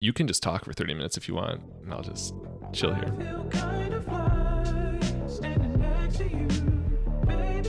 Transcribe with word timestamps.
You 0.00 0.12
can 0.12 0.26
just 0.26 0.42
talk 0.42 0.64
for 0.64 0.72
30 0.72 0.94
minutes 0.94 1.16
if 1.16 1.28
you 1.28 1.34
want, 1.34 1.62
and 1.82 1.92
I'll 1.92 2.02
just 2.02 2.34
chill 2.72 2.94
here. 2.94 3.12
kind 3.50 3.94
of 3.94 4.04
fly 4.04 5.00
standing 5.26 5.80
next 5.80 6.18
to 6.18 6.24
you. 6.28 6.46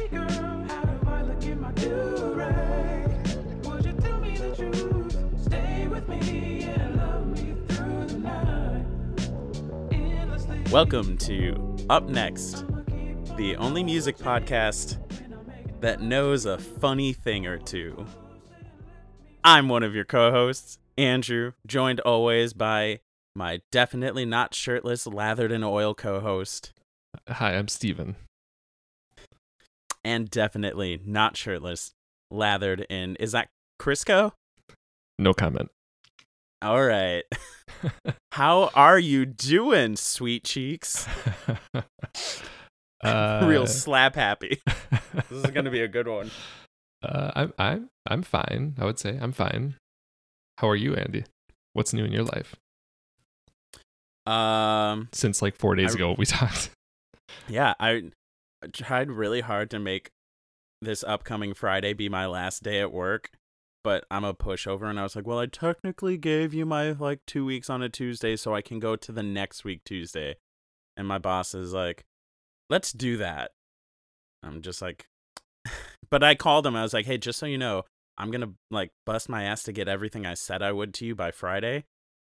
Girl, 0.10 0.28
how 0.70 0.82
do 0.84 1.10
I 1.10 1.22
look 1.24 1.44
in 1.44 1.60
my 1.60 1.72
do-rag? 1.74 3.10
Would 3.66 3.86
you 3.86 3.94
tell 3.94 4.20
me 4.20 4.38
the 4.38 4.56
truth? 4.56 5.44
Stay 5.44 5.88
with 5.88 6.08
me 6.08 6.64
and 6.64 6.96
love 6.98 7.28
me 7.28 7.56
through 7.68 8.06
the 8.08 8.18
night. 8.20 8.86
Endlessly. 9.92 10.62
Welcome 10.72 11.18
to 11.20 11.76
Up 11.90 12.08
Next, 12.08 12.66
the 13.36 13.56
only 13.58 13.84
music 13.84 14.18
podcast 14.18 14.98
that 15.82 16.02
knows 16.02 16.46
a 16.46 16.58
funny 16.58 17.14
thing 17.14 17.46
or 17.46 17.58
two. 17.58 18.06
I'm 19.44 19.70
one 19.70 19.84
of 19.84 19.94
your 19.96 20.06
co 20.06 20.32
hosts, 20.32 20.80
Andrew, 20.98 21.54
joined 21.66 22.00
always 22.02 22.54
by 22.54 23.00
my 23.36 23.62
definitely 23.72 24.26
not 24.26 24.54
shirtless, 24.56 25.06
lathered 25.06 25.52
in 25.52 25.64
oil 25.64 25.94
co 25.94 26.20
host, 26.20 26.72
Hi, 27.30 27.56
I'm 27.56 27.68
Steven. 27.68 28.16
and 30.04 30.30
definitely 30.30 31.00
not 31.06 31.38
shirtless, 31.38 31.92
lathered 32.32 32.82
in. 32.90 33.16
Is 33.18 33.32
that 33.34 33.48
Crisco? 33.80 34.32
No 35.20 35.34
comment. 35.34 35.70
All 36.62 36.84
right. 36.84 37.24
How 38.32 38.72
are 38.74 38.98
you 39.00 39.26
doing, 39.26 39.96
sweet 39.96 40.44
cheeks? 40.44 41.08
uh, 43.04 43.44
Real 43.48 43.68
slap 43.68 44.16
happy. 44.16 44.62
This 45.30 45.44
is 45.46 45.52
going 45.52 45.66
to 45.66 45.72
be 45.72 45.82
a 45.82 45.88
good 45.88 46.08
one. 46.08 46.30
uh, 47.04 47.32
I'm 47.36 47.54
I'm 47.58 47.90
I'm 48.08 48.22
fine. 48.22 48.76
I 48.80 48.86
would 48.86 48.98
say 49.00 49.18
I'm 49.20 49.32
fine. 49.34 49.76
How 50.58 50.70
are 50.70 50.76
you, 50.76 50.96
Andy? 50.96 51.24
What's 51.74 51.94
new 51.94 52.04
in 52.06 52.12
your 52.12 52.24
life 52.24 52.56
Um, 54.26 55.10
since 55.14 55.42
like 55.42 55.56
four 55.56 55.76
days 55.76 55.92
I- 55.92 55.96
ago 55.96 56.16
we 56.18 56.26
talked? 56.38 56.70
Yeah, 57.48 57.74
I 57.80 58.12
I 58.64 58.68
tried 58.68 59.12
really 59.12 59.42
hard 59.42 59.70
to 59.72 59.80
make 59.80 60.10
this 60.82 61.04
upcoming 61.04 61.54
Friday 61.54 61.94
be 61.94 62.10
my 62.10 62.26
last 62.26 62.64
day 62.64 62.80
at 62.82 62.92
work, 62.92 63.30
but 63.84 64.06
I'm 64.12 64.24
a 64.24 64.34
pushover 64.34 64.90
and 64.90 65.00
I 65.00 65.04
was 65.04 65.16
like, 65.16 65.28
"Well, 65.28 65.40
I 65.40 65.46
technically 65.46 66.18
gave 66.18 66.54
you 66.54 66.66
my 66.66 66.92
like 66.92 67.20
2 67.28 67.46
weeks 67.46 67.70
on 67.70 67.82
a 67.84 67.90
Tuesday 67.90 68.36
so 68.36 68.54
I 68.56 68.62
can 68.62 68.80
go 68.80 68.96
to 68.96 69.12
the 69.12 69.24
next 69.24 69.64
week 69.64 69.82
Tuesday." 69.86 70.36
And 70.98 71.08
my 71.08 71.20
boss 71.20 71.54
is 71.54 71.74
like, 71.74 72.04
"Let's 72.70 72.92
do 72.92 73.18
that." 73.18 73.52
I'm 74.44 74.62
just 74.62 74.82
like 74.82 75.06
But 76.10 76.24
I 76.24 76.36
called 76.36 76.66
him. 76.66 76.76
I 76.76 76.82
was 76.84 76.94
like, 76.94 77.06
"Hey, 77.06 77.18
just 77.18 77.38
so 77.40 77.46
you 77.46 77.58
know, 77.58 77.84
I'm 78.18 78.32
going 78.32 78.42
to 78.42 78.54
like 78.72 78.92
bust 79.06 79.30
my 79.30 79.44
ass 79.44 79.64
to 79.64 79.72
get 79.72 79.88
everything 79.88 80.26
I 80.26 80.34
said 80.34 80.62
I 80.62 80.72
would 80.72 80.94
to 80.96 81.06
you 81.06 81.16
by 81.16 81.32
Friday." 81.32 81.86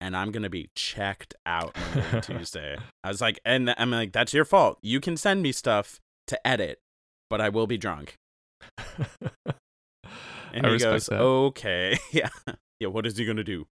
And 0.02 0.16
I'm 0.16 0.31
gonna 0.31 0.49
be 0.49 0.69
checked 0.75 1.35
out 1.45 1.75
Tuesday. 2.22 2.77
I 3.03 3.09
was 3.09 3.19
like, 3.19 3.38
and 3.44 3.75
I'm 3.77 3.91
like, 3.91 4.13
that's 4.13 4.33
your 4.33 4.45
fault. 4.45 4.80
You 4.81 5.02
can 5.02 5.17
send 5.17 5.41
me 5.41 5.52
stuff 5.52 6.00
to 6.27 6.47
edit, 6.47 6.80
but 7.30 7.41
I 7.41 7.50
will 7.50 7.67
be 7.67 7.77
drunk. 7.77 8.16
And 10.53 10.66
I 10.66 10.72
he 10.72 10.77
goes, 10.80 11.07
that. 11.07 11.19
okay, 11.19 11.97
yeah, 12.11 12.30
yeah. 12.80 12.88
What 12.88 13.05
is 13.05 13.17
he 13.17 13.25
gonna 13.25 13.44
do? 13.44 13.67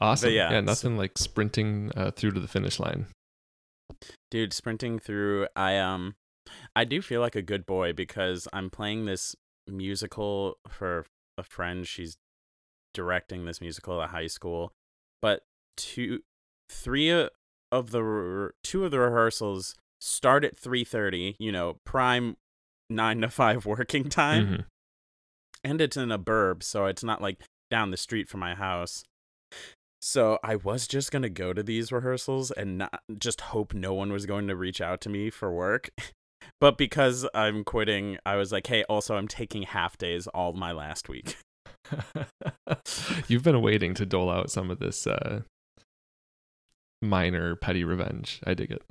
awesome. 0.00 0.30
yeah, 0.32 0.50
yeah, 0.50 0.60
so- 0.60 0.60
nothing 0.60 0.96
like 0.96 1.18
sprinting 1.18 1.90
uh, 1.96 2.10
through 2.10 2.32
to 2.32 2.40
the 2.40 2.48
finish 2.48 2.78
line. 2.80 3.06
Dude, 4.30 4.52
sprinting 4.52 4.98
through, 4.98 5.46
I 5.54 5.78
um, 5.78 6.14
I 6.74 6.84
do 6.84 7.00
feel 7.02 7.20
like 7.20 7.36
a 7.36 7.42
good 7.42 7.66
boy 7.66 7.92
because 7.92 8.46
I'm 8.52 8.70
playing 8.70 9.04
this 9.06 9.34
musical 9.66 10.58
for 10.68 11.06
a 11.38 11.42
friend. 11.42 11.86
She's 11.86 12.16
directing 12.94 13.44
this 13.44 13.60
musical 13.60 14.00
at 14.02 14.10
high 14.10 14.26
school, 14.28 14.72
but 15.20 15.42
two, 15.76 16.20
three 16.70 17.10
of 17.72 17.90
the 17.90 18.02
re- 18.02 18.50
two 18.62 18.84
of 18.84 18.90
the 18.90 19.00
rehearsals 19.00 19.74
start 20.00 20.44
at 20.44 20.56
three 20.58 20.84
thirty. 20.84 21.36
You 21.38 21.52
know, 21.52 21.78
prime 21.84 22.36
nine 22.88 23.20
to 23.20 23.28
five 23.28 23.66
working 23.66 24.08
time. 24.08 24.46
Mhm. 24.46 24.64
and 25.64 25.80
it's 25.80 25.96
in 25.96 26.12
a 26.12 26.18
burb, 26.18 26.62
so 26.62 26.86
it's 26.86 27.02
not 27.02 27.20
like 27.20 27.40
down 27.70 27.90
the 27.90 27.96
street 27.96 28.28
from 28.28 28.38
my 28.40 28.54
house. 28.54 29.02
So 30.00 30.38
I 30.44 30.54
was 30.54 30.86
just 30.86 31.10
gonna 31.10 31.28
go 31.28 31.52
to 31.52 31.62
these 31.64 31.90
rehearsals 31.90 32.52
and 32.52 32.78
not 32.78 33.00
just 33.18 33.40
hope 33.40 33.74
no 33.74 33.92
one 33.92 34.12
was 34.12 34.24
going 34.26 34.46
to 34.46 34.54
reach 34.54 34.80
out 34.80 35.00
to 35.02 35.08
me 35.08 35.28
for 35.30 35.50
work. 35.52 35.90
But 36.60 36.78
because 36.78 37.26
I'm 37.34 37.64
quitting, 37.64 38.18
I 38.24 38.36
was 38.36 38.52
like, 38.52 38.66
hey, 38.66 38.84
also 38.84 39.16
I'm 39.16 39.28
taking 39.28 39.62
half 39.62 39.98
days 39.98 40.26
all 40.28 40.52
my 40.52 40.72
last 40.72 41.08
week. 41.08 41.36
You've 43.28 43.42
been 43.42 43.62
waiting 43.62 43.94
to 43.94 44.06
dole 44.06 44.30
out 44.30 44.50
some 44.50 44.70
of 44.70 44.78
this 44.78 45.06
uh, 45.06 45.42
minor 47.02 47.56
petty 47.56 47.84
revenge. 47.84 48.40
I 48.44 48.54
dig 48.54 48.70
it. 48.70 48.82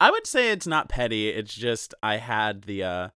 I 0.00 0.10
would 0.10 0.26
say 0.26 0.50
it's 0.50 0.66
not 0.66 0.88
petty, 0.88 1.28
it's 1.28 1.54
just 1.54 1.94
I 2.02 2.16
had 2.16 2.62
the 2.64 2.82
uh 2.82 3.08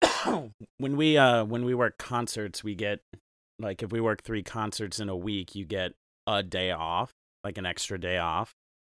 when 0.78 0.96
we 0.96 1.18
uh 1.18 1.44
when 1.44 1.64
we 1.64 1.74
work 1.74 1.98
concerts, 1.98 2.62
we 2.62 2.74
get 2.74 3.00
like 3.58 3.82
if 3.82 3.90
we 3.90 4.00
work 4.00 4.22
3 4.22 4.42
concerts 4.42 5.00
in 5.00 5.08
a 5.08 5.16
week, 5.16 5.54
you 5.54 5.64
get 5.64 5.92
a 6.26 6.42
day 6.42 6.70
off, 6.70 7.10
like 7.42 7.58
an 7.58 7.66
extra 7.66 7.98
day 7.98 8.18
off. 8.18 8.54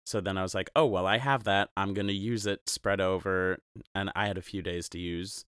So 0.06 0.20
then 0.20 0.36
I 0.38 0.42
was 0.42 0.54
like, 0.54 0.70
"Oh, 0.74 0.86
well, 0.86 1.06
I 1.06 1.18
have 1.18 1.44
that. 1.44 1.70
I'm 1.76 1.94
going 1.94 2.08
to 2.08 2.12
use 2.12 2.46
it 2.46 2.68
spread 2.68 3.00
over." 3.00 3.58
And 3.94 4.10
I 4.14 4.26
had 4.26 4.38
a 4.38 4.42
few 4.42 4.62
days 4.62 4.88
to 4.90 4.98
use. 4.98 5.44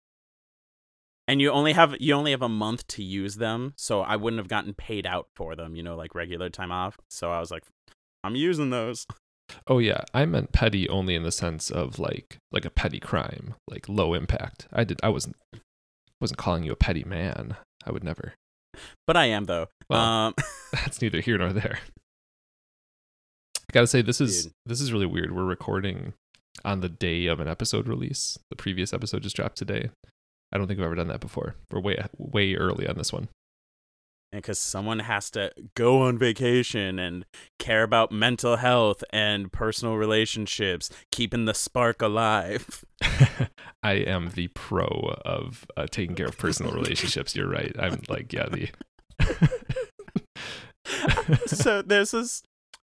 And 1.28 1.40
you 1.40 1.52
only 1.52 1.74
have 1.74 1.96
you 2.00 2.14
only 2.16 2.32
have 2.32 2.42
a 2.42 2.50
month 2.50 2.88
to 2.88 3.04
use 3.04 3.36
them, 3.36 3.74
so 3.78 4.02
I 4.02 4.16
wouldn't 4.16 4.40
have 4.40 4.48
gotten 4.48 4.74
paid 4.74 5.06
out 5.06 5.28
for 5.36 5.56
them, 5.56 5.76
you 5.76 5.84
know, 5.84 5.96
like 5.96 6.16
regular 6.16 6.50
time 6.50 6.72
off. 6.72 6.98
So 7.10 7.32
I 7.32 7.40
was 7.40 7.52
like, 7.52 7.64
"I'm 8.24 8.36
using 8.36 8.72
those." 8.72 9.06
Oh 9.68 9.80
yeah, 9.80 10.04
I 10.14 10.26
meant 10.26 10.52
petty 10.52 10.90
only 10.90 11.16
in 11.16 11.24
the 11.24 11.32
sense 11.32 11.70
of 11.70 12.00
like 12.00 12.38
like 12.52 12.66
a 12.66 12.70
petty 12.70 13.00
crime, 13.00 13.56
like 13.70 13.88
low 13.88 14.14
impact. 14.14 14.68
I 14.74 14.84
did 14.84 15.00
I 15.04 15.10
wasn't 15.10 15.36
wasn't 16.20 16.40
calling 16.40 16.64
you 16.64 16.72
a 16.72 16.76
petty 16.76 17.04
man. 17.04 17.56
I 17.86 17.92
would 17.92 18.04
never. 18.04 18.34
But 19.06 19.18
I 19.18 19.26
am 19.26 19.46
though. 19.46 19.68
Well, 19.90 20.02
um 20.02 20.34
That's 20.74 21.02
neither 21.02 21.22
here 21.22 21.38
nor 21.38 21.54
there. 21.54 21.80
I 23.70 23.72
gotta 23.72 23.86
say 23.88 24.02
this 24.02 24.20
is 24.20 24.46
Dude. 24.46 24.54
this 24.66 24.82
is 24.82 24.92
really 24.92 25.06
weird. 25.06 25.36
We're 25.36 25.44
recording 25.44 26.14
on 26.66 26.80
the 26.80 26.90
day 26.90 27.28
of 27.28 27.40
an 27.40 27.48
episode 27.48 27.88
release. 27.88 28.40
The 28.50 28.56
previous 28.56 28.94
episode 28.94 29.22
just 29.22 29.36
dropped 29.36 29.58
today. 29.58 29.92
I 30.52 30.58
don't 30.58 30.66
think 30.66 30.80
we've 30.80 30.88
ever 30.88 30.96
done 30.96 31.10
that 31.10 31.20
before. 31.20 31.54
We're 31.70 31.80
way 31.80 32.04
way 32.18 32.56
early 32.56 32.88
on 32.88 32.98
this 32.98 33.14
one. 33.14 33.30
And 34.32 34.42
because 34.42 34.58
someone 34.58 35.00
has 35.00 35.30
to 35.32 35.52
go 35.76 36.02
on 36.02 36.18
vacation 36.18 36.98
and 36.98 37.28
care 37.60 37.84
about 37.84 38.12
mental 38.12 38.56
health 38.56 39.04
and 39.12 39.52
personal 39.52 39.98
relationships, 39.98 40.90
keeping 41.12 41.46
the 41.46 41.54
spark 41.54 42.02
alive. 42.02 42.84
I 43.84 43.94
am 43.94 44.32
the 44.32 44.48
pro 44.48 45.16
of 45.24 45.68
uh, 45.78 45.86
taking 45.92 46.16
care 46.16 46.26
of 46.26 46.40
personal 46.40 46.72
relationships. 46.72 47.36
You're 47.36 47.48
right. 47.48 47.76
I'm 47.78 48.02
like 48.10 48.34
yeah 48.34 48.50
the. 48.50 48.70
so 51.46 51.84
there's 51.84 52.10
this 52.12 52.42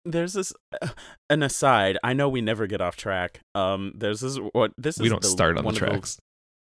there's 0.05 0.33
this 0.33 0.53
uh, 0.81 0.89
an 1.31 1.43
aside. 1.43 1.99
I 2.03 2.13
know 2.13 2.29
we 2.29 2.41
never 2.41 2.67
get 2.67 2.81
off 2.81 2.97
track. 2.97 3.41
Um 3.55 3.93
there's 3.97 4.21
this 4.21 4.37
what 4.53 4.73
this 4.79 4.99
we 4.99 5.07
is 5.07 5.07
We 5.07 5.09
don't 5.11 5.23
the- 5.23 5.29
start 5.29 5.59
on 5.59 5.65
the 5.65 5.73
tracks. 5.73 6.19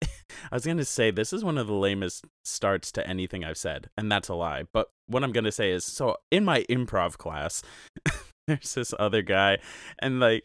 I 0.52 0.56
was 0.56 0.66
to 0.78 0.86
say 0.86 1.12
this 1.12 1.32
is 1.32 1.44
one 1.44 1.58
of 1.58 1.68
the 1.68 1.74
lamest 1.74 2.26
starts 2.44 2.92
to 2.94 3.08
anything 3.08 3.44
I've 3.44 3.58
said, 3.58 3.88
and 3.98 4.12
that's 4.12 4.28
a 4.28 4.34
lie. 4.36 4.64
But 4.74 4.90
what 5.08 5.24
I'm 5.24 5.32
to 5.46 5.52
say 5.52 5.72
is 5.72 5.86
so 5.86 6.18
in 6.32 6.44
my 6.44 6.64
improv 6.70 7.18
class, 7.18 7.62
there's 8.48 8.74
this 8.74 8.94
other 9.00 9.22
guy, 9.22 9.60
and 10.00 10.20
like, 10.20 10.44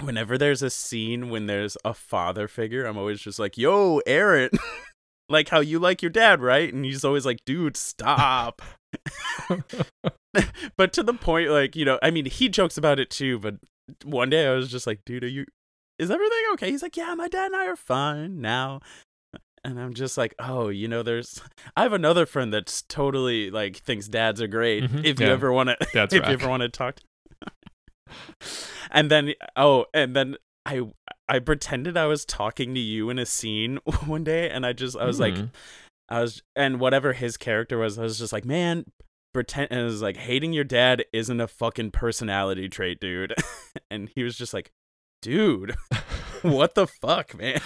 whenever 0.00 0.36
there's 0.38 0.62
a 0.62 0.70
scene 0.70 1.28
when 1.28 1.46
there's 1.46 1.76
a 1.84 1.94
father 1.94 2.48
figure, 2.48 2.84
I'm 2.84 2.98
always 2.98 3.20
just 3.20 3.38
like, 3.38 3.56
yo, 3.58 4.00
Aaron, 4.06 4.50
like 5.28 5.48
how 5.50 5.60
you 5.60 5.78
like 5.78 6.02
your 6.02 6.10
dad, 6.10 6.40
right? 6.40 6.72
And 6.72 6.84
he's 6.84 7.04
always 7.04 7.26
like, 7.26 7.38
dude, 7.46 7.76
stop. 7.76 8.62
but 10.76 10.92
to 10.94 11.02
the 11.02 11.14
point, 11.14 11.50
like, 11.50 11.76
you 11.76 11.84
know, 11.84 11.98
I 12.02 12.10
mean, 12.10 12.26
he 12.26 12.48
jokes 12.48 12.76
about 12.76 12.98
it 12.98 13.10
too, 13.10 13.38
but 13.38 13.56
one 14.04 14.30
day 14.30 14.46
I 14.46 14.54
was 14.54 14.70
just 14.70 14.86
like, 14.86 15.00
dude, 15.04 15.24
are 15.24 15.28
you 15.28 15.46
is 15.98 16.10
everything 16.10 16.38
okay? 16.52 16.70
He's 16.70 16.82
like, 16.82 16.96
yeah, 16.96 17.14
my 17.14 17.28
dad 17.28 17.46
and 17.46 17.56
I 17.56 17.66
are 17.66 17.76
fine 17.76 18.40
now. 18.40 18.80
And 19.64 19.80
I'm 19.80 19.92
just 19.94 20.16
like, 20.16 20.34
oh, 20.38 20.68
you 20.68 20.86
know, 20.86 21.02
there's. 21.02 21.40
I 21.76 21.82
have 21.82 21.92
another 21.92 22.24
friend 22.24 22.54
that's 22.54 22.82
totally 22.82 23.50
like 23.50 23.76
thinks 23.76 24.06
dads 24.06 24.40
are 24.40 24.46
great. 24.46 24.84
Mhm, 24.84 25.04
If 25.04 25.18
you 25.18 25.26
ever 25.26 25.52
want 25.52 25.68
to, 25.70 25.76
if 25.80 25.94
right. 25.94 26.12
you 26.12 26.20
ever 26.22 26.48
want 26.48 26.62
to 26.62 26.68
talk. 26.68 27.00
To... 27.00 27.48
and 28.90 29.10
then, 29.10 29.34
oh, 29.56 29.86
and 29.92 30.14
then 30.14 30.36
I, 30.64 30.82
I 31.28 31.40
pretended 31.40 31.96
I 31.96 32.06
was 32.06 32.24
talking 32.24 32.74
to 32.74 32.80
you 32.80 33.10
in 33.10 33.18
a 33.18 33.26
scene 33.26 33.78
one 34.06 34.22
day, 34.24 34.48
and 34.48 34.64
I 34.64 34.72
just, 34.72 34.96
I 34.96 35.04
was 35.04 35.18
like, 35.18 35.34
Mhm. 35.34 35.50
I 36.08 36.20
was, 36.22 36.42
and 36.56 36.80
whatever 36.80 37.12
his 37.12 37.36
character 37.36 37.76
was, 37.76 37.98
I 37.98 38.02
was 38.02 38.18
just 38.18 38.32
like, 38.32 38.44
man, 38.46 38.84
pretend, 39.38 39.68
and 39.70 39.84
was 39.84 40.02
like, 40.02 40.16
hating 40.16 40.52
your 40.52 40.64
dad 40.64 41.04
isn't 41.12 41.40
a 41.40 41.46
fucking 41.48 41.90
personality 41.92 42.68
trait, 42.68 43.00
dude. 43.00 43.34
and 43.90 44.10
he 44.14 44.22
was 44.24 44.36
just 44.36 44.52
like, 44.52 44.70
dude, 45.22 45.76
what 46.42 46.74
the 46.74 46.86
fuck, 46.86 47.36
man? 47.36 47.60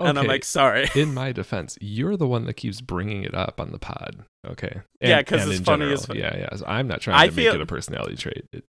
and 0.00 0.18
I'm 0.18 0.26
like, 0.26 0.44
sorry. 0.44 0.88
in 0.94 1.12
my 1.14 1.32
defense, 1.32 1.76
you're 1.80 2.16
the 2.16 2.26
one 2.26 2.44
that 2.46 2.54
keeps 2.54 2.80
bringing 2.80 3.22
it 3.24 3.34
up 3.34 3.60
on 3.60 3.70
the 3.72 3.78
pod. 3.78 4.24
Okay. 4.46 4.80
Yeah, 5.00 5.22
'cause 5.22 5.42
and 5.42 5.52
it's 5.52 5.60
funny 5.60 5.92
as 5.92 6.06
general. 6.06 6.24
Yeah, 6.24 6.36
yeah. 6.38 6.56
So 6.56 6.64
I'm 6.66 6.86
not 6.88 7.00
trying 7.00 7.16
I 7.18 7.26
to 7.26 7.32
feel- 7.32 7.52
make 7.52 7.60
it 7.60 7.62
a 7.62 7.66
personality 7.66 8.16
trait. 8.16 8.44
It, 8.52 8.64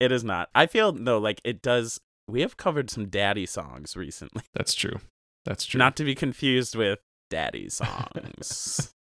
It 0.00 0.10
is 0.12 0.24
not. 0.24 0.48
I 0.54 0.66
feel 0.66 0.92
though 0.92 1.18
like 1.18 1.40
it 1.44 1.62
does. 1.62 2.00
We 2.28 2.40
have 2.40 2.56
covered 2.56 2.88
some 2.90 3.08
daddy 3.08 3.46
songs 3.46 3.96
recently, 3.96 4.42
that's 4.54 4.74
true. 4.74 4.96
That's 5.44 5.64
true. 5.66 5.78
not 5.78 5.96
to 5.96 6.04
be 6.04 6.14
confused 6.14 6.74
with 6.76 6.98
daddy 7.30 7.68
songs. 7.68 8.92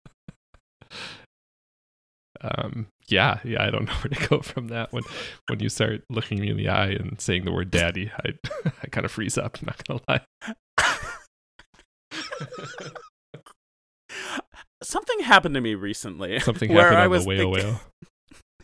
Um. 2.41 2.87
Yeah. 3.07 3.39
Yeah. 3.43 3.63
I 3.63 3.69
don't 3.69 3.85
know 3.87 3.93
where 3.93 4.09
to 4.19 4.27
go 4.29 4.39
from 4.41 4.67
that 4.69 4.91
when 4.93 5.03
when 5.47 5.59
you 5.59 5.69
start 5.69 6.03
looking 6.09 6.39
me 6.39 6.49
in 6.49 6.57
the 6.57 6.69
eye 6.69 6.87
and 6.91 7.19
saying 7.21 7.45
the 7.45 7.51
word 7.51 7.71
"daddy." 7.71 8.11
I 8.25 8.33
I 8.83 8.87
kind 8.87 9.05
of 9.05 9.11
freeze 9.11 9.37
up. 9.37 9.57
I'm 9.61 9.67
not 9.67 9.83
gonna 9.87 10.01
lie. 10.07 10.21
Something 14.83 15.19
happened 15.19 15.55
to 15.55 15.61
me 15.61 15.75
recently. 15.75 16.39
Something 16.41 16.73
where 16.73 16.83
happened 16.83 16.99
I 17.01 17.05
on 17.05 17.11
was 17.11 17.23
the 17.23 17.29
whale 17.29 17.53
thinking- 17.53 17.79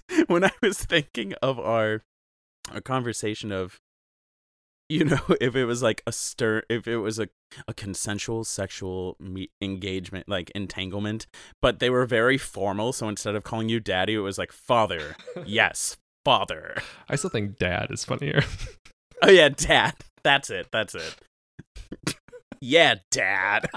whale. 0.09 0.25
when 0.27 0.43
I 0.45 0.51
was 0.61 0.77
thinking 0.79 1.33
of 1.41 1.59
our 1.59 2.01
our 2.73 2.81
conversation 2.81 3.51
of 3.51 3.77
you 4.89 5.03
know 5.03 5.19
if 5.41 5.55
it 5.55 5.65
was 5.65 5.81
like 5.83 6.01
a 6.07 6.11
stir 6.11 6.63
if 6.69 6.87
it 6.87 6.97
was 6.97 7.19
a 7.19 7.27
a 7.67 7.73
consensual 7.73 8.43
sexual 8.43 9.15
me- 9.19 9.49
engagement 9.61 10.27
like 10.27 10.49
entanglement 10.51 11.25
but 11.61 11.79
they 11.79 11.89
were 11.89 12.05
very 12.05 12.37
formal 12.37 12.91
so 12.93 13.07
instead 13.09 13.35
of 13.35 13.43
calling 13.43 13.69
you 13.69 13.79
daddy 13.79 14.13
it 14.15 14.19
was 14.19 14.37
like 14.37 14.51
father 14.51 15.15
yes 15.45 15.97
father 16.25 16.75
I 17.07 17.15
still 17.15 17.29
think 17.29 17.57
"dad" 17.57 17.87
is 17.89 18.03
funnier. 18.03 18.41
oh 19.23 19.29
yeah 19.29 19.49
dad 19.49 19.93
that's 20.23 20.49
it 20.49 20.67
that's 20.71 20.93
it 20.95 21.15
yeah 22.61 22.95
dad 23.11 23.69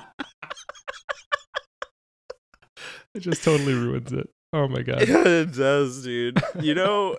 it 3.14 3.20
just 3.20 3.42
totally 3.44 3.74
ruins 3.74 4.12
it. 4.12 4.28
Oh 4.52 4.66
my 4.68 4.82
god. 4.82 5.02
it 5.02 5.52
does 5.54 6.02
dude 6.02 6.40
you 6.60 6.74
know 6.74 7.16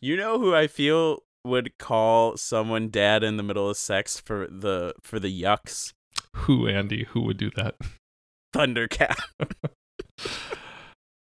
you 0.00 0.16
know 0.16 0.38
who 0.40 0.54
i 0.54 0.66
feel 0.66 1.20
would 1.44 1.76
call 1.78 2.36
someone 2.36 2.88
dad 2.88 3.22
in 3.22 3.36
the 3.36 3.42
middle 3.42 3.68
of 3.68 3.76
sex 3.76 4.18
for 4.18 4.46
the 4.46 4.94
for 5.02 5.20
the 5.20 5.42
yucks 5.42 5.92
Who, 6.36 6.66
Andy? 6.66 7.04
Who 7.10 7.22
would 7.22 7.36
do 7.36 7.50
that? 7.56 7.76
thundercat 8.54 9.16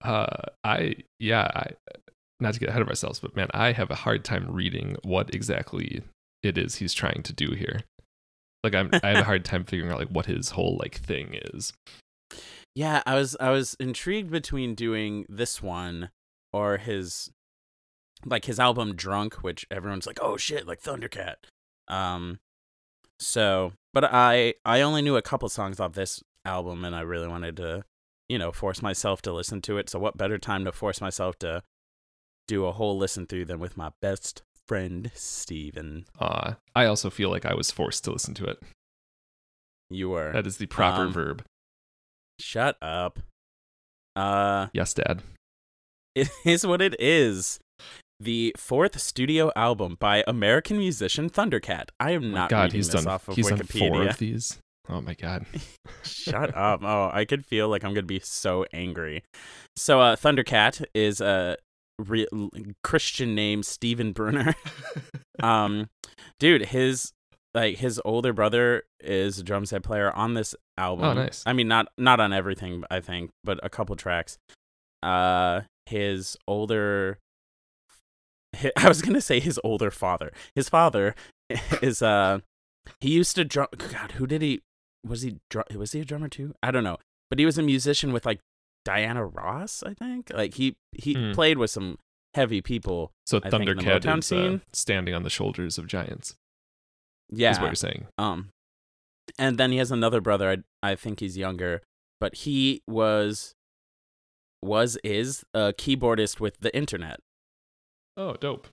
uh 0.04 0.26
i 0.64 0.94
yeah 1.18 1.50
i 1.54 1.70
not 2.40 2.54
to 2.54 2.60
get 2.60 2.70
ahead 2.70 2.80
of 2.80 2.88
ourselves 2.88 3.20
but 3.20 3.36
man 3.36 3.48
i 3.52 3.72
have 3.72 3.90
a 3.90 3.94
hard 3.94 4.24
time 4.24 4.50
reading 4.50 4.96
what 5.02 5.32
exactly 5.34 6.02
it 6.42 6.56
is 6.56 6.76
he's 6.76 6.94
trying 6.94 7.22
to 7.22 7.34
do 7.34 7.52
here 7.52 7.82
like 8.64 8.74
i'm 8.74 8.88
i 9.02 9.08
have 9.08 9.18
a 9.18 9.24
hard 9.24 9.44
time 9.44 9.64
figuring 9.64 9.92
out 9.92 9.98
like 9.98 10.08
what 10.08 10.24
his 10.26 10.50
whole 10.50 10.78
like 10.80 10.94
thing 10.94 11.38
is 11.52 11.74
yeah 12.74 13.02
i 13.04 13.14
was 13.14 13.36
i 13.38 13.50
was 13.50 13.76
intrigued 13.78 14.30
between 14.30 14.74
doing 14.74 15.26
this 15.28 15.62
one 15.62 16.08
or 16.54 16.78
his 16.78 17.30
like 18.24 18.44
his 18.44 18.60
album 18.60 18.94
drunk 18.94 19.34
which 19.42 19.66
everyone's 19.70 20.06
like 20.06 20.18
oh 20.22 20.36
shit 20.36 20.66
like 20.66 20.80
thundercat. 20.82 21.36
Um 21.88 22.38
so 23.18 23.72
but 23.92 24.04
i 24.04 24.54
i 24.64 24.80
only 24.80 25.02
knew 25.02 25.16
a 25.16 25.22
couple 25.22 25.48
songs 25.48 25.78
off 25.80 25.92
this 25.92 26.22
album 26.44 26.84
and 26.86 26.96
i 26.96 27.00
really 27.02 27.28
wanted 27.28 27.54
to 27.56 27.84
you 28.28 28.38
know 28.38 28.50
force 28.52 28.80
myself 28.80 29.20
to 29.22 29.32
listen 29.32 29.60
to 29.62 29.76
it. 29.78 29.90
So 29.90 29.98
what 29.98 30.16
better 30.16 30.38
time 30.38 30.64
to 30.64 30.72
force 30.72 31.00
myself 31.00 31.38
to 31.40 31.62
do 32.48 32.64
a 32.66 32.72
whole 32.72 32.96
listen 32.98 33.26
through 33.26 33.44
than 33.46 33.58
with 33.60 33.76
my 33.76 33.90
best 34.00 34.42
friend 34.68 35.10
steven. 35.14 36.04
Uh 36.18 36.54
i 36.74 36.84
also 36.86 37.10
feel 37.10 37.28
like 37.30 37.44
i 37.44 37.54
was 37.54 37.70
forced 37.70 38.04
to 38.04 38.12
listen 38.12 38.34
to 38.34 38.44
it. 38.44 38.58
You 39.92 40.10
were. 40.10 40.30
That 40.32 40.46
is 40.46 40.58
the 40.58 40.66
proper 40.66 41.02
Um, 41.06 41.12
verb. 41.12 41.44
shut 42.38 42.76
up. 42.80 43.18
Uh 44.16 44.68
yes 44.72 44.94
dad. 44.94 45.22
It 46.16 46.28
is 46.44 46.66
what 46.66 46.82
it 46.82 46.96
is. 47.00 47.60
The 48.20 48.54
fourth 48.58 49.00
studio 49.00 49.50
album 49.56 49.96
by 49.98 50.22
American 50.26 50.78
musician 50.78 51.30
Thundercat. 51.30 51.88
I 51.98 52.10
am 52.10 52.32
not 52.32 52.50
god 52.50 52.64
reading 52.64 52.78
he's 52.78 52.90
this 52.90 53.02
done 53.04 53.12
off 53.12 53.28
of 53.28 53.34
he's 53.36 53.48
done 53.48 53.60
Wikipedia. 53.60 53.88
four 53.88 54.08
of 54.08 54.18
these 54.18 54.58
oh 54.90 55.00
my 55.00 55.14
god 55.14 55.46
Shut 56.02 56.54
up! 56.54 56.80
Oh, 56.82 57.10
I 57.12 57.24
could 57.24 57.44
feel 57.46 57.68
like 57.68 57.82
I'm 57.84 57.94
gonna 57.94 58.06
be 58.06 58.20
so 58.20 58.66
angry. 58.72 59.22
So, 59.76 60.00
uh, 60.00 60.16
Thundercat 60.16 60.84
is 60.94 61.20
a 61.20 61.56
re- 61.98 62.26
Christian 62.82 63.34
name, 63.34 63.62
Stephen 63.62 64.12
Bruner. 64.12 64.54
um, 65.42 65.88
dude, 66.38 66.66
his 66.66 67.12
like 67.54 67.78
his 67.78 68.00
older 68.04 68.32
brother 68.32 68.82
is 69.00 69.38
a 69.38 69.42
drum 69.42 69.64
set 69.66 69.82
player 69.82 70.10
on 70.12 70.34
this 70.34 70.54
album. 70.76 71.06
Oh, 71.06 71.12
nice. 71.14 71.42
I 71.46 71.52
mean, 71.52 71.68
not 71.68 71.88
not 71.96 72.20
on 72.20 72.32
everything, 72.32 72.84
I 72.90 73.00
think, 73.00 73.30
but 73.44 73.58
a 73.62 73.70
couple 73.70 73.96
tracks. 73.96 74.36
Uh, 75.02 75.62
his 75.86 76.36
older. 76.46 77.18
Hi- 78.60 78.72
I 78.76 78.88
was 78.88 79.02
gonna 79.02 79.20
say 79.20 79.40
his 79.40 79.58
older 79.64 79.90
father. 79.90 80.32
His 80.54 80.68
father 80.68 81.14
is 81.82 82.02
uh, 82.02 82.40
he 83.00 83.10
used 83.12 83.36
to 83.36 83.44
drum. 83.44 83.68
God, 83.76 84.12
who 84.12 84.26
did 84.26 84.42
he? 84.42 84.60
Was 85.06 85.22
he 85.22 85.38
drum? 85.50 85.64
Was 85.76 85.92
he 85.92 86.00
a 86.00 86.04
drummer 86.04 86.28
too? 86.28 86.54
I 86.62 86.70
don't 86.70 86.84
know, 86.84 86.98
but 87.30 87.38
he 87.38 87.46
was 87.46 87.58
a 87.58 87.62
musician 87.62 88.12
with 88.12 88.26
like 88.26 88.40
Diana 88.84 89.24
Ross. 89.24 89.82
I 89.84 89.94
think 89.94 90.30
like 90.34 90.54
he 90.54 90.76
he 90.92 91.14
Hmm. 91.14 91.32
played 91.32 91.58
with 91.58 91.70
some 91.70 91.98
heavy 92.34 92.60
people. 92.62 93.10
so 93.26 93.38
I 93.42 93.50
thundercat 93.50 94.02
Motown 94.02 94.18
is 94.18 94.32
uh, 94.32 94.58
standing 94.72 95.14
on 95.14 95.22
the 95.24 95.30
shoulders 95.30 95.78
of 95.78 95.86
giants 95.88 96.36
Yeah, 97.28 97.50
is 97.50 97.58
what 97.58 97.66
you're 97.66 97.74
saying 97.74 98.06
Um, 98.18 98.50
and 99.38 99.58
then 99.58 99.72
he 99.72 99.78
has 99.78 99.90
another 99.90 100.20
brother. 100.20 100.48
I 100.82 100.90
I 100.92 100.94
think 100.94 101.18
he's 101.20 101.36
younger, 101.36 101.82
but 102.20 102.34
he 102.46 102.82
was 102.86 103.54
was 104.62 104.98
is 105.02 105.44
a 105.54 105.72
keyboardist 105.72 106.38
with 106.40 106.58
the 106.60 106.74
internet. 106.76 107.20
Oh 108.20 108.34
dope 108.34 108.68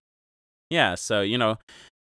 Yeah, 0.69 0.95
so 0.95 1.21
you 1.21 1.37
know, 1.37 1.57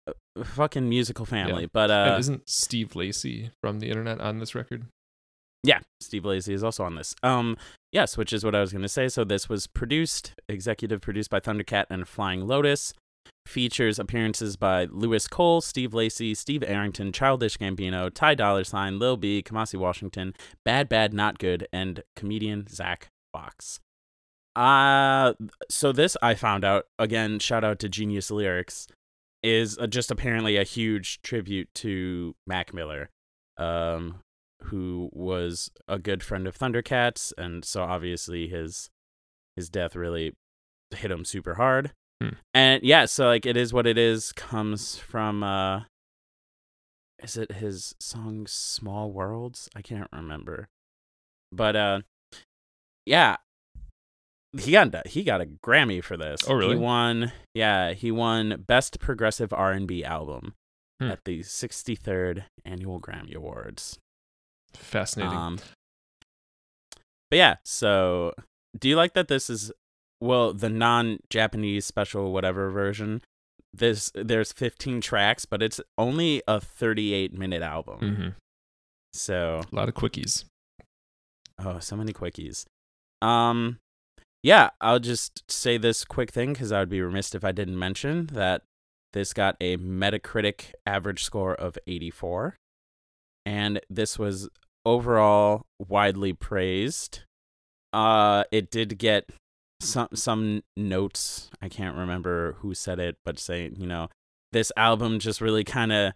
uh, 0.09 0.13
fucking 0.43 0.89
musical 0.89 1.27
family. 1.27 1.63
Yeah. 1.63 1.69
But 1.73 1.91
and 1.91 2.15
uh, 2.15 2.17
isn't 2.19 2.49
Steve 2.49 2.97
Lacy 2.97 3.51
from 3.61 3.81
the 3.81 3.89
internet 3.89 4.21
on 4.21 4.39
this 4.39 4.55
record 4.55 4.87
yeah, 5.67 5.81
Steve 6.01 6.25
Lacy 6.25 6.55
is 6.55 6.63
also 6.63 6.85
on 6.85 6.95
this. 6.95 7.15
Um, 7.23 7.57
yes, 7.91 8.17
which 8.17 8.33
is 8.33 8.45
what 8.45 8.55
I 8.55 8.61
was 8.61 8.73
gonna 8.73 8.89
say. 8.89 9.09
So 9.09 9.25
this 9.25 9.49
was 9.49 9.67
produced, 9.67 10.35
executive 10.49 11.01
produced 11.01 11.29
by 11.29 11.41
Thundercat 11.41 11.87
and 11.91 12.07
Flying 12.07 12.47
Lotus. 12.47 12.95
Features 13.47 13.99
appearances 13.99 14.57
by 14.57 14.85
Louis 14.85 15.27
Cole, 15.27 15.61
Steve 15.61 15.93
Lacy, 15.93 16.35
Steve 16.35 16.63
Arrington, 16.67 17.13
Childish 17.13 17.57
Gambino, 17.59 18.13
Ty 18.13 18.37
Dolla 18.37 18.65
Sign, 18.65 18.99
Lil 18.99 19.17
B, 19.17 19.43
Kamasi 19.43 19.77
Washington, 19.77 20.35
Bad 20.65 20.89
Bad 20.89 21.13
Not 21.13 21.39
Good, 21.39 21.67
and 21.73 22.03
comedian 22.15 22.67
Zach 22.69 23.09
Fox. 23.33 23.81
Uh 24.57 25.35
so 25.69 25.93
this 25.93 26.17
I 26.23 26.35
found 26.35 26.65
out 26.65 26.87
again. 26.99 27.39
Shout 27.39 27.63
out 27.63 27.79
to 27.81 27.89
Genius 27.89 28.31
Lyrics, 28.31 28.89
is 29.43 29.79
just 29.89 30.11
apparently 30.11 30.57
a 30.57 30.65
huge 30.65 31.21
tribute 31.23 31.69
to 31.75 32.35
Mac 32.47 32.73
Miller, 32.73 33.11
um, 33.59 34.21
who 34.65 35.11
was 35.13 35.71
a 35.87 35.99
good 35.99 36.23
friend 36.23 36.47
of 36.47 36.59
Thundercats, 36.59 37.33
and 37.37 37.65
so 37.65 37.83
obviously 37.83 38.49
his 38.49 38.89
his 39.57 39.69
death 39.69 39.95
really 39.95 40.33
hit 40.91 41.11
him 41.11 41.25
super 41.25 41.55
hard. 41.55 41.93
Hmm. 42.23 42.31
And 42.55 42.83
yeah, 42.83 43.05
so 43.05 43.27
like 43.27 43.45
it 43.45 43.57
is 43.59 43.75
what 43.75 43.87
it 43.87 43.99
is 43.99 44.33
comes 44.33 44.97
from 44.97 45.43
uh 45.43 45.83
is 47.23 47.37
it 47.37 47.53
his 47.53 47.95
song 48.01 48.47
Small 48.49 49.13
Worlds? 49.13 49.69
I 49.77 49.83
can't 49.83 50.09
remember. 50.13 50.69
But 51.53 51.77
uh 51.77 52.01
yeah. 53.05 53.37
He 54.59 54.73
got 54.73 54.95
a- 54.95 55.09
he 55.09 55.23
got 55.25 55.41
a 55.41 55.47
Grammy 55.47 56.03
for 56.03 56.17
this. 56.17 56.41
Oh, 56.49 56.55
really? 56.55 56.77
He 56.77 56.81
won 56.83 57.33
yeah, 57.55 57.93
he 57.93 58.11
won 58.11 58.65
Best 58.67 58.99
Progressive 59.01 59.53
R&B 59.53 60.05
Album 60.05 60.55
Hmm. 61.01 61.11
at 61.11 61.25
the 61.25 61.41
63rd 61.43 62.45
Annual 62.65 63.01
Grammy 63.01 63.35
Awards. 63.35 63.99
fascinating 64.75 65.37
Um, 65.37 65.59
but 67.31 67.37
yeah, 67.37 67.57
so 67.65 68.33
do 68.79 68.89
you 68.89 68.97
like 68.97 69.13
that 69.15 69.29
this 69.29 69.51
is 69.51 69.73
well 70.21 70.53
the 70.55 70.71
non-Japanese 70.71 71.85
special 71.85 72.33
whatever 72.33 72.71
version? 72.71 73.21
This 73.75 74.11
there's 74.15 74.53
15 74.53 75.03
tracks, 75.03 75.45
but 75.45 75.63
it's 75.63 75.81
only 75.99 76.43
a 76.49 76.61
38 76.61 77.35
minute 77.35 77.63
album. 77.63 77.99
hmm 77.99 78.29
So 79.13 79.61
a 79.71 79.75
lot 79.75 79.89
of 79.91 79.95
quickies 79.95 80.45
oh, 81.59 81.79
so 81.79 81.97
many 81.97 82.13
quickies. 82.13 82.65
Um, 83.23 83.79
yeah, 84.47 84.71
I'll 84.81 85.01
just 85.01 85.43
say 85.51 85.77
this 85.77 86.05
quick 86.05 86.31
thing 86.31 86.53
because 86.53 86.71
I 86.71 86.79
would 86.79 86.89
be 86.89 87.01
remiss 87.01 87.35
if 87.35 87.45
I 87.45 87.51
didn't 87.51 87.77
mention 87.77 88.27
that 88.27 88.63
this 89.13 89.33
got 89.33 89.57
a 89.61 89.77
Metacritic 89.77 90.67
average 90.87 91.25
score 91.25 91.53
of 91.57 91.77
84, 91.89 92.57
and 93.45 93.81
this 93.91 94.21
was 94.21 94.49
overall 94.85 95.67
widely 95.81 96.33
praised. 96.33 97.23
Uh, 97.93 98.45
it 98.53 98.71
did 98.71 98.99
get 98.99 99.31
some 99.81 100.09
some 100.15 100.63
notes. 100.77 101.51
I 101.61 101.69
can't 101.69 101.97
remember 101.97 102.53
who 102.61 102.73
said 102.73 103.01
it, 103.01 103.17
but 103.25 103.41
saying 103.41 103.75
you 103.79 103.87
know 103.89 104.09
this 104.53 104.71
album 104.77 105.19
just 105.19 105.41
really 105.41 105.65
kind 105.65 105.91
of 105.93 106.13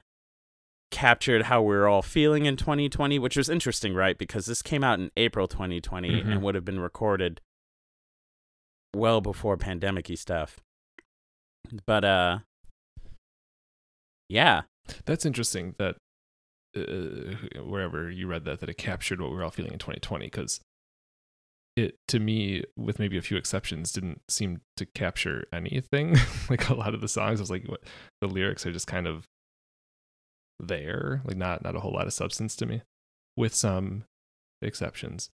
captured 0.93 1.43
how 1.43 1.63
we 1.63 1.75
are 1.75 1.89
all 1.89 2.03
feeling 2.03 2.47
in 2.47 2.57
2020, 2.57 3.19
which 3.19 3.37
was 3.37 3.49
interesting, 3.49 3.93
right? 3.93 4.17
Because 4.17 4.47
this 4.47 4.63
came 4.63 4.85
out 4.85 5.01
in 5.01 5.11
April 5.17 5.49
2020 5.49 6.11
Mhm. 6.11 6.31
and 6.33 6.43
would 6.43 6.55
have 6.55 6.65
been 6.65 6.79
recorded 6.81 7.41
well 8.95 9.21
before 9.21 9.57
pandemic-y 9.57 10.15
stuff. 10.15 10.61
But 11.87 12.05
uh 12.05 12.39
yeah, 14.29 14.63
That's 15.07 15.27
interesting 15.27 15.75
that 15.79 15.97
uh, 16.77 17.61
wherever 17.63 18.11
you 18.11 18.29
read 18.29 18.45
that 18.45 18.61
that 18.61 18.69
it 18.69 18.79
captured 18.79 19.21
what 19.21 19.31
we 19.31 19.37
were 19.37 19.43
all 19.45 19.51
feeling 19.51 19.73
in 19.73 19.79
2020 19.81 20.27
because 20.27 20.61
it 21.77 21.97
to 22.09 22.21
me 22.21 22.63
with 22.77 23.01
maybe 23.01 23.17
a 23.19 23.23
few 23.23 23.37
exceptions 23.37 23.93
didn't 23.93 24.21
seem 24.29 24.61
to 24.77 24.87
capture 24.87 25.45
anything. 25.53 26.17
Like 26.51 26.69
a 26.69 26.75
lot 26.75 26.95
of 26.95 27.01
the 27.01 27.09
songs 27.09 27.41
I 27.41 27.43
was 27.43 27.51
like 27.51 27.67
what? 27.67 27.83
The 28.21 28.27
lyrics 28.29 28.67
are 28.67 28.73
just 28.73 28.89
kind 28.89 29.07
of 29.07 29.27
there 30.59 31.23
like 31.25 31.37
not 31.37 31.65
not 31.65 31.77
a 31.77 31.81
whole 31.81 31.93
lot 31.93 32.07
of 32.07 32.13
substance 32.13 32.55
to 32.57 32.67
me 32.67 32.83
with 33.37 33.55
some 33.55 34.05
exceptions 34.63 35.31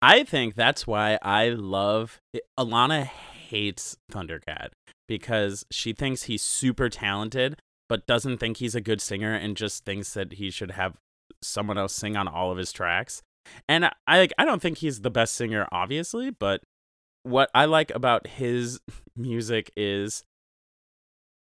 I 0.00 0.24
think 0.24 0.54
that's 0.54 0.86
why 0.86 1.18
I 1.22 1.48
love 1.48 2.20
eh, 2.34 2.38
Alana 2.58 3.04
hates 3.04 3.96
Thundercat 4.12 4.68
because 5.06 5.64
she 5.70 5.92
thinks 5.92 6.24
he's 6.24 6.42
super 6.42 6.88
talented 6.88 7.60
but 7.88 8.06
doesn't 8.06 8.38
think 8.38 8.58
he's 8.58 8.74
a 8.74 8.80
good 8.80 9.00
singer 9.00 9.32
and 9.34 9.56
just 9.56 9.84
thinks 9.84 10.12
that 10.14 10.34
he 10.34 10.50
should 10.50 10.72
have 10.72 10.94
someone 11.42 11.78
else 11.78 11.94
sing 11.94 12.16
on 12.16 12.28
all 12.28 12.52
of 12.52 12.58
his 12.58 12.72
tracks. 12.72 13.22
And 13.68 13.86
I 13.86 13.92
I 14.06 14.18
like 14.18 14.32
I 14.38 14.44
don't 14.44 14.60
think 14.60 14.78
he's 14.78 15.00
the 15.00 15.10
best 15.10 15.34
singer 15.34 15.66
obviously, 15.72 16.30
but 16.30 16.62
what 17.22 17.50
I 17.54 17.64
like 17.64 17.90
about 17.94 18.26
his 18.26 18.80
music 19.16 19.72
is 19.76 20.22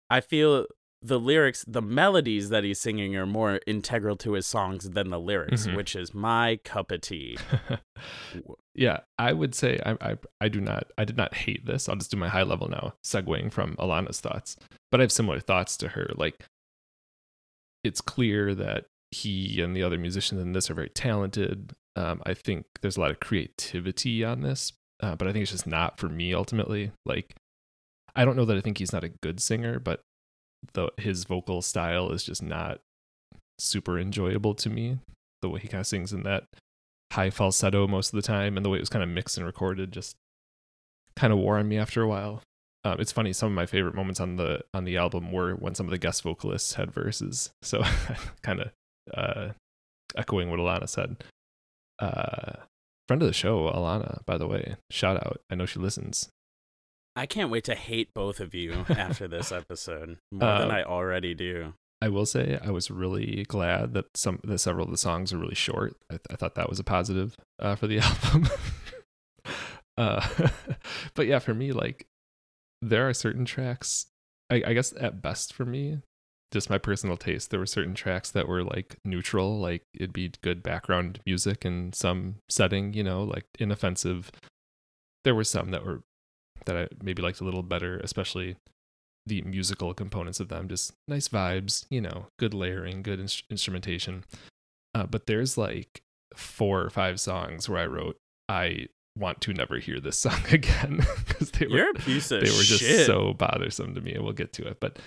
I 0.08 0.20
feel 0.20 0.66
the 1.02 1.18
lyrics, 1.18 1.64
the 1.66 1.80
melodies 1.80 2.50
that 2.50 2.62
he's 2.62 2.78
singing 2.80 3.16
are 3.16 3.24
more 3.26 3.60
integral 3.66 4.16
to 4.18 4.32
his 4.34 4.46
songs 4.46 4.90
than 4.90 5.08
the 5.10 5.18
lyrics, 5.18 5.66
Mhm. 5.66 5.74
which 5.76 5.96
is 5.96 6.12
my 6.12 6.56
cup 6.64 6.90
of 6.90 7.00
tea. 7.00 7.38
yeah 8.74 9.00
i 9.18 9.32
would 9.32 9.54
say 9.54 9.78
I, 9.84 9.96
I 10.00 10.16
i 10.40 10.48
do 10.48 10.60
not 10.60 10.84
i 10.96 11.04
did 11.04 11.16
not 11.16 11.34
hate 11.34 11.66
this 11.66 11.88
i'll 11.88 11.96
just 11.96 12.10
do 12.10 12.16
my 12.16 12.28
high 12.28 12.44
level 12.44 12.68
now 12.68 12.94
segueing 13.04 13.52
from 13.52 13.74
alana's 13.76 14.20
thoughts 14.20 14.56
but 14.90 15.00
i 15.00 15.02
have 15.02 15.12
similar 15.12 15.40
thoughts 15.40 15.76
to 15.78 15.88
her 15.88 16.10
like 16.16 16.44
it's 17.84 18.00
clear 18.00 18.54
that 18.54 18.84
he 19.10 19.60
and 19.60 19.74
the 19.76 19.82
other 19.82 19.98
musicians 19.98 20.40
in 20.40 20.52
this 20.52 20.70
are 20.70 20.74
very 20.74 20.88
talented 20.90 21.72
um, 21.96 22.22
i 22.24 22.32
think 22.32 22.64
there's 22.80 22.96
a 22.96 23.00
lot 23.00 23.10
of 23.10 23.20
creativity 23.20 24.24
on 24.24 24.40
this 24.42 24.72
uh, 25.02 25.16
but 25.16 25.26
i 25.26 25.32
think 25.32 25.42
it's 25.42 25.52
just 25.52 25.66
not 25.66 25.98
for 25.98 26.08
me 26.08 26.32
ultimately 26.32 26.92
like 27.04 27.34
i 28.14 28.24
don't 28.24 28.36
know 28.36 28.44
that 28.44 28.56
i 28.56 28.60
think 28.60 28.78
he's 28.78 28.92
not 28.92 29.04
a 29.04 29.08
good 29.22 29.40
singer 29.40 29.78
but 29.78 30.00
the 30.72 30.90
his 30.98 31.24
vocal 31.24 31.62
style 31.62 32.10
is 32.12 32.24
just 32.24 32.42
not 32.42 32.80
super 33.58 33.98
enjoyable 33.98 34.54
to 34.54 34.70
me. 34.70 34.98
The 35.42 35.48
way 35.48 35.60
he 35.60 35.68
kind 35.68 35.80
of 35.80 35.86
sings 35.86 36.12
in 36.12 36.22
that 36.24 36.44
high 37.12 37.30
falsetto 37.30 37.86
most 37.86 38.12
of 38.12 38.16
the 38.16 38.26
time 38.26 38.56
and 38.56 38.64
the 38.64 38.70
way 38.70 38.78
it 38.78 38.82
was 38.82 38.88
kind 38.88 39.02
of 39.02 39.08
mixed 39.08 39.36
and 39.36 39.44
recorded 39.44 39.90
just 39.92 40.16
kind 41.16 41.32
of 41.32 41.38
wore 41.38 41.58
on 41.58 41.68
me 41.68 41.76
after 41.76 42.02
a 42.02 42.08
while. 42.08 42.42
Um, 42.84 42.98
it's 43.00 43.12
funny 43.12 43.32
some 43.32 43.48
of 43.48 43.54
my 43.54 43.66
favorite 43.66 43.94
moments 43.94 44.20
on 44.20 44.36
the 44.36 44.60
on 44.72 44.84
the 44.84 44.96
album 44.96 45.32
were 45.32 45.54
when 45.54 45.74
some 45.74 45.86
of 45.86 45.90
the 45.90 45.98
guest 45.98 46.22
vocalists 46.22 46.74
had 46.74 46.90
verses. 46.90 47.50
So 47.62 47.82
kind 48.42 48.60
of 48.60 48.70
uh 49.14 49.48
echoing 50.16 50.50
what 50.50 50.60
alana 50.60 50.88
said. 50.88 51.22
Uh 51.98 52.52
friend 53.08 53.22
of 53.22 53.28
the 53.28 53.34
show 53.34 53.68
alana 53.70 54.24
by 54.24 54.38
the 54.38 54.46
way 54.46 54.76
shout 54.90 55.16
out. 55.16 55.40
I 55.50 55.56
know 55.56 55.66
she 55.66 55.78
listens 55.78 56.28
I 57.16 57.26
can't 57.26 57.50
wait 57.50 57.64
to 57.64 57.74
hate 57.74 58.14
both 58.14 58.40
of 58.40 58.54
you 58.54 58.84
after 58.88 59.26
this 59.28 59.52
episode 59.52 60.18
more 60.30 60.58
than 60.58 60.70
Uh, 60.70 60.74
I 60.74 60.84
already 60.84 61.34
do. 61.34 61.74
I 62.02 62.08
will 62.08 62.24
say 62.26 62.58
I 62.64 62.70
was 62.70 62.90
really 62.90 63.44
glad 63.44 63.92
that 63.94 64.16
some 64.16 64.40
that 64.44 64.58
several 64.58 64.86
of 64.86 64.90
the 64.90 64.96
songs 64.96 65.32
are 65.32 65.38
really 65.38 65.54
short. 65.54 65.96
I, 66.10 66.18
I 66.30 66.36
thought 66.36 66.54
that 66.54 66.68
was 66.70 66.78
a 66.78 66.84
positive 66.84 67.36
uh, 67.58 67.74
for 67.76 67.86
the 67.86 67.98
album. 68.00 68.48
uh, 69.98 70.26
but 71.14 71.26
yeah, 71.26 71.38
for 71.40 71.52
me, 71.54 71.72
like 71.72 72.06
there 72.80 73.08
are 73.08 73.12
certain 73.14 73.44
tracks. 73.44 74.06
I, 74.48 74.62
I 74.68 74.72
guess 74.72 74.94
at 74.98 75.20
best 75.20 75.52
for 75.52 75.66
me, 75.66 75.98
just 76.52 76.70
my 76.70 76.78
personal 76.78 77.16
taste. 77.18 77.50
There 77.50 77.60
were 77.60 77.66
certain 77.66 77.94
tracks 77.94 78.30
that 78.30 78.48
were 78.48 78.64
like 78.64 78.96
neutral, 79.04 79.58
like 79.58 79.82
it'd 79.94 80.12
be 80.14 80.32
good 80.42 80.62
background 80.62 81.20
music 81.26 81.64
in 81.66 81.92
some 81.92 82.36
setting, 82.48 82.94
you 82.94 83.02
know, 83.04 83.22
like 83.24 83.44
inoffensive. 83.58 84.30
There 85.24 85.34
were 85.34 85.44
some 85.44 85.70
that 85.72 85.84
were 85.84 86.00
that 86.66 86.76
I 86.76 86.88
maybe 87.02 87.22
liked 87.22 87.40
a 87.40 87.44
little 87.44 87.62
better, 87.62 87.98
especially 87.98 88.56
the 89.26 89.42
musical 89.42 89.92
components 89.94 90.40
of 90.40 90.48
them. 90.48 90.68
Just 90.68 90.92
nice 91.08 91.28
vibes 91.28 91.84
you 91.90 92.00
know 92.00 92.26
good 92.38 92.54
layering 92.54 93.02
good 93.02 93.20
ins- 93.20 93.42
instrumentation. 93.50 94.24
Uh, 94.94 95.06
but 95.06 95.26
there's 95.26 95.56
like 95.56 96.02
four 96.36 96.80
or 96.82 96.90
five 96.90 97.18
songs 97.18 97.68
where 97.68 97.80
i 97.80 97.86
wrote 97.86 98.16
i 98.48 98.86
want 99.18 99.40
to 99.40 99.52
never 99.52 99.78
hear 99.78 99.98
this 99.98 100.16
song 100.26 100.38
again 100.52 101.04
because 101.26 101.50
they 101.50 101.66
were 101.66 101.76
You're 101.76 101.94
piece 101.94 102.28
they 102.28 102.36
were 102.38 102.44
just 102.44 102.78
shit. 102.78 103.04
so 103.04 103.34
bothersome 103.34 103.96
to 103.96 104.00
me 104.00 104.14
and 104.14 104.22
we'll 104.22 104.32
get 104.32 104.52
to 104.54 104.66
it 104.68 104.78
but 104.80 105.00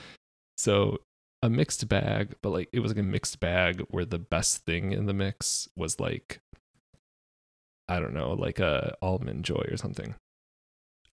so 0.57 0.99
a 1.41 1.49
mixed 1.49 1.87
bag 1.87 2.35
but 2.41 2.49
like 2.49 2.67
it 2.73 2.81
was 2.81 2.91
like 2.91 2.99
a 2.99 3.03
mixed 3.03 3.39
bag 3.39 3.81
where 3.89 4.03
the 4.03 4.19
best 4.19 4.65
thing 4.65 4.91
in 4.91 5.05
the 5.05 5.13
mix 5.13 5.69
was 5.77 5.97
like 5.97 6.41
i 7.87 7.97
don't 7.99 8.13
know 8.13 8.33
like 8.33 8.59
a 8.59 8.95
almond 9.01 9.45
joy 9.45 9.65
or 9.71 9.77
something 9.77 10.13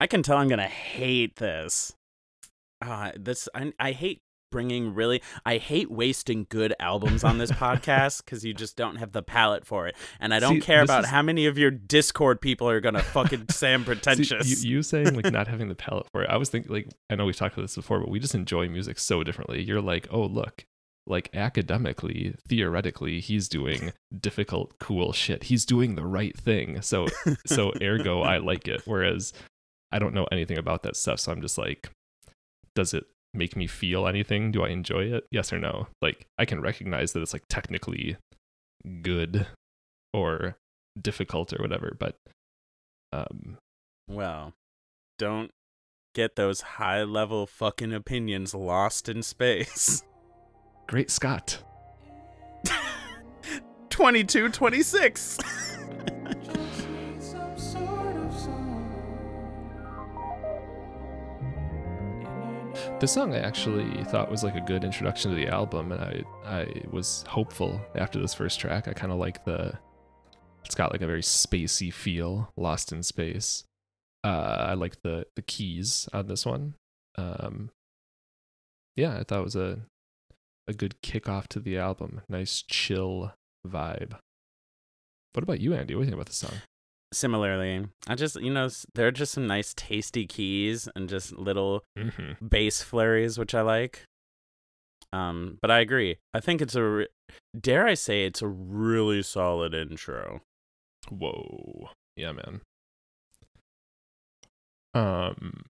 I 0.01 0.07
can 0.07 0.23
tell 0.23 0.37
I'm 0.37 0.49
gonna 0.49 0.65
hate 0.69 1.37
this. 1.37 1.93
Uh, 2.83 3.13
this 3.17 3.49
I, 3.55 3.73
I 3.79 3.93
hate 3.93 4.21
bringing 4.53 4.95
really. 4.95 5.23
I 5.45 5.57
hate 5.57 5.91
wasting 5.91 6.47
good 6.49 6.75
albums 6.79 7.25
on 7.25 7.39
this 7.39 7.51
podcast 7.65 8.25
because 8.25 8.45
you 8.45 8.53
just 8.55 8.77
don't 8.77 8.97
have 8.97 9.13
the 9.13 9.23
palate 9.23 9.65
for 9.67 9.87
it, 9.89 9.97
and 10.21 10.35
I 10.35 10.39
don't 10.39 10.57
See, 10.57 10.61
care 10.61 10.83
about 10.83 11.05
is- 11.05 11.11
how 11.11 11.23
many 11.23 11.47
of 11.47 11.57
your 11.59 11.71
Discord 11.71 12.41
people 12.41 12.69
are 12.69 12.81
gonna 12.81 13.03
fucking 13.03 13.47
say 13.51 13.73
I'm 13.75 13.81
See, 13.81 13.87
pretentious. 13.87 14.65
you, 14.65 14.71
you 14.77 14.83
saying 14.83 15.15
like 15.15 15.33
not 15.33 15.49
having 15.49 15.69
the 15.69 15.75
palate 15.75 16.07
for 16.13 16.23
it. 16.23 16.31
I 16.31 16.37
was 16.37 16.51
thinking 16.51 16.73
like 16.73 16.89
I 17.11 17.15
know 17.15 17.25
we've 17.25 17.37
talked 17.37 17.55
about 17.55 17.63
this 17.65 17.77
before, 17.77 18.01
but 18.01 18.11
we 18.11 18.19
just 18.19 18.35
enjoy 18.35 18.69
music 18.69 18.99
so 18.99 19.23
differently. 19.25 19.63
You're 19.63 19.81
like, 19.81 20.09
oh 20.11 20.25
look, 20.27 20.67
like 21.07 21.31
academically, 21.35 22.35
theoretically, 22.47 23.21
he's 23.21 23.49
doing 23.49 23.93
difficult, 24.21 24.79
cool 24.79 25.13
shit. 25.15 25.45
He's 25.45 25.65
doing 25.65 25.95
the 25.95 26.05
right 26.07 26.37
thing. 26.37 26.83
So 26.83 27.07
so 27.47 27.73
ergo 27.81 28.21
I 28.21 28.39
like 28.39 28.69
it. 28.69 28.83
Whereas 28.85 29.33
I 29.93 29.99
don't 29.99 30.15
know 30.15 30.27
anything 30.33 30.59
about 30.59 30.83
that 30.83 30.97
stuff. 30.97 31.21
So 31.21 31.33
I'm 31.33 31.41
just 31.41 31.59
like, 31.59 31.91
does 32.75 32.93
it 32.95 33.05
make 33.33 33.57
me 33.57 33.67
feel 33.67 34.07
anything? 34.07 34.51
Do 34.51 34.65
I 34.65 34.69
enjoy 34.69 35.05
it? 35.05 35.27
Yes 35.31 35.53
or 35.53 35.59
no? 35.59 35.89
Like 36.03 36.27
I 36.39 36.45
can 36.45 36.61
recognize 36.61 37.13
that 37.13 37.23
it's 37.23 37.33
like 37.33 37.45
technically 37.49 38.17
good 39.03 39.47
or 40.13 40.57
difficult 41.01 41.53
or 41.53 41.63
whatever, 41.63 41.97
but 41.99 42.17
um 43.13 43.59
well, 44.09 44.53
don't 45.19 45.51
get 46.15 46.37
those 46.37 46.61
high 46.63 47.03
level 47.03 47.47
fucking 47.47 47.93
opinions 47.93 48.55
lost 48.55 49.09
in 49.09 49.23
space. 49.23 50.03
Great 50.87 51.11
Scott. 51.11 51.63
22, 53.91 54.51
26. 54.51 55.39
This 62.99 63.13
song 63.13 63.35
I 63.35 63.41
actually 63.41 64.05
thought 64.05 64.31
was 64.31 64.43
like 64.43 64.57
a 64.57 64.61
good 64.61 64.83
introduction 64.83 65.31
to 65.31 65.37
the 65.37 65.49
album, 65.49 65.93
and 65.93 66.01
I 66.01 66.25
I 66.47 66.67
was 66.91 67.25
hopeful 67.29 67.79
after 67.95 68.19
this 68.19 68.33
first 68.33 68.59
track. 68.59 68.89
I 68.89 68.95
kind 68.95 69.13
of 69.13 69.19
like 69.19 69.45
the 69.45 69.79
it's 70.65 70.75
got 70.75 70.93
like 70.93 71.03
a 71.03 71.07
very 71.07 71.21
spacey 71.21 71.93
feel, 71.93 72.51
lost 72.57 72.93
in 72.93 73.03
space. 73.03 73.65
Uh, 74.25 74.69
I 74.71 74.75
like 74.75 75.03
the 75.03 75.27
the 75.37 75.43
keys 75.43 76.09
on 76.15 76.27
this 76.27 76.47
one. 76.47 76.75
Um, 77.19 77.71
yeah, 78.97 79.19
I 79.19 79.25
thought 79.25 79.41
it 79.41 79.45
was 79.45 79.57
a 79.57 79.81
a 80.67 80.73
good 80.73 80.95
kickoff 81.03 81.49
to 81.49 81.61
the 81.61 81.77
album. 81.77 82.23
Nice 82.31 82.63
chill 82.63 83.35
vibe. 83.69 84.15
What 85.35 85.43
about 85.43 85.61
you, 85.61 85.75
Andy? 85.75 85.95
What 85.95 86.01
do 86.01 86.05
you 86.07 86.11
think 86.13 86.15
about 86.15 86.27
the 86.27 86.33
song? 86.33 86.63
Similarly, 87.13 87.87
I 88.09 88.15
just, 88.17 88.41
you 88.41 88.53
know, 88.53 88.69
there 88.95 89.07
are 89.07 89.13
just 89.13 89.33
some 89.33 89.47
nice 89.47 89.73
tasty 89.75 90.27
keys 90.27 90.89
and 90.97 91.09
just 91.09 91.33
little 91.37 91.85
Mm-hmm. 91.97 92.47
bass 92.47 92.83
flurries, 92.83 93.39
which 93.39 93.55
I 93.55 93.63
like. 93.63 94.03
Um, 95.13 95.59
but 95.63 95.71
I 95.71 95.79
agree. 95.81 96.19
I 96.35 96.41
think 96.41 96.61
it's 96.61 96.75
a, 96.75 96.83
re- 96.83 97.09
dare 97.59 97.87
I 97.87 97.95
say, 97.95 98.27
it's 98.27 98.43
a 98.43 98.49
really 98.49 99.23
solid 99.23 99.73
intro. 99.73 100.41
Whoa. 101.09 101.91
Yeah, 102.17 102.33
man. 102.33 102.61
Um 104.95 105.63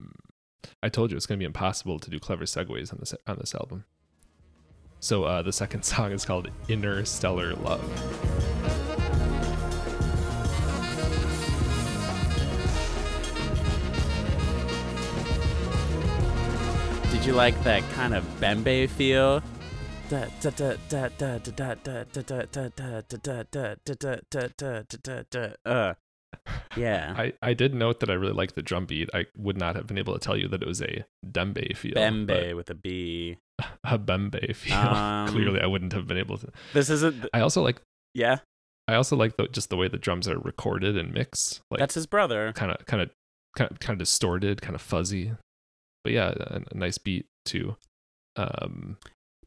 I 0.83 0.89
told 0.89 1.11
you 1.11 1.17
it's 1.17 1.27
going 1.27 1.39
to 1.39 1.43
be 1.43 1.47
impossible 1.47 1.99
to 1.99 2.11
do 2.11 2.19
clever 2.21 2.45
segues 2.45 2.93
on 2.93 2.99
this 3.01 3.15
on 3.27 3.37
this 3.39 3.55
album. 3.55 3.85
So 5.01 5.25
uh 5.25 5.43
the 5.43 5.53
second 5.53 5.83
song 5.93 6.13
is 6.13 6.25
called 6.25 6.51
Interstellar 6.69 7.55
Love. 7.55 7.83
Did 17.25 17.31
you 17.31 17.37
like 17.37 17.65
that 17.65 17.83
kind 17.93 18.13
of 18.13 18.23
Bembe 18.39 18.87
feel? 18.87 19.43
Uh, 25.65 25.95
yeah. 26.77 27.15
I, 27.17 27.33
I 27.41 27.55
did 27.55 27.75
note 27.75 28.01
that 28.01 28.11
I 28.11 28.13
really 28.13 28.35
liked 28.35 28.57
the 28.57 28.61
drum 28.61 28.85
beat. 28.85 29.09
I 29.15 29.25
would 29.39 29.57
not 29.57 29.75
have 29.75 29.87
been 29.87 29.97
able 29.97 30.13
to 30.13 30.19
tell 30.19 30.37
you 30.37 30.49
that 30.49 30.61
it 30.61 30.69
was 30.69 30.83
a 30.83 31.07
Dembe 31.27 31.75
feel. 31.75 31.95
Bembe 31.95 32.55
with 32.55 32.69
a 32.69 32.75
B. 32.75 33.39
A 33.85 33.99
Bembe 33.99 34.55
feel. 34.55 34.77
Um, 34.77 35.29
Clearly, 35.29 35.63
I 35.63 35.67
wouldn't 35.67 35.95
have 35.95 36.07
been 36.07 36.19
able 36.19 36.37
to. 36.37 36.49
This 36.75 36.91
isn't. 36.91 37.15
Th- 37.15 37.31
I 37.33 37.41
also 37.41 37.63
like. 37.63 37.81
Yeah. 38.13 38.41
I 38.87 38.97
also 38.97 39.17
like 39.17 39.39
the, 39.39 39.49
just 39.49 39.71
the 39.71 39.79
way 39.79 39.89
the 39.89 39.97
drums 39.97 40.29
are 40.29 40.39
recorded 40.39 40.99
and 40.99 41.15
mixed. 41.15 41.63
Like 41.71 41.79
that's 41.79 41.95
his 41.95 42.05
brother. 42.05 42.53
Kind 42.53 42.71
of, 42.71 42.85
kind 42.85 43.03
of, 43.03 43.09
kind 43.57 43.71
of, 43.71 43.79
kind 43.79 43.95
of 43.95 43.99
distorted, 44.01 44.61
kind 44.61 44.75
of 44.75 44.83
fuzzy. 44.83 45.33
But 46.05 46.13
yeah, 46.13 46.35
a, 46.37 46.61
a 46.71 46.77
nice 46.77 46.99
beat 46.99 47.27
too. 47.45 47.77
Um, 48.37 48.99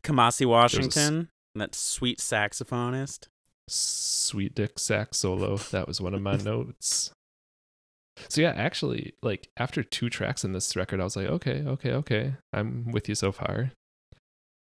Kamasi 0.03 0.45
Washington, 0.45 1.29
that 1.55 1.75
sweet 1.75 2.19
saxophonist. 2.19 3.27
sweet 3.69 4.55
dick 4.55 4.79
sax 4.79 5.17
solo. 5.17 5.57
That 5.57 5.87
was 5.87 6.01
one 6.01 6.13
of 6.13 6.21
my 6.21 6.35
notes. 6.43 7.11
So 8.29 8.41
yeah, 8.41 8.53
actually, 8.55 9.13
like 9.21 9.49
after 9.57 9.83
two 9.83 10.09
tracks 10.09 10.43
in 10.43 10.51
this 10.53 10.75
record, 10.75 10.99
I 10.99 11.03
was 11.03 11.15
like, 11.15 11.27
okay, 11.27 11.63
okay, 11.65 11.91
okay, 11.91 12.33
I'm 12.51 12.91
with 12.91 13.07
you 13.07 13.13
so 13.15 13.31
far. 13.31 13.71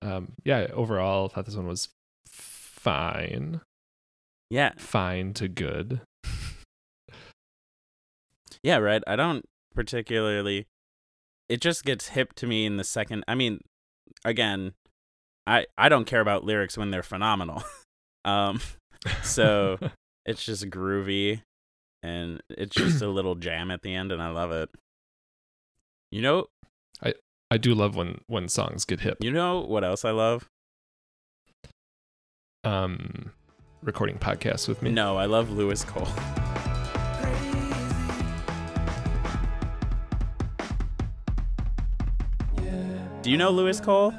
Um, 0.02 0.32
yeah, 0.44 0.66
overall, 0.74 1.26
I 1.26 1.34
thought 1.34 1.46
this 1.46 1.56
one 1.56 1.66
was 1.66 1.88
fine, 2.28 3.62
Yeah, 4.50 4.72
fine 4.76 5.32
to 5.34 5.48
good. 5.48 6.02
yeah, 8.62 8.76
right. 8.76 9.02
I 9.06 9.16
don't 9.16 9.44
particularly. 9.74 10.66
It 11.48 11.60
just 11.60 11.84
gets 11.84 12.08
hip 12.08 12.32
to 12.34 12.46
me 12.46 12.66
in 12.66 12.76
the 12.76 12.84
second. 12.84 13.24
I 13.28 13.34
mean, 13.34 13.60
again, 14.24 14.72
I 15.46 15.66
I 15.78 15.88
don't 15.88 16.04
care 16.06 16.20
about 16.20 16.44
lyrics 16.44 16.76
when 16.76 16.90
they're 16.90 17.02
phenomenal. 17.02 17.62
um, 18.24 18.60
So- 19.22 19.78
it's 20.26 20.44
just 20.44 20.68
groovy, 20.70 21.42
and 22.02 22.40
it's 22.50 22.74
just 22.74 23.00
a 23.02 23.08
little 23.08 23.36
jam 23.36 23.70
at 23.70 23.82
the 23.82 23.94
end, 23.94 24.10
and 24.10 24.20
I 24.20 24.30
love 24.30 24.50
it. 24.50 24.68
You 26.10 26.22
know, 26.22 26.46
I 27.02 27.14
I 27.50 27.58
do 27.58 27.74
love 27.74 27.94
when 27.94 28.20
when 28.26 28.48
songs 28.48 28.84
get 28.84 29.00
hip. 29.00 29.18
you 29.20 29.30
know 29.30 29.60
what 29.60 29.84
else 29.84 30.04
I 30.04 30.10
love? 30.10 30.48
Um, 32.64 33.30
recording 33.82 34.18
podcasts 34.18 34.66
with 34.66 34.82
me. 34.82 34.90
No, 34.90 35.16
I 35.16 35.26
love 35.26 35.50
Louis 35.50 35.84
Cole. 35.84 36.08
Do 43.26 43.32
you 43.32 43.38
know 43.38 43.50
Louis 43.50 43.80
Cole? 43.80 44.14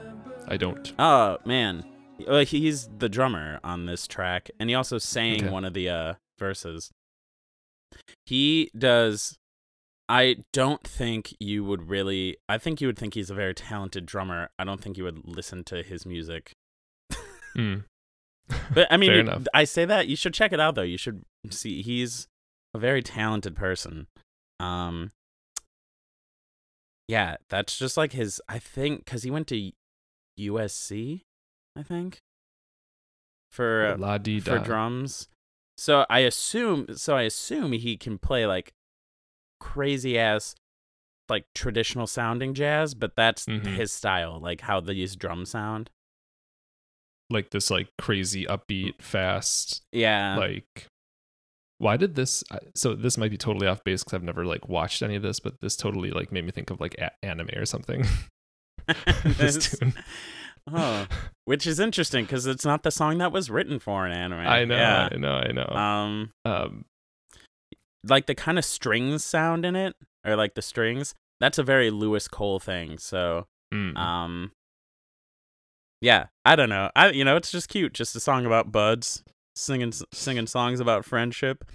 I 0.49 0.57
don't. 0.57 0.93
Oh 0.99 1.37
man, 1.45 1.85
Uh, 2.27 2.43
he's 2.43 2.89
the 2.97 3.07
drummer 3.07 3.57
on 3.63 3.85
this 3.85 4.05
track, 4.05 4.49
and 4.59 4.69
he 4.69 4.75
also 4.75 4.97
sang 4.97 5.43
Okay. 5.45 5.49
one 5.49 5.63
of 5.63 5.73
the 5.73 5.87
uh, 5.87 6.13
verses. 6.37 6.91
He 8.25 8.69
does. 8.77 9.37
I 10.09 10.35
don't 10.51 10.83
think 10.85 11.33
you 11.39 11.63
would 11.63 11.87
really. 11.89 12.35
I 12.49 12.57
think 12.57 12.81
you 12.81 12.87
would 12.87 12.99
think 12.99 13.13
he's 13.13 13.29
a 13.29 13.33
very 13.33 13.53
talented 13.53 14.05
drummer. 14.05 14.49
I 14.59 14.65
don't 14.65 14.81
think 14.83 14.97
you 14.97 15.05
would 15.05 15.21
listen 15.25 15.63
to 15.65 15.83
his 15.83 16.05
music. 16.05 16.51
Hmm. 17.55 17.75
But 18.73 18.87
I 18.91 18.97
mean, 18.97 19.09
Fair 19.09 19.15
you- 19.15 19.21
enough. 19.21 19.43
I 19.53 19.63
say 19.63 19.85
that 19.85 20.07
you 20.09 20.17
should 20.17 20.33
check 20.33 20.51
it 20.51 20.59
out 20.59 20.75
though. 20.75 20.81
You 20.81 20.97
should 20.97 21.23
see. 21.49 21.81
He's 21.81 22.27
a 22.73 22.77
very 22.77 23.01
talented 23.01 23.55
person. 23.55 24.07
Um. 24.59 25.11
Yeah, 27.07 27.37
that's 27.49 27.77
just 27.77 27.95
like 27.97 28.11
his. 28.13 28.41
I 28.49 28.59
think 28.59 29.05
because 29.05 29.23
he 29.23 29.31
went 29.31 29.47
to 29.47 29.71
USC. 30.39 31.21
I 31.75 31.83
think 31.83 32.19
for 33.51 33.95
La 33.97 34.17
di 34.17 34.39
for 34.39 34.59
drums. 34.59 35.27
So 35.77 36.05
I 36.09 36.19
assume 36.19 36.87
so 36.95 37.15
I 37.15 37.23
assume 37.23 37.71
he 37.71 37.97
can 37.97 38.17
play 38.17 38.45
like 38.45 38.73
crazy 39.59 40.17
ass 40.17 40.55
like 41.29 41.45
traditional 41.53 42.07
sounding 42.07 42.53
jazz, 42.53 42.93
but 42.93 43.15
that's 43.15 43.45
Mhm. 43.45 43.65
his 43.75 43.91
style, 43.91 44.39
like 44.39 44.61
how 44.61 44.79
these 44.79 45.15
drums 45.15 45.49
sound. 45.51 45.89
like 47.29 47.49
this 47.49 47.69
like 47.69 47.89
crazy 47.97 48.45
upbeat 48.45 49.01
fast 49.01 49.81
Yeah. 49.91 50.37
like 50.37 50.87
why 51.79 51.95
did 51.97 52.15
this 52.15 52.43
so 52.75 52.95
this 52.95 53.17
might 53.17 53.31
be 53.31 53.37
totally 53.37 53.67
off 53.67 53.83
base 53.83 54.03
because 54.03 54.13
i've 54.15 54.23
never 54.23 54.45
like 54.45 54.67
watched 54.67 55.01
any 55.01 55.15
of 55.15 55.21
this 55.21 55.39
but 55.39 55.59
this 55.61 55.75
totally 55.75 56.09
like 56.11 56.31
made 56.31 56.43
me 56.45 56.51
think 56.51 56.69
of 56.69 56.79
like 56.81 56.95
a- 56.99 57.11
anime 57.25 57.49
or 57.55 57.65
something 57.65 58.03
this 59.25 59.77
tune 59.77 59.93
oh, 60.73 61.05
which 61.45 61.65
is 61.67 61.79
interesting 61.79 62.25
because 62.25 62.45
it's 62.47 62.65
not 62.65 62.83
the 62.83 62.91
song 62.91 63.17
that 63.19 63.31
was 63.31 63.49
written 63.49 63.79
for 63.79 64.05
an 64.05 64.11
anime. 64.11 64.39
i 64.39 64.65
know 64.65 64.75
Yeah. 64.75 65.09
i 65.11 65.15
know 65.17 65.33
i 65.35 65.51
know 65.51 65.65
Um, 65.75 66.31
um 66.45 66.85
like 68.03 68.25
the 68.25 68.35
kind 68.35 68.57
of 68.57 68.63
strings 68.63 69.23
sound 69.25 69.65
in 69.65 69.75
it, 69.75 69.93
or 70.25 70.37
like 70.37 70.53
the 70.53 70.61
strings. 70.61 71.13
That's 71.41 71.57
a 71.57 71.63
very 71.63 71.89
Louis 71.89 72.25
Cole 72.29 72.57
thing. 72.59 72.97
So, 72.99 73.47
mm, 73.73 73.97
um, 73.97 74.51
yeah, 75.99 76.27
I 76.45 76.55
don't 76.55 76.69
know. 76.69 76.89
I 76.95 77.09
you 77.09 77.25
know 77.25 77.35
it's 77.35 77.51
just 77.51 77.67
cute, 77.69 77.93
just 77.93 78.15
a 78.15 78.21
song 78.21 78.45
about 78.45 78.71
buds 78.71 79.23
singing 79.57 79.91
singing 80.13 80.47
songs 80.47 80.79
about 80.79 81.05
friendship. 81.05 81.65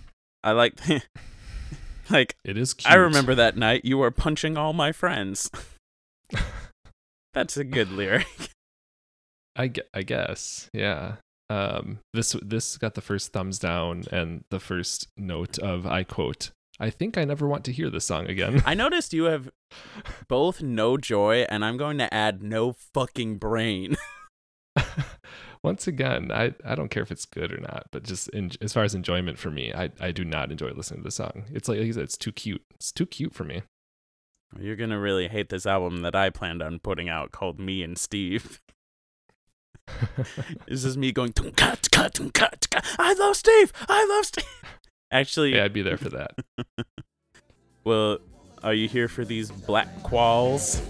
I 0.43 0.53
like 0.53 0.79
like 2.11 2.37
it 2.45 2.57
is 2.57 2.75
cute 2.75 2.91
I 2.91 2.97
remember 2.97 3.35
that 3.35 3.57
night 3.57 3.85
you 3.85 3.99
were 3.99 4.11
punching 4.11 4.57
all 4.57 4.73
my 4.73 4.93
friends. 4.93 5.51
That's 7.35 7.57
a 7.57 7.65
good 7.65 7.91
lyric. 7.91 8.27
I, 9.57 9.71
I 9.93 10.03
guess 10.03 10.71
yeah 10.73 11.17
um 11.51 11.99
this 12.15 12.35
this 12.41 12.79
got 12.79 12.95
the 12.95 13.03
first 13.03 13.35
thumbs 13.35 13.59
down 13.59 14.05
and 14.11 14.45
the 14.51 14.59
first 14.59 15.09
note 15.19 15.59
of 15.59 15.87
i 15.87 16.05
quote 16.05 16.53
i 16.81 16.89
think 16.89 17.19
i 17.19 17.25
never 17.27 17.47
want 17.47 17.63
to 17.67 17.73
hear 17.73 17.91
this 17.91 18.07
song 18.07 18.27
again 18.29 18.63
I 18.65 18.73
noticed 18.73 19.13
you 19.13 19.25
have 19.25 19.51
both 20.27 20.63
no 20.63 20.97
joy 20.97 21.45
and 21.51 21.65
I'm 21.65 21.77
going 21.77 21.99
to 21.99 22.13
add 22.13 22.43
no 22.43 22.73
fucking 22.95 23.37
brain. 23.37 23.97
Once 25.63 25.87
again 25.87 26.31
i 26.33 26.53
i 26.65 26.75
don't 26.75 26.91
care 26.91 27.03
if 27.03 27.11
it's 27.13 27.25
good 27.25 27.53
or 27.53 27.61
not 27.61 27.87
but 27.93 28.03
just 28.03 28.29
in, 28.31 28.51
as 28.61 28.73
far 28.73 28.83
as 28.83 28.95
enjoyment 28.95 29.39
for 29.39 29.51
me 29.51 29.73
i 29.75 29.91
i 30.01 30.11
do 30.11 30.25
not 30.25 30.51
enjoy 30.51 30.71
listening 30.73 31.01
to 31.01 31.05
the 31.05 31.11
song 31.11 31.45
it's 31.53 31.69
like, 31.69 31.79
like 31.79 31.87
you 31.87 31.93
said, 31.93 32.03
it's 32.05 32.17
too 32.17 32.33
cute 32.33 32.63
it's 32.75 32.91
too 32.93 33.07
cute 33.07 33.35
for 33.35 33.45
me 33.45 33.63
You're 34.59 34.77
gonna 34.77 34.99
really 34.99 35.29
hate 35.29 35.49
this 35.49 35.65
album 35.67 36.03
that 36.03 36.15
I 36.15 36.29
planned 36.31 36.63
on 36.63 36.79
putting 36.79 37.09
out 37.09 37.33
called 37.33 37.59
Me 37.59 37.83
and 37.83 37.97
Steve. 37.97 38.61
This 40.67 40.85
is 40.85 40.97
me 40.97 41.11
going 41.13 41.33
"Tum-ka, 41.33 41.77
tum-ka, 41.83 42.09
tum-ka, 42.09 42.49
tum-ka. 42.61 42.81
I 42.99 43.15
love 43.15 43.37
Steve. 43.37 43.73
I 43.89 44.05
love 44.07 44.27
Steve. 44.27 44.45
Actually, 45.11 45.55
yeah 45.55 45.65
i'd 45.65 45.73
be 45.73 45.83
there 45.83 45.97
for 45.99 46.09
that 46.11 46.33
well, 47.85 48.19
are 48.63 48.75
you 48.75 48.89
here 48.89 49.09
for 49.09 49.25
these 49.25 49.51
black 49.51 49.89
qualls? 50.03 50.81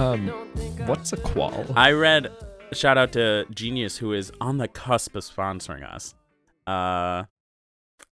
Um 0.00 0.26
don't 0.26 0.56
think 0.56 0.80
I 0.80 0.86
what's 0.86 1.12
a 1.12 1.18
qual 1.18 1.66
I 1.76 1.92
read. 1.92 2.32
Shout 2.72 2.96
out 2.96 3.12
to 3.12 3.44
Genius, 3.50 3.98
who 3.98 4.14
is 4.14 4.32
on 4.40 4.56
the 4.56 4.66
cusp 4.66 5.14
of 5.14 5.24
sponsoring 5.24 5.84
us. 5.84 6.14
Uh, 6.66 7.24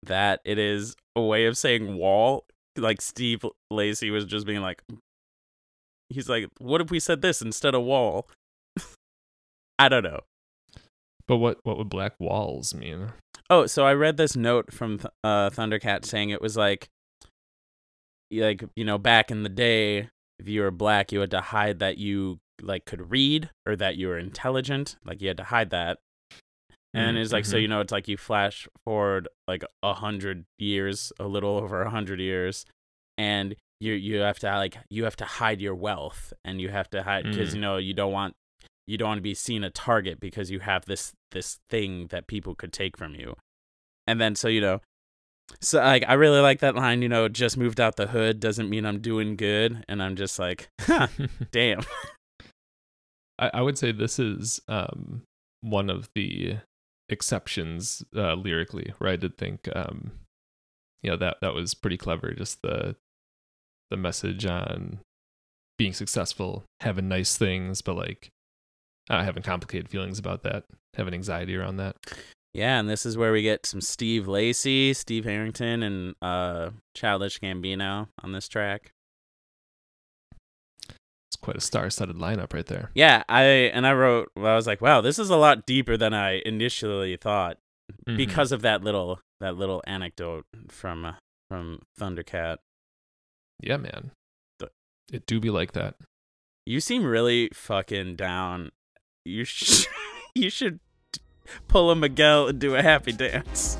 that 0.02 0.40
it 0.46 0.58
is 0.58 0.96
a 1.14 1.20
way 1.20 1.44
of 1.44 1.58
saying 1.58 1.96
wall. 1.96 2.46
Like 2.78 3.02
Steve 3.02 3.44
Lacy 3.70 4.10
was 4.10 4.24
just 4.24 4.46
being 4.46 4.62
like, 4.62 4.82
he's 6.08 6.28
like, 6.28 6.48
what 6.58 6.80
if 6.80 6.90
we 6.90 6.98
said 7.00 7.20
this 7.20 7.42
instead 7.42 7.74
of 7.74 7.82
wall? 7.82 8.30
I 9.78 9.90
don't 9.90 10.04
know. 10.04 10.20
but 11.28 11.36
what 11.36 11.58
what 11.64 11.76
would 11.76 11.90
black 11.90 12.14
walls 12.18 12.74
mean 12.74 13.12
Oh, 13.50 13.66
so 13.66 13.86
I 13.86 13.92
read 13.92 14.16
this 14.16 14.34
note 14.34 14.72
from 14.72 15.00
Th- 15.00 15.12
uh, 15.22 15.50
Thundercat 15.50 16.06
saying 16.06 16.30
it 16.30 16.40
was 16.40 16.56
like, 16.56 16.88
like 18.32 18.64
you 18.74 18.86
know, 18.86 18.96
back 18.96 19.30
in 19.30 19.42
the 19.42 19.50
day, 19.50 20.08
if 20.38 20.48
you 20.48 20.62
were 20.62 20.70
black, 20.70 21.12
you 21.12 21.20
had 21.20 21.30
to 21.32 21.40
hide 21.40 21.78
that 21.78 21.98
you 21.98 22.38
like 22.62 22.84
could 22.84 23.10
read 23.10 23.50
or 23.66 23.76
that 23.76 23.96
you 23.96 24.08
were 24.08 24.18
intelligent. 24.18 24.96
Like 25.04 25.20
you 25.20 25.28
had 25.28 25.36
to 25.38 25.44
hide 25.44 25.70
that. 25.70 25.98
And 26.92 27.16
Mm, 27.16 27.20
it's 27.22 27.32
like 27.32 27.44
so 27.44 27.56
mhm. 27.56 27.62
you 27.62 27.68
know 27.68 27.80
it's 27.80 27.90
like 27.92 28.06
you 28.06 28.16
flash 28.16 28.68
forward 28.84 29.28
like 29.48 29.64
a 29.82 29.94
hundred 29.94 30.44
years, 30.58 31.12
a 31.18 31.26
little 31.26 31.56
over 31.58 31.82
a 31.82 31.90
hundred 31.90 32.20
years, 32.20 32.64
and 33.18 33.56
you 33.80 33.92
you 33.94 34.18
have 34.20 34.38
to 34.40 34.46
like 34.46 34.76
you 34.88 35.02
have 35.04 35.16
to 35.16 35.24
hide 35.24 35.60
your 35.60 35.74
wealth 35.74 36.32
and 36.44 36.60
you 36.60 36.68
have 36.68 36.88
to 36.90 37.02
hide 37.02 37.24
because 37.24 37.50
Mm. 37.50 37.54
you 37.56 37.60
know 37.60 37.76
you 37.78 37.94
don't 37.94 38.12
want 38.12 38.34
you 38.86 38.96
don't 38.96 39.08
want 39.08 39.18
to 39.18 39.22
be 39.22 39.34
seen 39.34 39.64
a 39.64 39.70
target 39.70 40.20
because 40.20 40.50
you 40.52 40.60
have 40.60 40.84
this 40.86 41.12
this 41.32 41.58
thing 41.68 42.06
that 42.08 42.28
people 42.28 42.54
could 42.54 42.72
take 42.72 42.96
from 42.96 43.14
you 43.16 43.34
and 44.06 44.20
then 44.20 44.36
so 44.36 44.46
you 44.46 44.60
know 44.60 44.80
so 45.60 45.78
like 45.78 46.04
i 46.08 46.14
really 46.14 46.40
like 46.40 46.60
that 46.60 46.74
line 46.74 47.02
you 47.02 47.08
know 47.08 47.28
just 47.28 47.56
moved 47.56 47.80
out 47.80 47.96
the 47.96 48.06
hood 48.06 48.40
doesn't 48.40 48.70
mean 48.70 48.86
i'm 48.86 49.00
doing 49.00 49.36
good. 49.36 49.84
And 49.88 50.02
i'm 50.02 50.16
just 50.16 50.38
like 50.38 50.68
huh, 50.80 51.08
damn. 51.52 51.82
I, 53.38 53.50
I 53.54 53.62
would 53.62 53.78
say 53.78 53.92
this 53.92 54.18
is 54.18 54.60
um 54.68 55.22
one 55.60 55.90
of 55.90 56.08
the 56.14 56.56
exceptions 57.08 58.02
uh, 58.16 58.34
lyrically 58.34 58.92
where 58.98 59.10
I 59.10 59.16
did 59.16 59.36
think 59.36 59.68
um 59.74 60.12
you 61.02 61.10
know 61.10 61.16
that 61.18 61.36
that 61.42 61.54
was 61.54 61.74
pretty 61.74 61.98
clever. 61.98 62.32
Just 62.32 62.62
the 62.62 62.96
the 63.90 63.96
message 63.96 64.46
on 64.46 65.00
being 65.78 65.92
successful, 65.92 66.64
having 66.80 67.08
nice 67.08 67.36
things, 67.36 67.82
but 67.82 67.96
like 67.96 68.30
uh, 69.10 69.22
having 69.22 69.42
complicated 69.42 69.88
feelings 69.90 70.18
about 70.18 70.42
that, 70.44 70.64
having 70.94 71.14
anxiety 71.14 71.54
around 71.54 71.76
that. 71.76 71.96
Yeah, 72.54 72.78
and 72.78 72.88
this 72.88 73.04
is 73.04 73.16
where 73.18 73.32
we 73.32 73.42
get 73.42 73.66
some 73.66 73.80
Steve 73.80 74.28
Lacy, 74.28 74.94
Steve 74.94 75.26
Arrington, 75.26 75.82
and 75.82 76.14
uh, 76.22 76.70
Childish 76.94 77.40
Gambino 77.40 78.06
on 78.22 78.30
this 78.32 78.46
track. 78.48 78.92
It's 80.88 81.36
quite 81.40 81.56
a 81.56 81.60
star-studded 81.60 82.16
lineup 82.16 82.52
right 82.52 82.64
there. 82.66 82.90
Yeah, 82.94 83.24
I 83.28 83.42
and 83.42 83.86
I 83.86 83.92
wrote. 83.92 84.30
Well, 84.36 84.52
I 84.52 84.56
was 84.56 84.66
like, 84.68 84.80
wow, 84.80 85.00
this 85.00 85.18
is 85.18 85.30
a 85.30 85.36
lot 85.36 85.66
deeper 85.66 85.96
than 85.96 86.14
I 86.14 86.40
initially 86.46 87.16
thought 87.16 87.58
Mhm. 88.08 88.16
because 88.16 88.52
of 88.52 88.62
that 88.62 88.84
little 88.84 89.20
that 89.40 89.56
little 89.56 89.82
anecdote 89.86 90.46
from 90.68 91.04
uh, 91.04 91.14
from 91.50 91.80
Thundercat. 91.98 92.58
yeah, 93.60 93.76
man, 93.78 94.12
The- 94.60 94.70
it 95.12 95.26
do 95.26 95.40
be 95.40 95.50
like 95.50 95.72
that. 95.72 95.96
You 96.66 96.80
seem 96.80 97.04
really 97.04 97.50
fucking 97.52 98.14
down. 98.16 98.70
You 99.24 99.44
sh- 99.44 99.86
you 100.36 100.50
should 100.50 100.78
pull 101.68 101.90
a 101.90 101.94
Miguel 101.96 102.48
and 102.48 102.58
do 102.58 102.74
a 102.74 102.82
happy 102.82 103.12
dance. 103.12 103.78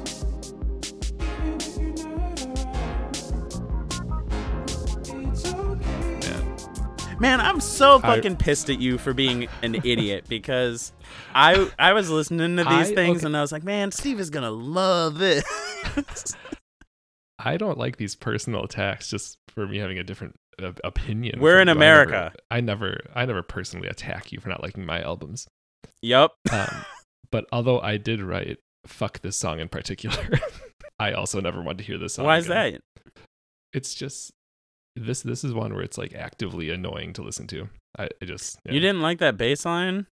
Man, 7.21 7.41
I'm 7.41 7.61
so 7.61 7.99
I- 7.99 8.17
fucking 8.17 8.37
pissed 8.37 8.69
at 8.71 8.81
you 8.81 8.99
for 8.99 9.15
being 9.15 9.49
an 9.63 9.75
idiot 9.85 10.25
because 10.29 10.93
I 11.35 11.71
I 11.79 11.93
was 11.93 12.11
listening 12.11 12.57
to 12.57 12.65
these 12.65 12.91
I- 12.91 12.95
things 12.95 13.19
okay. 13.19 13.27
and 13.27 13.37
I 13.37 13.41
was 13.41 13.53
like, 13.53 13.63
man, 13.63 13.93
Steve 13.93 14.19
is 14.21 14.31
gonna 14.31 14.51
love 14.51 15.23
it. 15.23 15.45
I 17.39 17.57
don't 17.57 17.79
like 17.79 17.97
these 17.99 18.15
personal 18.17 18.65
attacks 18.65 19.09
just 19.09 19.39
for 19.49 19.67
me 19.67 19.79
having 19.79 19.99
a 19.99 20.03
different 20.05 20.35
uh, 20.61 20.73
opinion. 20.83 21.41
We're 21.41 21.61
in 21.61 21.69
you. 21.69 21.73
I 21.73 21.75
never- 21.75 21.79
America. 22.03 22.33
I 22.51 22.61
never, 22.61 23.01
I 23.15 23.27
never 23.27 23.43
personally 23.43 23.89
attack 23.89 24.33
you 24.33 24.41
for 24.41 24.49
not 24.49 24.63
liking 24.63 24.85
my 24.85 25.01
albums. 25.01 25.47
yup. 26.03 26.33
Um, 26.53 26.85
but 27.35 27.47
although 27.51 27.81
I 27.81 27.97
did 27.97 28.23
write 28.23 28.61
"fuck 28.87 29.21
this 29.23 29.37
song" 29.37 29.59
in 29.59 29.69
particular, 29.69 30.39
I 31.01 31.11
also 31.11 31.41
never 31.41 31.61
wanted 31.61 31.79
to 31.79 31.85
hear 31.85 31.99
this 31.99 32.15
song. 32.15 32.27
Why 32.27 32.39
is 32.39 32.47
again. 32.47 32.79
that? 33.05 33.13
It's 33.73 33.93
just 33.93 34.31
this. 34.95 35.23
This 35.23 35.43
is 35.43 35.53
one 35.53 35.75
where 35.75 35.83
it's 35.83 35.99
like 35.99 36.15
actively 36.15 36.71
annoying 36.71 37.13
to 37.15 37.23
listen 37.23 37.49
to. 37.49 37.71
I, 37.99 38.09
I 38.23 38.25
just 38.25 38.61
You 38.65 38.75
yeah. 38.75 38.81
didn't 38.83 39.03
like 39.03 39.19
that 39.19 39.37
bass 39.37 39.65
line? 39.65 40.07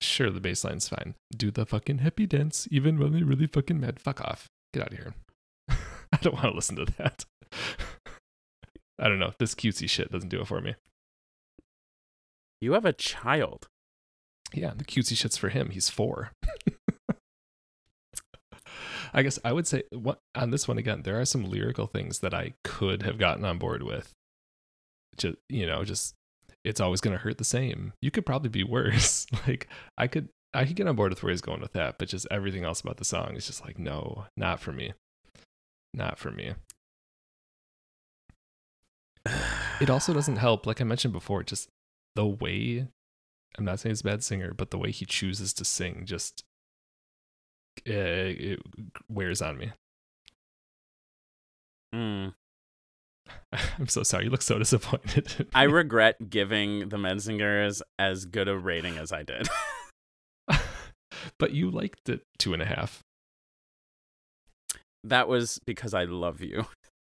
Sure, 0.00 0.30
the 0.30 0.40
bass 0.40 0.64
line's 0.64 0.88
fine. 0.88 1.14
Do 1.30 1.52
the 1.52 1.64
fucking 1.64 1.98
happy 1.98 2.26
dance, 2.26 2.66
even 2.72 2.98
when 2.98 3.12
they're 3.12 3.24
really 3.24 3.46
fucking 3.46 3.78
mad. 3.78 4.00
Fuck 4.00 4.20
off. 4.20 4.48
Get 4.72 4.82
out 4.82 4.92
of 4.94 4.98
here. 4.98 5.14
I 6.12 6.16
don't 6.22 6.34
want 6.34 6.46
to 6.46 6.54
listen 6.56 6.74
to 6.74 6.86
that. 6.98 7.24
I 8.98 9.06
don't 9.06 9.20
know. 9.20 9.32
This 9.38 9.54
cutesy 9.54 9.88
shit 9.88 10.10
doesn't 10.10 10.30
do 10.30 10.40
it 10.40 10.48
for 10.48 10.60
me. 10.60 10.74
You 12.60 12.72
have 12.72 12.84
a 12.84 12.92
child. 12.92 13.68
Yeah, 14.54 14.72
the 14.74 14.84
cutesy 14.84 15.16
shit's 15.16 15.36
for 15.36 15.48
him. 15.48 15.70
He's 15.70 15.90
four. 15.90 16.30
I 19.12 19.22
guess 19.22 19.38
I 19.44 19.52
would 19.52 19.66
say 19.66 19.82
what 19.92 20.18
on 20.34 20.50
this 20.50 20.66
one 20.66 20.78
again. 20.78 21.02
There 21.02 21.20
are 21.20 21.24
some 21.24 21.44
lyrical 21.44 21.86
things 21.86 22.20
that 22.20 22.34
I 22.34 22.54
could 22.64 23.02
have 23.02 23.18
gotten 23.18 23.44
on 23.44 23.58
board 23.58 23.82
with. 23.82 24.12
Just 25.16 25.36
you 25.48 25.66
know, 25.66 25.84
just 25.84 26.14
it's 26.64 26.80
always 26.80 27.00
going 27.00 27.16
to 27.16 27.22
hurt 27.22 27.38
the 27.38 27.44
same. 27.44 27.92
You 28.00 28.10
could 28.10 28.26
probably 28.26 28.48
be 28.48 28.64
worse. 28.64 29.26
like 29.46 29.68
I 29.98 30.06
could, 30.06 30.28
I 30.52 30.64
could 30.64 30.76
get 30.76 30.88
on 30.88 30.96
board 30.96 31.10
with 31.10 31.22
where 31.22 31.30
he's 31.30 31.40
going 31.40 31.60
with 31.60 31.72
that, 31.74 31.98
but 31.98 32.08
just 32.08 32.26
everything 32.30 32.64
else 32.64 32.80
about 32.80 32.96
the 32.96 33.04
song 33.04 33.34
is 33.36 33.46
just 33.46 33.64
like, 33.64 33.78
no, 33.78 34.26
not 34.36 34.60
for 34.60 34.72
me, 34.72 34.94
not 35.92 36.18
for 36.18 36.30
me. 36.30 36.54
It 39.80 39.90
also 39.90 40.12
doesn't 40.12 40.36
help, 40.36 40.66
like 40.66 40.80
I 40.80 40.84
mentioned 40.84 41.12
before, 41.12 41.42
just 41.42 41.68
the 42.14 42.26
way 42.26 42.86
I'm 43.56 43.64
not 43.64 43.80
saying 43.80 43.92
he's 43.92 44.00
a 44.00 44.04
bad 44.04 44.24
singer, 44.24 44.52
but 44.52 44.70
the 44.70 44.78
way 44.78 44.90
he 44.90 45.04
chooses 45.04 45.52
to 45.54 45.64
sing 45.64 46.02
just 46.04 46.44
uh, 47.88 47.92
it 47.92 48.60
wears 49.08 49.42
on 49.42 49.58
me. 49.58 49.72
Mm. 51.94 52.34
I'm 53.78 53.88
so 53.88 54.02
sorry. 54.02 54.24
You 54.24 54.30
look 54.30 54.42
so 54.42 54.58
disappointed. 54.58 55.48
I 55.54 55.62
regret 55.64 56.30
giving 56.30 56.88
the 56.88 56.96
Menzingers 56.96 57.82
as 57.98 58.26
good 58.26 58.48
a 58.48 58.56
rating 58.56 58.98
as 58.98 59.12
I 59.12 59.22
did. 59.22 59.48
but 61.38 61.52
you 61.52 61.70
liked 61.70 62.08
it 62.08 62.22
two 62.38 62.52
and 62.52 62.62
a 62.62 62.66
half. 62.66 63.02
that 65.04 65.28
was 65.28 65.60
because 65.64 65.94
I 65.94 66.04
love 66.04 66.40
you. 66.40 66.66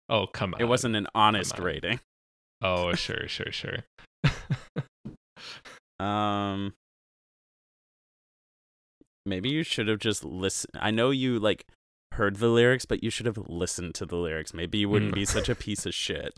Oh 0.08 0.28
come 0.28 0.54
on! 0.54 0.62
It 0.62 0.66
wasn't 0.66 0.96
an 0.96 1.08
honest 1.16 1.58
rating. 1.58 2.00
Oh 2.62 2.94
sure, 2.94 3.28
sure, 3.28 3.52
sure. 3.52 3.80
Um 6.00 6.74
maybe 9.26 9.50
you 9.50 9.64
should 9.64 9.88
have 9.88 10.00
just 10.00 10.24
listened. 10.24 10.74
I 10.80 10.92
know 10.92 11.10
you 11.10 11.40
like 11.40 11.66
heard 12.14 12.38
the 12.38 12.48
lyrics, 12.48 12.86
but 12.86 13.04
you 13.04 13.10
should 13.10 13.26
have 13.26 13.38
listened 13.48 13.96
to 13.96 14.06
the 14.06 14.16
lyrics. 14.18 14.54
Maybe 14.54 14.78
you 14.78 14.90
wouldn't 14.90 15.12
Mm. 15.12 15.16
be 15.16 15.26
such 15.26 15.50
a 15.50 15.56
piece 15.66 15.86
of 15.86 15.94
shit. 15.94 16.34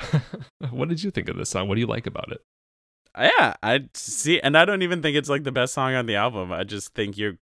what 0.70 0.88
did 0.88 1.02
you 1.02 1.10
think 1.10 1.28
of 1.28 1.36
this 1.36 1.50
song? 1.50 1.68
What 1.68 1.74
do 1.74 1.80
you 1.80 1.86
like 1.86 2.06
about 2.06 2.30
it? 2.32 2.40
Yeah, 3.18 3.54
I 3.62 3.88
see 3.94 4.40
and 4.40 4.56
I 4.56 4.64
don't 4.64 4.82
even 4.82 5.02
think 5.02 5.16
it's 5.16 5.28
like 5.28 5.42
the 5.44 5.50
best 5.52 5.74
song 5.74 5.94
on 5.94 6.06
the 6.06 6.14
album. 6.16 6.52
I 6.52 6.64
just 6.64 6.94
think 6.94 7.18
you're 7.18 7.36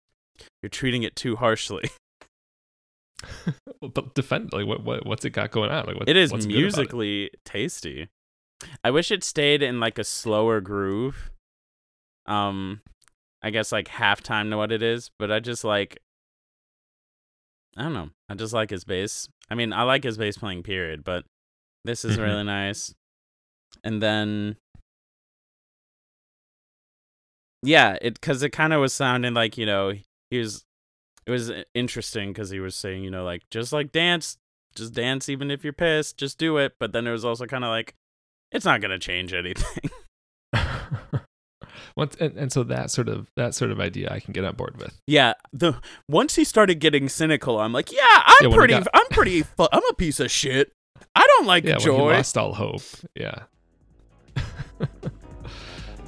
you're 0.62 0.69
treating 0.69 1.04
it 1.04 1.15
too 1.15 1.36
harshly. 1.36 1.89
but 3.82 4.13
defend 4.15 4.54
like 4.54 4.65
what, 4.67 4.84
what 4.84 5.06
what's 5.06 5.26
it 5.26 5.32
got 5.32 5.52
going 5.52 5.69
on? 5.71 5.86
Like 5.86 5.95
what, 5.98 6.08
It 6.08 6.15
is 6.15 6.32
what's 6.32 6.45
good 6.45 6.56
it? 6.56 6.60
musically 6.60 7.32
tasty. 7.43 8.08
I 8.84 8.91
wish 8.91 9.12
it 9.12 9.24
stayed 9.24 9.62
in 9.62 9.80
like 9.80 9.98
a 10.00 10.04
slower 10.04 10.62
groove. 10.62 11.32
Um 12.26 12.82
I 13.41 13.52
guess 13.52 13.72
like 13.72 13.88
halftime 13.88 14.50
to 14.50 14.58
what 14.58 14.72
it 14.72 14.82
is, 14.82 15.12
but 15.20 15.32
I 15.32 15.39
just 15.39 15.63
like 15.63 16.00
I 17.78 17.84
don't 17.84 17.94
know. 17.94 18.10
I 18.30 18.36
just 18.36 18.54
like 18.54 18.70
his 18.70 18.86
bass. 18.86 19.28
I 19.50 19.56
mean, 19.56 19.74
I 19.74 19.84
like 19.84 20.04
his 20.04 20.18
bass 20.18 20.38
playing 20.38 20.63
period, 20.63 21.04
but 21.04 21.26
this 21.84 22.06
is 22.06 22.18
Mhm. 22.18 22.24
really 22.24 22.44
nice. 22.44 22.94
And 23.84 24.02
then 24.02 24.58
Yeah, 27.63 27.98
it 28.02 28.22
cuz 28.22 28.44
it 28.44 28.52
kind 28.52 28.74
of 28.74 28.82
was 28.82 28.94
sounding 28.94 29.34
like, 29.34 29.58
you 29.58 29.65
know, 29.65 29.94
he 30.30 30.38
was 30.39 30.65
it 31.26 31.32
was 31.32 31.52
interesting 31.74 32.34
cuz 32.34 32.50
he 32.52 32.60
was 32.60 32.76
saying, 32.76 33.04
you 33.04 33.10
know, 33.10 33.24
like 33.24 33.50
just 33.50 33.74
like 33.74 33.91
dance, 33.91 34.38
just 34.76 34.94
dance 34.94 35.30
even 35.30 35.50
if 35.52 35.63
you're 35.63 35.74
pissed, 35.74 36.18
just 36.18 36.38
do 36.38 36.58
it, 36.58 36.76
but 36.80 36.91
then 36.94 37.08
it 37.08 37.12
was 37.12 37.26
also 37.26 37.46
kind 37.46 37.63
of 37.63 37.70
like 37.70 37.96
it's 38.51 38.65
not 38.65 38.81
going 38.81 38.91
to 38.91 38.99
change 38.99 39.34
anything. 39.34 39.89
Once, 41.97 42.15
and, 42.19 42.38
and 42.38 42.51
so 42.51 42.63
that 42.63 42.91
sort 42.91 43.08
of 43.08 43.27
that 43.38 43.55
sort 43.55 43.71
of 43.71 43.79
idea 43.79 44.10
I 44.12 44.19
can 44.19 44.34
get 44.34 44.43
on 44.43 44.55
board 44.55 44.75
with. 44.77 44.99
Yeah, 45.08 45.34
the 45.53 45.79
once 46.10 46.36
he 46.36 46.43
started 46.43 46.75
getting 46.81 47.08
cynical, 47.08 47.58
I'm 47.60 47.71
like, 47.71 47.89
yeah, 47.91 48.01
I'm 48.10 48.49
Yeah, 48.49 48.55
pretty, 48.55 48.73
got- 48.73 48.88
I'm 48.93 49.08
pretty, 49.12 49.43
fu- 49.43 49.67
I'm 49.71 49.81
a 49.89 49.93
piece 49.93 50.19
of 50.19 50.29
shit. 50.29 50.73
I 51.15 51.25
don't 51.25 51.45
like 51.47 51.63
Yeah, 51.63 51.77
when 51.77 51.81
he 51.95 52.01
lost 52.01 52.38
all 52.38 52.53
hope. 52.53 52.81
Yeah. 53.15 53.43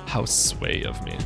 How 0.07 0.25
sway 0.25 0.83
of 0.83 1.01
me. 1.05 1.17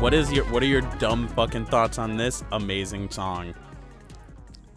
What 0.00 0.14
is 0.14 0.32
your, 0.32 0.44
what 0.46 0.64
are 0.64 0.66
your 0.66 0.80
dumb 0.98 1.28
fucking 1.28 1.66
thoughts 1.66 1.96
on 1.98 2.16
this 2.16 2.42
amazing 2.50 3.08
song? 3.10 3.54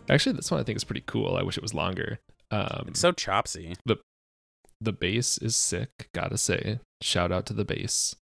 Actually, 0.09 0.35
this 0.35 0.51
one 0.51 0.59
I 0.59 0.63
think 0.63 0.75
is 0.77 0.83
pretty 0.83 1.03
cool. 1.05 1.35
I 1.35 1.43
wish 1.43 1.57
it 1.57 1.63
was 1.63 1.73
longer. 1.73 2.19
Um, 2.51 2.85
It's 2.89 2.99
so 2.99 3.11
chopsy. 3.11 3.75
the 3.85 3.97
the 4.81 4.91
bass 4.93 5.37
is 5.37 5.55
sick. 5.55 5.89
Gotta 6.13 6.37
say, 6.37 6.79
shout 7.01 7.31
out 7.31 7.45
to 7.47 7.53
the 7.53 7.65
bass. 7.65 8.15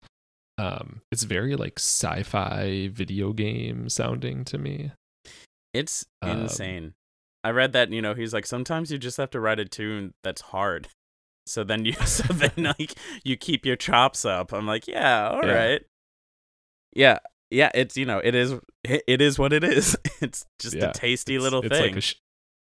Um, 0.58 1.02
it's 1.12 1.24
very 1.24 1.56
like 1.56 1.80
sci-fi 1.80 2.88
video 2.90 3.34
game 3.34 3.90
sounding 3.90 4.46
to 4.46 4.58
me. 4.58 4.92
It's 5.74 6.06
Um, 6.22 6.42
insane. 6.44 6.94
I 7.44 7.50
read 7.50 7.74
that 7.74 7.90
you 7.92 8.02
know 8.02 8.14
he's 8.14 8.34
like 8.34 8.46
sometimes 8.46 8.92
you 8.92 8.98
just 8.98 9.18
have 9.18 9.32
to 9.32 9.40
write 9.40 9.60
a 9.60 9.66
tune 9.66 10.14
that's 10.24 10.42
hard. 10.42 10.88
So 11.48 11.64
then 11.64 11.84
you 11.86 11.94
so 12.06 12.24
then 12.34 12.52
like 12.80 12.94
you 13.26 13.36
keep 13.36 13.66
your 13.66 13.76
chops 13.76 14.24
up. 14.24 14.54
I'm 14.54 14.66
like, 14.68 14.88
yeah, 14.88 15.28
all 15.30 15.42
right, 15.42 15.82
Yeah 16.94 17.20
yeah, 17.54 17.70
it's 17.74 17.96
you 17.96 18.06
know, 18.06 18.20
it 18.24 18.36
is 18.36 18.56
it 18.84 19.22
is 19.22 19.38
what 19.38 19.54
it 19.54 19.64
is. 19.64 19.96
It's 20.22 20.46
just 20.58 20.76
yeah, 20.76 20.90
a 20.90 20.94
tasty 20.94 21.36
it's, 21.36 21.44
little 21.44 21.62
it's 21.62 21.78
thing. 21.78 21.96
Like 21.96 22.04
sh- 22.04 22.16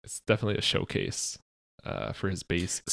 it's 0.05 0.23
definitely 0.27 0.57
a 0.57 0.62
showcase 0.62 1.38
uh, 1.85 2.12
for 2.12 2.31
his 2.31 2.42
bass. 2.42 2.83
A 2.88 2.90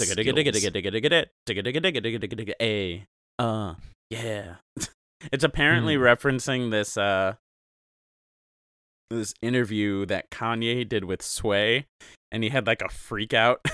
uh 3.38 3.76
yeah. 4.10 4.56
it's 5.32 5.46
apparently 5.46 5.96
mm. 5.96 6.02
referencing 6.02 6.72
this 6.72 6.98
uh 6.98 7.36
this 9.10 9.34
interview 9.42 10.06
that 10.08 10.30
Kanye 10.30 10.88
did 10.88 11.06
with 11.06 11.22
Sway 11.22 11.86
and 12.32 12.44
he 12.44 12.50
had 12.50 12.68
like 12.68 12.82
a 12.82 12.90
freak 12.90 13.34
out 13.34 13.66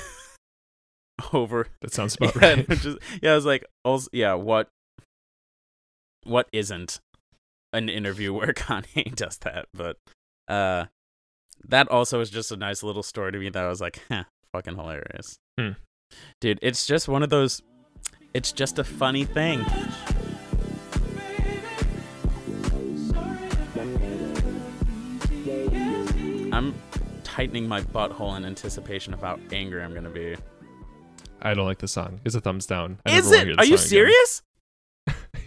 over 1.33 1.67
That 1.81 1.93
sounds 1.93 2.15
about 2.15 2.35
yeah, 2.35 2.49
right. 2.49 2.69
Just, 2.69 2.97
yeah, 3.23 3.31
I 3.31 3.35
was 3.35 3.45
like, 3.45 3.65
also, 3.83 4.07
yeah, 4.13 4.35
what 4.35 4.69
what 6.25 6.47
isn't 6.51 6.99
an 7.75 7.89
interview 7.89 8.33
where 8.37 8.53
Kanye 8.53 9.13
does 9.15 9.37
that, 9.39 9.67
but 9.73 9.97
uh, 10.47 10.85
that 11.67 11.89
also 11.89 12.19
is 12.21 12.29
just 12.29 12.51
a 12.51 12.57
nice 12.57 12.83
little 12.83 13.03
story 13.03 13.31
to 13.31 13.37
me 13.37 13.49
that 13.49 13.63
I 13.63 13.67
was 13.67 13.81
like, 13.81 14.01
huh, 14.09 14.23
fucking 14.51 14.75
hilarious. 14.75 15.37
Hmm. 15.59 15.71
Dude, 16.39 16.59
it's 16.61 16.85
just 16.85 17.07
one 17.07 17.23
of 17.23 17.29
those. 17.29 17.61
It's 18.33 18.51
just 18.51 18.79
a 18.79 18.83
funny 18.83 19.25
thing. 19.25 19.65
I'm 26.51 26.73
tightening 27.23 27.67
my 27.67 27.81
butthole 27.81 28.37
in 28.37 28.45
anticipation 28.45 29.13
of 29.13 29.21
how 29.21 29.39
angry 29.51 29.83
I'm 29.83 29.93
gonna 29.93 30.09
be. 30.09 30.35
I 31.41 31.53
don't 31.53 31.65
like 31.65 31.79
the 31.79 31.87
song. 31.87 32.21
It's 32.23 32.35
a 32.35 32.41
thumbs 32.41 32.65
down. 32.65 32.99
I 33.05 33.17
Is 33.17 33.31
it? 33.31 33.59
Are 33.59 33.65
you 33.65 33.77
serious? 33.77 34.41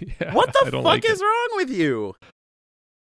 Yeah, 0.01 0.35
What 0.35 0.53
the 0.53 0.71
fuck 0.71 0.85
like 0.85 1.05
is 1.05 1.21
it. 1.21 1.25
wrong 1.25 1.49
with 1.57 1.71
you? 1.71 2.15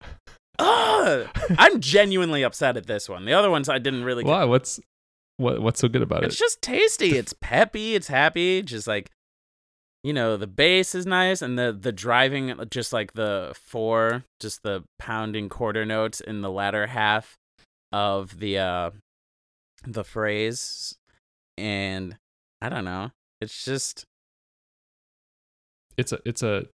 Ugh. 0.60 1.28
I'm 1.58 1.82
genuinely 1.82 2.44
upset 2.44 2.78
at 2.78 2.88
this 2.88 3.10
one. 3.10 3.26
The 3.26 3.34
other 3.34 3.50
ones 3.52 3.68
I 3.70 3.78
didn't 3.80 4.04
really. 4.04 4.24
Why? 4.24 4.46
What's 4.46 4.80
what? 5.38 5.62
What's 5.62 5.80
so 5.82 5.88
good 5.88 6.02
about 6.02 6.24
It's 6.24 6.26
it? 6.26 6.28
It's 6.28 6.40
just 6.40 6.62
tasty. 6.62 7.18
It's 7.18 7.34
peppy. 7.42 7.96
It's 7.96 8.08
happy. 8.08 8.62
Just 8.62 8.88
like, 8.88 9.12
you 10.04 10.14
know, 10.14 10.38
the 10.38 10.48
bass 10.48 10.96
is 10.96 11.06
nice, 11.06 11.42
and 11.42 11.60
the 11.60 11.78
the 11.78 11.92
driving, 11.92 12.54
just 12.70 12.94
like 12.94 13.14
the 13.14 13.54
four, 13.56 14.24
just 14.40 14.64
the 14.64 14.84
pounding 14.98 15.50
quarter 15.50 15.86
notes 15.86 16.22
in 16.22 16.42
the 16.42 16.52
latter 16.52 16.88
half 16.88 17.36
of 17.92 18.40
the 18.40 18.58
uh 18.60 18.92
the 19.86 20.06
phrase, 20.06 20.96
and 21.58 22.18
I 22.62 22.70
don't 22.70 22.86
know. 22.86 23.12
It's 23.42 23.66
just 23.66 24.06
It's 25.98 26.14
a 26.14 26.20
it's 26.26 26.42
a 26.44 26.66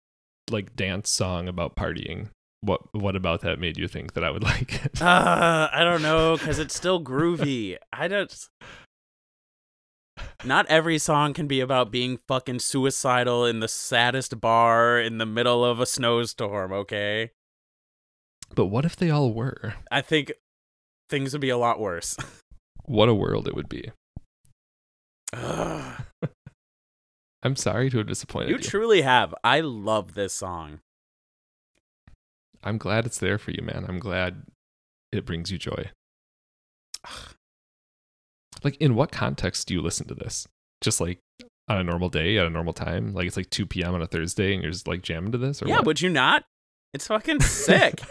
like 0.51 0.77
dance 0.77 1.11
song 1.11 1.49
about 1.49 1.77
partying. 1.77 2.29
What 2.63 2.81
what 2.95 3.17
about 3.17 3.41
that 3.43 3.59
made 3.59 3.79
you 3.79 3.89
think 3.89 4.13
that 4.15 4.25
I 4.25 4.31
would 4.31 4.43
like 4.53 4.85
it? 4.85 5.01
uh 5.03 5.69
I 5.73 5.83
don't 5.85 6.03
know 6.03 6.37
because 6.37 6.59
it's 6.59 6.75
still 6.75 7.03
groovy. 7.03 7.77
I 7.93 8.09
don't. 8.09 8.49
Not 10.45 10.67
every 10.67 10.99
song 10.99 11.33
can 11.33 11.47
be 11.47 11.61
about 11.61 11.91
being 11.91 12.19
fucking 12.29 12.59
suicidal 12.59 13.47
in 13.47 13.61
the 13.61 13.69
saddest 13.69 14.41
bar 14.41 14.99
in 15.01 15.17
the 15.19 15.25
middle 15.27 15.65
of 15.65 15.81
a 15.81 15.87
snowstorm. 15.87 16.73
Okay. 16.73 17.31
but 18.55 18.67
what 18.67 18.85
if 18.85 18.97
they 18.97 19.09
all 19.11 19.33
were? 19.33 19.75
I 19.91 20.03
think 20.03 20.33
things 21.09 21.33
would 21.33 21.41
be 21.41 21.49
a 21.51 21.57
lot 21.59 21.81
worse. 21.81 22.17
What 22.87 23.09
a 23.09 23.15
world 23.15 23.47
it 23.47 23.55
would 23.55 23.69
be. 23.69 23.93
Ugh. 25.33 26.03
I'm 27.43 27.57
sorry 27.57 27.91
to 27.91 27.99
have 27.99 28.07
disappointed 28.07 28.51
you 28.51 28.57
you. 28.57 28.63
truly 28.63 29.03
have. 29.03 29.35
I 29.43 29.61
love 29.61 30.15
this 30.15 30.33
song. 30.35 30.81
I'm 32.63 32.77
glad 32.77 33.07
it's 33.07 33.19
there 33.19 33.39
for 33.39 33.51
you, 33.53 33.63
man. 33.63 33.87
I'm 33.89 33.99
glad 33.99 34.43
it 35.13 35.25
brings 35.25 35.51
you 35.51 35.59
joy. 35.59 35.91
Like, 38.63 38.77
in 38.77 38.95
what 38.95 39.11
context 39.11 39.69
do 39.69 39.75
you 39.75 39.81
listen 39.81 40.07
to 40.09 40.15
this? 40.15 40.47
Just 40.83 41.01
like 41.01 41.21
on 41.69 41.79
a 41.79 41.85
normal 41.85 42.09
day 42.11 42.37
at 42.37 42.47
a 42.47 42.51
normal 42.51 42.73
time? 42.75 43.15
Like 43.15 43.27
it's 43.27 43.37
like 43.37 43.49
2 43.51 43.65
p.m. 43.65 43.95
on 43.95 44.03
a 44.03 44.07
Thursday 44.07 44.53
and 44.53 44.63
you're 44.63 44.73
just 44.73 44.89
like 44.89 45.03
jamming 45.03 45.33
to 45.33 45.39
this? 45.39 45.63
Or 45.63 45.69
yeah, 45.69 45.77
what? 45.77 45.87
would 45.87 46.01
you 46.01 46.11
not? 46.11 46.45
It's 46.93 47.07
fucking 47.07 47.41
sick. 47.43 48.03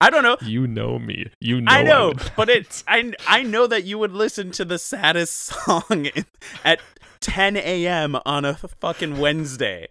I 0.00 0.10
don't 0.10 0.22
know. 0.22 0.36
you 0.42 0.66
know 0.66 0.98
me. 0.98 1.30
You 1.40 1.60
know 1.62 1.72
I 1.72 1.82
know, 1.82 2.08
would. 2.08 2.32
but 2.36 2.48
it's 2.50 2.84
I 2.86 3.12
I 3.26 3.42
know 3.42 3.66
that 3.66 3.84
you 3.84 3.98
would 3.98 4.12
listen 4.12 4.50
to 4.52 4.64
the 4.64 4.78
saddest 4.78 5.34
song 5.64 6.06
in- 6.14 6.26
at 6.64 6.80
10 7.20 7.56
a.m. 7.56 8.16
on 8.26 8.44
a 8.44 8.54
fucking 8.54 9.18
Wednesday, 9.18 9.88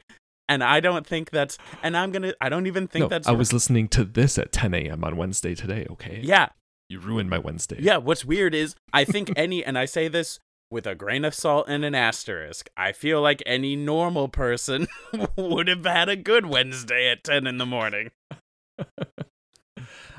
and 0.48 0.64
I 0.64 0.80
don't 0.80 1.08
think 1.08 1.32
that's. 1.32 1.58
And 1.82 1.98
I'm 1.98 2.12
gonna. 2.12 2.34
I 2.40 2.50
don't 2.50 2.68
even 2.68 2.88
think 2.88 3.04
no, 3.04 3.08
that's. 3.10 3.28
I 3.28 3.32
was 3.32 3.52
listening 3.52 3.88
to 3.90 4.04
this 4.06 4.38
at 4.38 4.52
10 4.52 4.74
a.m. 4.76 5.04
on 5.04 5.18
Wednesday 5.18 5.56
today, 5.56 5.88
okay? 5.90 6.20
Yeah, 6.24 6.50
You 6.88 7.00
ruined 7.00 7.30
my 7.32 7.40
Wednesday. 7.40 7.78
yeah. 7.80 7.98
What's 7.98 8.24
weird 8.24 8.54
is 8.54 8.76
I 8.94 9.06
think 9.06 9.34
any, 9.36 9.66
and 9.66 9.76
I 9.78 9.86
say 9.86 10.08
this 10.08 10.40
with 10.70 10.86
a 10.86 10.94
grain 10.96 11.26
of 11.26 11.34
salt 11.34 11.66
and 11.68 11.84
an 11.84 11.96
asterisk. 11.96 12.70
I 12.78 12.92
feel 12.92 13.22
like 13.22 13.42
any 13.48 13.76
normal 13.76 14.28
person 14.28 14.88
would 15.36 15.68
have 15.68 15.86
had 15.86 16.10
a 16.10 16.16
good 16.16 16.46
Wednesday 16.46 17.10
at 17.10 17.24
10 17.24 17.48
in 17.48 17.58
the 17.58 17.66
morning. 17.66 18.12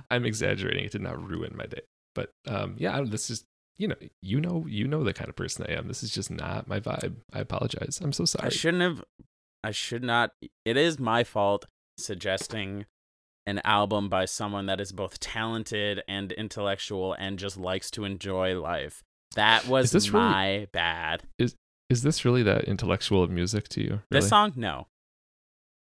I'm 0.10 0.24
exaggerating. 0.24 0.84
It 0.84 0.92
did 0.92 1.02
not 1.02 1.22
ruin 1.22 1.54
my 1.56 1.66
day. 1.66 1.80
But 2.14 2.30
um, 2.46 2.76
yeah, 2.78 3.02
this 3.04 3.30
is 3.30 3.44
you 3.78 3.88
know 3.88 3.96
you 4.22 4.40
know 4.40 4.64
you 4.68 4.86
know 4.88 5.04
the 5.04 5.12
kind 5.12 5.28
of 5.28 5.36
person 5.36 5.66
I 5.68 5.72
am. 5.74 5.88
This 5.88 6.02
is 6.02 6.10
just 6.10 6.30
not 6.30 6.66
my 6.68 6.80
vibe. 6.80 7.16
I 7.32 7.40
apologize. 7.40 8.00
I'm 8.02 8.12
so 8.12 8.24
sorry. 8.24 8.46
I 8.46 8.50
shouldn't 8.50 8.82
have. 8.82 9.04
I 9.62 9.70
should 9.72 10.02
not. 10.02 10.30
It 10.64 10.76
is 10.76 10.98
my 10.98 11.24
fault 11.24 11.66
suggesting 11.98 12.86
an 13.46 13.60
album 13.64 14.08
by 14.08 14.24
someone 14.24 14.66
that 14.66 14.80
is 14.80 14.92
both 14.92 15.20
talented 15.20 16.02
and 16.08 16.32
intellectual 16.32 17.14
and 17.18 17.38
just 17.38 17.56
likes 17.56 17.90
to 17.92 18.04
enjoy 18.04 18.58
life. 18.60 19.02
That 19.34 19.66
was 19.68 19.92
this 19.92 20.10
really- 20.10 20.24
my 20.24 20.68
bad. 20.72 21.22
Is 21.38 21.54
is 21.88 22.02
this 22.02 22.24
really 22.24 22.42
that 22.42 22.64
intellectual 22.64 23.22
of 23.22 23.30
music 23.30 23.68
to 23.70 23.80
you? 23.80 24.00
This 24.10 24.28
song, 24.28 24.52
no. 24.56 24.88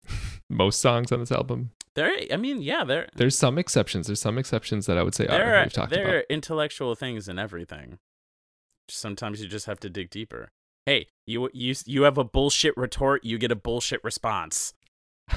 Most 0.50 0.80
songs 0.82 1.12
on 1.12 1.19
this 1.19 1.32
album. 1.32 1.71
There, 1.95 2.12
I 2.32 2.38
mean, 2.38 2.62
yeah, 2.62 2.86
there, 2.86 3.10
There's 3.15 3.38
some 3.38 3.58
exceptions. 3.58 4.08
There's 4.08 4.21
some 4.21 4.38
exceptions 4.38 4.86
that 4.86 4.97
I 4.97 5.04
would 5.04 5.13
say 5.13 5.25
are 5.25 5.27
there, 5.27 5.56
are, 5.58 5.65
talked 5.67 5.91
there 5.91 6.04
about. 6.04 6.15
are 6.15 6.23
intellectual 6.30 6.95
things 6.95 7.27
in 7.27 7.38
everything. 7.38 7.99
Sometimes 8.88 9.41
you 9.41 9.49
just 9.49 9.65
have 9.65 9.80
to 9.82 9.89
dig 9.89 10.10
deeper. 10.10 10.51
Hey, 10.86 11.08
you 11.27 11.49
you 11.54 11.75
you 11.86 12.04
have 12.04 12.17
a 12.17 12.23
bullshit 12.23 12.75
retort, 12.77 13.25
you 13.25 13.38
get 13.38 13.51
a 13.51 13.56
bullshit 13.56 14.01
response. 14.04 14.73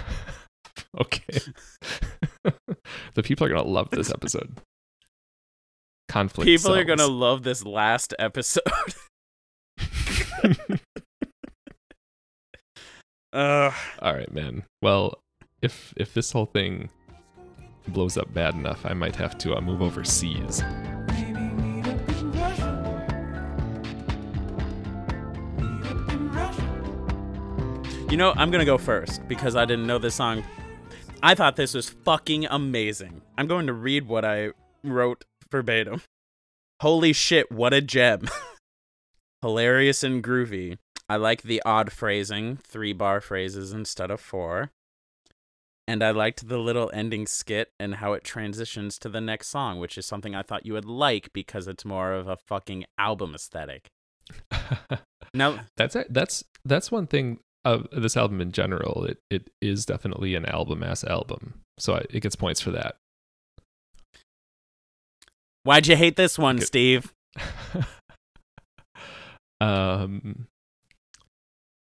okay. 1.00 1.40
the 3.14 3.22
people 3.22 3.46
are 3.46 3.50
gonna 3.50 3.62
love 3.62 3.90
this 3.90 4.10
episode. 4.10 4.58
Conflict. 6.08 6.46
People 6.46 6.74
are 6.74 6.84
gonna 6.84 7.06
love 7.06 7.42
this 7.42 7.64
last 7.64 8.14
episode. 8.18 8.62
Ugh. 13.32 13.74
All 14.00 14.14
right, 14.14 14.32
man. 14.32 14.62
Well, 14.80 15.18
if 15.64 15.94
if 15.96 16.12
this 16.12 16.30
whole 16.30 16.46
thing 16.46 16.90
blows 17.88 18.18
up 18.18 18.32
bad 18.34 18.54
enough, 18.54 18.84
I 18.84 18.92
might 18.92 19.16
have 19.16 19.38
to 19.38 19.56
uh, 19.56 19.60
move 19.60 19.80
overseas. 19.80 20.62
You 28.10 28.18
know, 28.18 28.32
I'm 28.36 28.50
gonna 28.50 28.64
go 28.64 28.78
first 28.78 29.26
because 29.26 29.56
I 29.56 29.64
didn't 29.64 29.86
know 29.86 29.98
this 29.98 30.14
song. 30.14 30.44
I 31.22 31.34
thought 31.34 31.56
this 31.56 31.72
was 31.72 31.88
fucking 31.88 32.46
amazing. 32.50 33.22
I'm 33.38 33.46
going 33.46 33.66
to 33.66 33.72
read 33.72 34.06
what 34.06 34.26
I 34.26 34.50
wrote 34.82 35.24
verbatim. 35.50 36.02
Holy 36.80 37.14
shit, 37.14 37.50
what 37.50 37.72
a 37.72 37.80
gem. 37.80 38.28
Hilarious 39.42 40.04
and 40.04 40.22
groovy. 40.22 40.76
I 41.08 41.16
like 41.16 41.42
the 41.42 41.62
odd 41.64 41.92
phrasing, 41.92 42.58
three 42.58 42.92
bar 42.92 43.22
phrases 43.22 43.72
instead 43.72 44.10
of 44.10 44.20
four. 44.20 44.70
And 45.86 46.02
I 46.02 46.12
liked 46.12 46.48
the 46.48 46.58
little 46.58 46.90
ending 46.94 47.26
skit 47.26 47.70
and 47.78 47.96
how 47.96 48.14
it 48.14 48.24
transitions 48.24 48.98
to 49.00 49.08
the 49.08 49.20
next 49.20 49.48
song, 49.48 49.78
which 49.78 49.98
is 49.98 50.06
something 50.06 50.34
I 50.34 50.42
thought 50.42 50.64
you 50.64 50.72
would 50.72 50.86
like 50.86 51.32
because 51.32 51.68
it's 51.68 51.84
more 51.84 52.12
of 52.12 52.26
a 52.26 52.36
fucking 52.36 52.86
album 52.98 53.34
aesthetic. 53.34 53.88
Now, 55.34 55.58
that's 55.76 55.96
that's 56.08 56.44
that's 56.64 56.92
one 56.92 57.08
thing 57.08 57.40
of 57.64 57.88
this 57.90 58.16
album 58.16 58.40
in 58.40 58.52
general. 58.52 59.04
It 59.04 59.18
it 59.30 59.50
is 59.60 59.84
definitely 59.84 60.36
an 60.36 60.46
album 60.46 60.84
ass 60.84 61.02
album, 61.02 61.60
so 61.76 61.94
I, 61.94 62.04
it 62.08 62.20
gets 62.20 62.36
points 62.36 62.60
for 62.60 62.70
that. 62.70 62.96
why'd 65.64 65.88
you 65.88 65.96
hate 65.96 66.14
this 66.16 66.38
one, 66.38 66.58
Good. 66.58 66.66
Steve? 66.66 67.12
um, 69.60 70.46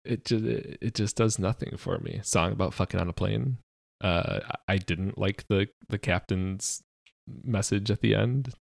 it 0.04 0.26
just 0.26 0.44
it, 0.44 0.78
it 0.82 0.96
just 0.96 1.16
does 1.16 1.38
nothing 1.38 1.78
for 1.78 2.00
me. 2.00 2.22
Song 2.24 2.52
about 2.52 2.74
fucking 2.74 3.00
on 3.00 3.08
a 3.08 3.14
plane. 3.14 3.58
Uh, 4.02 4.40
I 4.68 4.78
didn't 4.78 5.18
like 5.18 5.46
the 5.48 5.68
the 5.90 5.98
captain's 5.98 6.84
message 7.44 7.90
at 7.92 8.02
the 8.02 8.14
end. 8.16 8.54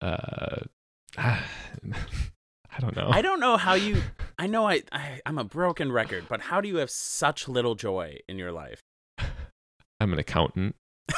Uh, 0.00 0.60
I 1.18 2.78
don't 2.78 2.96
know. 2.96 3.10
I 3.12 3.20
don't 3.22 3.40
know 3.40 3.56
how 3.56 3.74
you. 3.74 4.00
I 4.38 4.46
know 4.46 4.66
I, 4.66 4.82
I 4.92 5.20
I'm 5.26 5.38
a 5.38 5.44
broken 5.44 5.92
record, 5.92 6.24
but 6.28 6.40
how 6.40 6.60
do 6.60 6.68
you 6.68 6.76
have 6.76 6.90
such 6.90 7.48
little 7.48 7.74
joy 7.74 8.18
in 8.28 8.38
your 8.38 8.52
life? 8.52 8.80
I'm 10.00 10.12
an 10.12 10.18
accountant. 10.18 10.74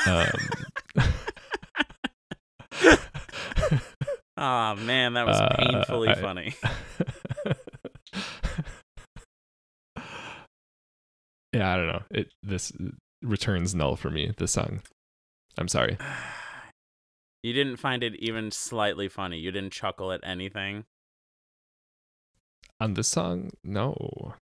Um, 0.06 0.26
Oh 4.44 4.74
man, 4.74 5.12
that 5.12 5.24
was 5.26 5.37
Uh, 5.37 5.54
painfully 5.56 6.08
I- 6.08 6.14
funny. 6.16 6.54
yeah, 11.52 11.72
I 11.72 11.76
don't 11.76 11.87
know. 11.87 12.02
It 12.11 12.32
this 12.42 12.72
returns 13.22 13.74
null 13.74 13.96
for 13.96 14.11
me. 14.11 14.32
This 14.37 14.52
song. 14.52 14.82
I'm 15.58 15.68
sorry. 15.68 15.98
You 17.44 17.52
didn't 17.52 17.78
find 17.78 18.04
it 18.04 18.14
even 18.20 18.52
slightly 18.52 19.08
funny. 19.08 19.37
You 19.37 19.50
didn't 19.50 19.72
chuckle 19.72 20.12
at 20.12 20.20
anything. 20.22 20.85
On 22.80 22.94
this 22.94 23.08
song, 23.08 23.50
no. 23.64 24.35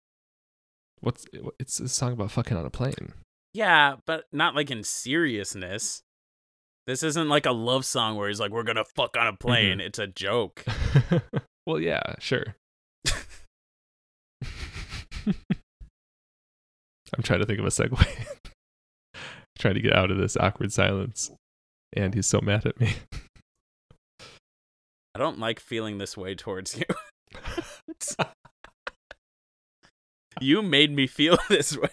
What's 1.01 1.25
it's 1.61 1.79
a 1.79 1.89
song 1.89 2.15
about 2.15 2.33
fucking 2.33 2.57
on 2.57 2.67
a 2.67 2.71
plane. 2.71 3.13
Yeah, 3.55 3.95
but 4.05 4.25
not 4.33 4.57
like 4.57 4.73
in 4.73 4.83
seriousness. 4.83 6.03
This 6.89 7.05
isn't 7.05 7.29
like 7.29 7.47
a 7.47 7.53
love 7.53 7.85
song 7.85 8.17
where 8.17 8.29
he's 8.29 8.41
like, 8.41 8.51
"We're 8.51 8.65
gonna 8.65 8.85
fuck 8.85 9.17
on 9.17 9.29
a 9.29 9.33
mm-hmm. 9.33 9.47
plane." 9.47 9.81
It's 9.81 10.01
a 10.01 10.09
joke. 10.09 10.65
well, 11.67 11.79
yeah, 11.79 12.17
sure. 12.19 12.57
I'm 17.15 17.23
trying 17.23 17.41
to 17.41 17.47
think 17.47 17.61
of 17.61 17.65
a 17.65 17.69
segue. 17.69 18.38
Trying 19.59 19.75
to 19.75 19.81
get 19.81 19.95
out 19.95 20.11
of 20.11 20.19
this 20.19 20.37
awkward 20.37 20.73
silence. 20.73 21.31
And 21.95 22.15
he's 22.15 22.27
so 22.27 22.41
mad 22.41 22.67
at 22.67 22.81
me. 22.81 22.95
I 25.15 25.19
don't 25.19 25.39
like 25.39 25.59
feeling 25.59 25.99
this 25.99 26.17
way 26.17 26.35
towards 26.35 26.79
you. 26.79 26.85
you 30.41 30.63
made 30.63 30.95
me 30.95 31.07
feel 31.07 31.39
this 31.49 31.77
way. 31.77 31.89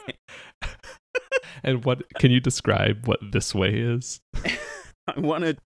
and 1.63 1.83
what 1.85 2.03
can 2.19 2.31
you 2.31 2.39
describe 2.39 3.07
what 3.07 3.19
this 3.31 3.55
way 3.55 3.73
is? 3.73 4.19
I 5.07 5.19
want 5.19 5.43
to. 5.43 5.57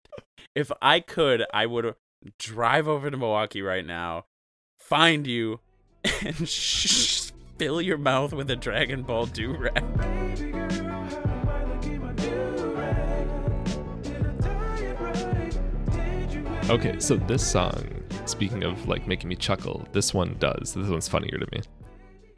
If 0.55 0.71
I 0.81 1.01
could, 1.01 1.45
I 1.53 1.67
would 1.67 1.95
drive 2.39 2.87
over 2.87 3.11
to 3.11 3.17
Milwaukee 3.17 3.63
right 3.63 3.87
now, 3.87 4.25
find 4.79 5.27
you, 5.27 5.61
and 6.05 6.49
sh- 6.49 7.31
fill 7.59 7.81
your 7.81 7.99
mouth 7.99 8.33
with 8.33 8.51
a 8.51 8.57
Dragon 8.57 9.03
Ball 9.03 9.27
do 9.27 9.57
rag. 9.57 10.68
Okay, 16.71 16.99
so 16.99 17.17
this 17.17 17.51
song, 17.51 17.83
speaking 18.27 18.63
of 18.63 18.87
like 18.87 19.07
making 19.07 19.31
me 19.31 19.37
chuckle, 19.37 19.89
this 19.93 20.13
one 20.13 20.37
does. 20.39 20.75
This 20.75 20.87
one's 20.87 21.09
funnier 21.09 21.39
to 21.39 21.47
me. 21.51 21.63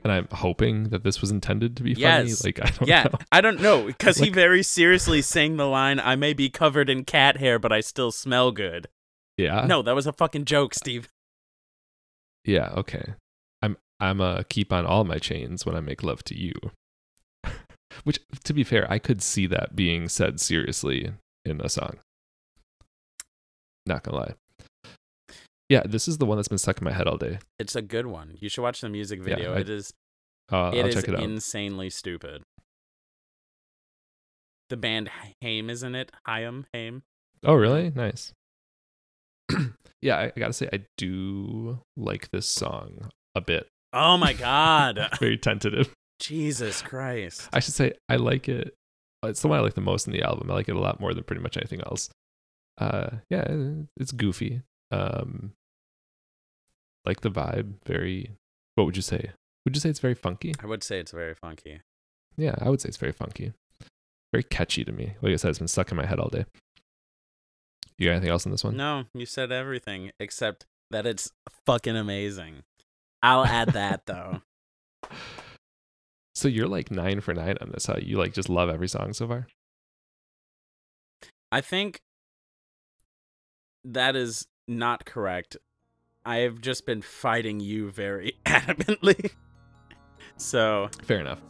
And 0.05 0.13
I'm 0.13 0.29
hoping 0.31 0.85
that 0.91 1.03
this 1.03 1.21
was 1.21 1.33
intended 1.33 1.77
to 1.77 1.83
be 1.83 1.95
funny. 1.95 2.29
Yes. 2.29 2.45
Like 2.45 2.61
I 2.65 2.71
don't 2.71 2.89
Yeah, 2.89 3.03
know. 3.05 3.19
I 3.33 3.41
don't 3.41 3.61
know 3.61 3.87
because 3.87 4.19
he 4.19 4.31
very 4.31 4.63
seriously 4.63 5.21
sang 5.21 5.57
the 5.57 5.67
line, 5.67 5.99
"I 5.99 6.15
may 6.15 6.33
be 6.33 6.49
covered 6.49 6.89
in 6.89 7.05
cat 7.05 7.39
hair, 7.39 7.59
but 7.59 7.73
I 7.73 7.81
still 7.81 8.13
smell 8.13 8.53
good." 8.53 8.89
Yeah. 9.37 9.67
No, 9.67 9.83
that 9.83 9.97
was 9.97 10.07
a 10.07 10.13
fucking 10.13 10.45
joke, 10.45 10.75
Steve. 10.75 11.09
Yeah, 12.45 12.71
okay. 12.77 13.15
I'm 13.63 13.77
I'm 13.99 14.21
a 14.21 14.45
keep 14.45 14.73
on 14.73 14.87
all 14.87 15.03
my 15.03 15.19
chains 15.19 15.67
when 15.67 15.75
I 15.75 15.81
make 15.81 16.05
love 16.05 16.23
to 16.25 16.39
you. 16.39 16.55
Which 18.05 18.21
to 18.45 18.53
be 18.53 18.63
fair, 18.63 18.91
I 18.91 19.01
could 19.01 19.23
see 19.23 19.47
that 19.49 19.75
being 19.75 20.09
said 20.09 20.39
seriously 20.41 21.13
in 21.45 21.61
a 21.61 21.69
song. 21.69 21.99
Not 23.91 24.05
gonna 24.05 24.17
lie. 24.19 24.35
Yeah, 25.69 25.83
this 25.85 26.07
is 26.09 26.19
the 26.19 26.27
one 26.27 26.37
that's 26.39 26.49
been 26.49 26.59
stuck 26.59 26.79
in 26.79 26.85
my 26.85 26.93
head 26.93 27.07
all 27.09 27.17
day. 27.17 27.39
It's 27.59 27.75
a 27.77 27.83
good 27.83 28.07
one. 28.07 28.37
You 28.41 28.49
should 28.49 28.63
watch 28.63 28.81
the 28.81 28.89
music 28.89 29.19
Yeah, 29.19 29.25
video. 29.37 29.55
I- 29.55 29.59
it 29.61 29.69
is 29.69 29.93
Uh, 30.53 30.71
it 30.75 30.81
I'll 30.81 30.87
is 30.87 30.95
check 30.95 31.09
it 31.09 31.15
out. 31.15 31.23
insanely 31.23 31.91
stupid. 31.91 32.43
The 34.69 34.77
band 34.77 35.11
Haim 35.43 35.69
is 35.71 35.83
in 35.83 35.95
it. 35.95 36.13
Haim, 36.27 36.67
Haim. 36.73 37.03
Oh, 37.45 37.55
really? 37.55 37.91
Nice. 37.91 38.33
yeah, 40.03 40.17
I, 40.17 40.25
I 40.27 40.33
gotta 40.39 40.53
say, 40.53 40.69
I 40.73 40.85
do 40.97 41.81
like 41.97 42.31
this 42.31 42.47
song 42.47 43.11
a 43.35 43.41
bit. 43.41 43.67
Oh 43.93 44.17
my 44.17 44.33
god. 44.35 45.09
Very 45.21 45.37
tentative. 45.39 45.93
Jesus 46.21 46.81
Christ. 46.83 47.49
I 47.53 47.59
should 47.61 47.75
say 47.75 47.95
I 48.09 48.17
like 48.17 48.49
it. 48.49 48.75
It's 49.25 49.43
the 49.43 49.49
one 49.49 49.59
I 49.59 49.63
like 49.63 49.75
the 49.75 49.81
most 49.81 50.07
in 50.07 50.13
the 50.13 50.23
album. 50.23 50.51
I 50.51 50.55
like 50.55 50.69
it 50.69 50.77
a 50.77 50.81
lot 50.81 51.01
more 51.01 51.13
than 51.15 51.25
pretty 51.25 51.43
much 51.43 51.57
anything 51.57 51.81
else. 51.83 52.09
Uh, 52.81 53.11
yeah, 53.29 53.47
it's 53.99 54.11
goofy. 54.13 54.63
Um, 54.91 55.53
like 57.05 57.21
the 57.21 57.31
vibe. 57.31 57.75
Very. 57.87 58.33
What 58.75 58.85
would 58.85 58.97
you 58.97 59.03
say? 59.03 59.33
Would 59.65 59.77
you 59.77 59.81
say 59.81 59.91
it's 59.91 60.01
very 60.01 60.15
funky? 60.15 60.55
I 60.63 60.67
would 60.67 60.83
say 60.83 60.99
it's 60.99 61.13
very 61.13 61.35
funky. 61.35 61.83
Yeah, 62.37 62.55
I 62.59 62.71
would 62.71 62.81
say 62.81 62.89
it's 62.89 62.97
very 62.97 63.13
funky. 63.13 63.53
Very 64.33 64.45
catchy 64.45 64.85
to 64.85 64.93
me. 64.93 65.15
Like 65.21 65.33
I 65.33 65.37
said, 65.37 65.51
it's 65.51 65.59
been 65.59 65.69
stuck 65.69 65.91
in 65.91 65.97
my 65.97 66.07
head 66.07 66.19
all 66.19 66.29
day. 66.31 66.47
You 67.99 68.07
got 68.07 68.13
anything 68.13 68.31
else 68.31 68.47
on 68.47 68.53
this 68.53 68.65
one? 68.65 68.77
No, 68.77 69.05
you 69.13 69.27
said 69.27 69.53
everything 69.53 70.13
except 70.19 70.65
that 70.91 71.07
it's 71.07 71.31
fucking 71.67 71.97
amazing. 71.97 72.63
I'll 73.23 73.45
add 73.45 73.75
that 73.75 74.03
though. 74.07 74.41
So 76.35 76.49
you're 76.49 76.69
like 76.69 76.91
nine 76.91 77.21
for 77.21 77.35
nine 77.35 77.59
on 77.61 77.73
this. 77.73 77.87
Huh? 77.87 77.97
You 78.01 78.17
like 78.17 78.33
just 78.33 78.49
love 78.49 78.71
every 78.71 78.89
song 78.89 79.13
so 79.13 79.29
far. 79.29 79.47
I 81.53 81.61
think 81.61 82.01
that 83.85 84.17
is 84.17 84.47
not 84.69 85.05
correct. 85.05 85.57
I 86.25 86.39
have 86.39 86.61
just 86.61 86.87
been 86.87 87.03
fighting 87.03 87.61
you 87.61 87.91
very 87.91 88.39
adamantly. 88.47 89.33
so 90.37 90.89
Fair 91.03 91.21
enough. 91.21 91.41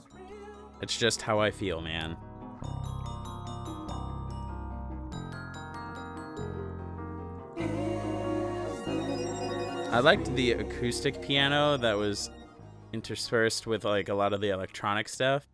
it's 0.80 0.96
just 0.96 1.22
how 1.22 1.40
I 1.40 1.50
feel, 1.50 1.80
man. 1.80 2.16
I 9.92 9.98
liked 9.98 10.32
the 10.36 10.52
acoustic 10.52 11.20
piano 11.20 11.76
that 11.78 11.96
was 11.96 12.30
interspersed 12.92 13.66
with 13.66 13.84
like 13.84 14.08
a 14.08 14.14
lot 14.14 14.32
of 14.32 14.40
the 14.40 14.50
electronic 14.50 15.08
stuff. 15.08 15.48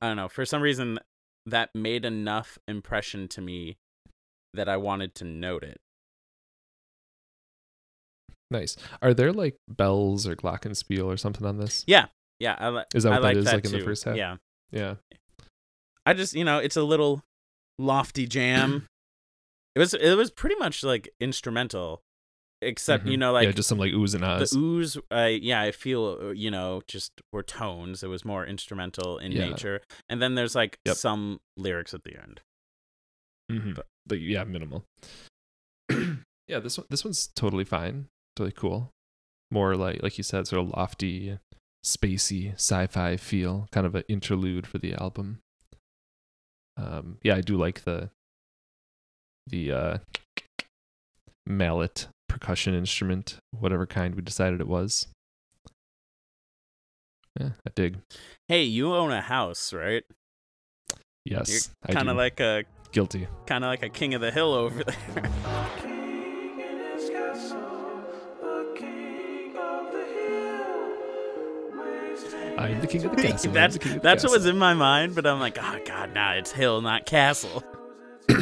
I 0.00 0.06
don't 0.06 0.16
know. 0.16 0.28
For 0.28 0.44
some 0.46 0.62
reason, 0.62 1.00
that 1.44 1.74
made 1.74 2.04
enough 2.04 2.56
impression 2.68 3.26
to 3.28 3.40
me 3.40 3.78
that 4.54 4.68
I 4.68 4.76
wanted 4.76 5.14
to 5.16 5.24
note 5.24 5.62
it. 5.62 5.80
Nice. 8.50 8.76
Are 9.00 9.14
there 9.14 9.32
like 9.32 9.56
bells 9.68 10.26
or 10.26 10.34
glockenspiel 10.34 11.04
or 11.04 11.16
something 11.16 11.46
on 11.46 11.58
this? 11.58 11.84
Yeah, 11.86 12.06
yeah. 12.40 12.56
I 12.58 12.68
li- 12.70 12.84
Is 12.94 13.04
that 13.04 13.12
I 13.12 13.16
what 13.16 13.22
that 13.22 13.28
like 13.28 13.36
is, 13.36 13.44
that 13.44 13.54
like, 13.54 13.64
in 13.66 13.72
the 13.72 13.80
first 13.84 14.04
half? 14.04 14.16
Yeah, 14.16 14.36
Yeah. 14.72 14.94
I 16.04 16.14
just 16.14 16.34
you 16.34 16.44
know 16.44 16.58
it's 16.58 16.76
a 16.76 16.82
little 16.82 17.22
lofty 17.78 18.26
jam. 18.26 18.86
it 19.76 19.78
was 19.78 19.94
it 19.94 20.14
was 20.16 20.30
pretty 20.32 20.56
much 20.56 20.82
like 20.82 21.10
instrumental, 21.20 22.02
except 22.60 23.06
you 23.06 23.16
Mhm. 23.16 23.20
know 23.20 23.32
like 23.32 23.44
yeah, 23.46 23.52
just 23.52 23.68
some 23.68 23.78
like 23.78 23.92
oohs 23.92 24.16
and 24.16 24.24
ahs. 24.24 24.50
the 24.50 24.56
oohs. 24.58 25.00
I 25.12 25.28
yeah, 25.28 25.62
I 25.62 25.70
feel 25.70 26.18
uh, 26.20 26.30
you 26.30 26.50
know 26.50 26.82
just 26.88 27.12
were 27.32 27.44
tones. 27.44 28.02
It 28.02 28.08
was 28.08 28.24
more 28.24 28.44
instrumental 28.44 29.18
in 29.18 29.30
Yeah. 29.30 29.48
nature, 29.50 29.80
and 30.08 30.20
then 30.20 30.34
there's 30.34 30.56
like 30.56 30.78
Yep. 30.86 30.96
some 30.96 31.40
lyrics 31.56 31.94
at 31.94 32.02
the 32.02 32.20
end. 32.20 32.40
Mhm. 33.52 33.74
but- 33.76 33.86
Like, 34.08 34.20
yeah, 34.22 34.44
minimal. 34.44 34.84
yeah, 36.48 36.58
this 36.58 36.78
one 36.78 36.86
this 36.90 37.04
one's 37.04 37.28
totally 37.34 37.64
fine. 37.64 38.06
Totally 38.36 38.52
cool. 38.52 38.90
More 39.50 39.76
like 39.76 40.02
like 40.02 40.18
you 40.18 40.24
said, 40.24 40.46
sort 40.46 40.62
of 40.62 40.70
lofty, 40.70 41.38
spacey, 41.84 42.54
sci-fi 42.54 43.16
feel, 43.16 43.68
kind 43.72 43.86
of 43.86 43.94
an 43.94 44.04
interlude 44.08 44.66
for 44.66 44.78
the 44.78 44.94
album. 44.94 45.40
Um, 46.76 47.18
yeah, 47.22 47.36
I 47.36 47.40
do 47.40 47.56
like 47.56 47.84
the 47.84 48.10
the 49.46 49.72
uh, 49.72 49.98
mallet 51.46 52.08
percussion 52.28 52.74
instrument, 52.74 53.36
whatever 53.50 53.86
kind 53.86 54.14
we 54.14 54.22
decided 54.22 54.60
it 54.60 54.68
was. 54.68 55.08
Yeah, 57.38 57.50
I 57.66 57.70
dig. 57.74 57.98
Hey, 58.48 58.64
you 58.64 58.94
own 58.94 59.12
a 59.12 59.20
house, 59.20 59.72
right? 59.72 60.04
Yes, 61.24 61.70
I 61.86 61.92
Kind 61.92 62.08
of 62.08 62.16
like 62.16 62.40
a 62.40 62.64
guilty. 62.92 63.28
kind 63.46 63.64
of 63.64 63.68
like 63.68 63.82
a 63.82 63.88
king 63.88 64.14
of 64.14 64.20
the 64.20 64.30
hill 64.30 64.52
over 64.52 64.84
there. 64.84 64.96
king 65.80 66.60
in 66.60 66.78
his 66.92 67.10
castle, 67.10 68.04
the 68.40 68.74
king 68.76 69.56
of 69.56 69.92
the 69.92 70.04
hill? 70.04 70.92
Wasting 71.76 72.58
I'm 72.58 72.80
the 72.80 72.86
king 72.86 73.04
of 73.04 73.16
the 73.16 73.22
castle. 73.28 73.52
That's 73.52 73.78
the 73.78 73.88
the 73.88 74.00
that's 74.00 74.24
what 74.24 74.32
was 74.32 74.46
in 74.46 74.58
my 74.58 74.74
mind, 74.74 75.14
but 75.14 75.26
I'm 75.26 75.40
like, 75.40 75.58
oh 75.60 75.80
god, 75.84 76.14
nah, 76.14 76.32
it's 76.32 76.52
hill, 76.52 76.80
not 76.80 77.06
castle. 77.06 77.62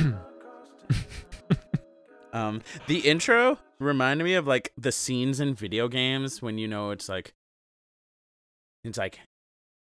um, 2.33 2.63
the 2.87 2.99
intro 3.01 3.59
reminded 3.79 4.25
me 4.25 4.35
of 4.35 4.47
like 4.47 4.73
the 4.77 4.93
scenes 4.93 5.41
in 5.41 5.55
video 5.55 5.89
games 5.89 6.43
when 6.43 6.59
you 6.59 6.69
know 6.69 6.91
it's 6.91 7.09
like, 7.09 7.33
it's 8.85 8.99
like, 8.99 9.21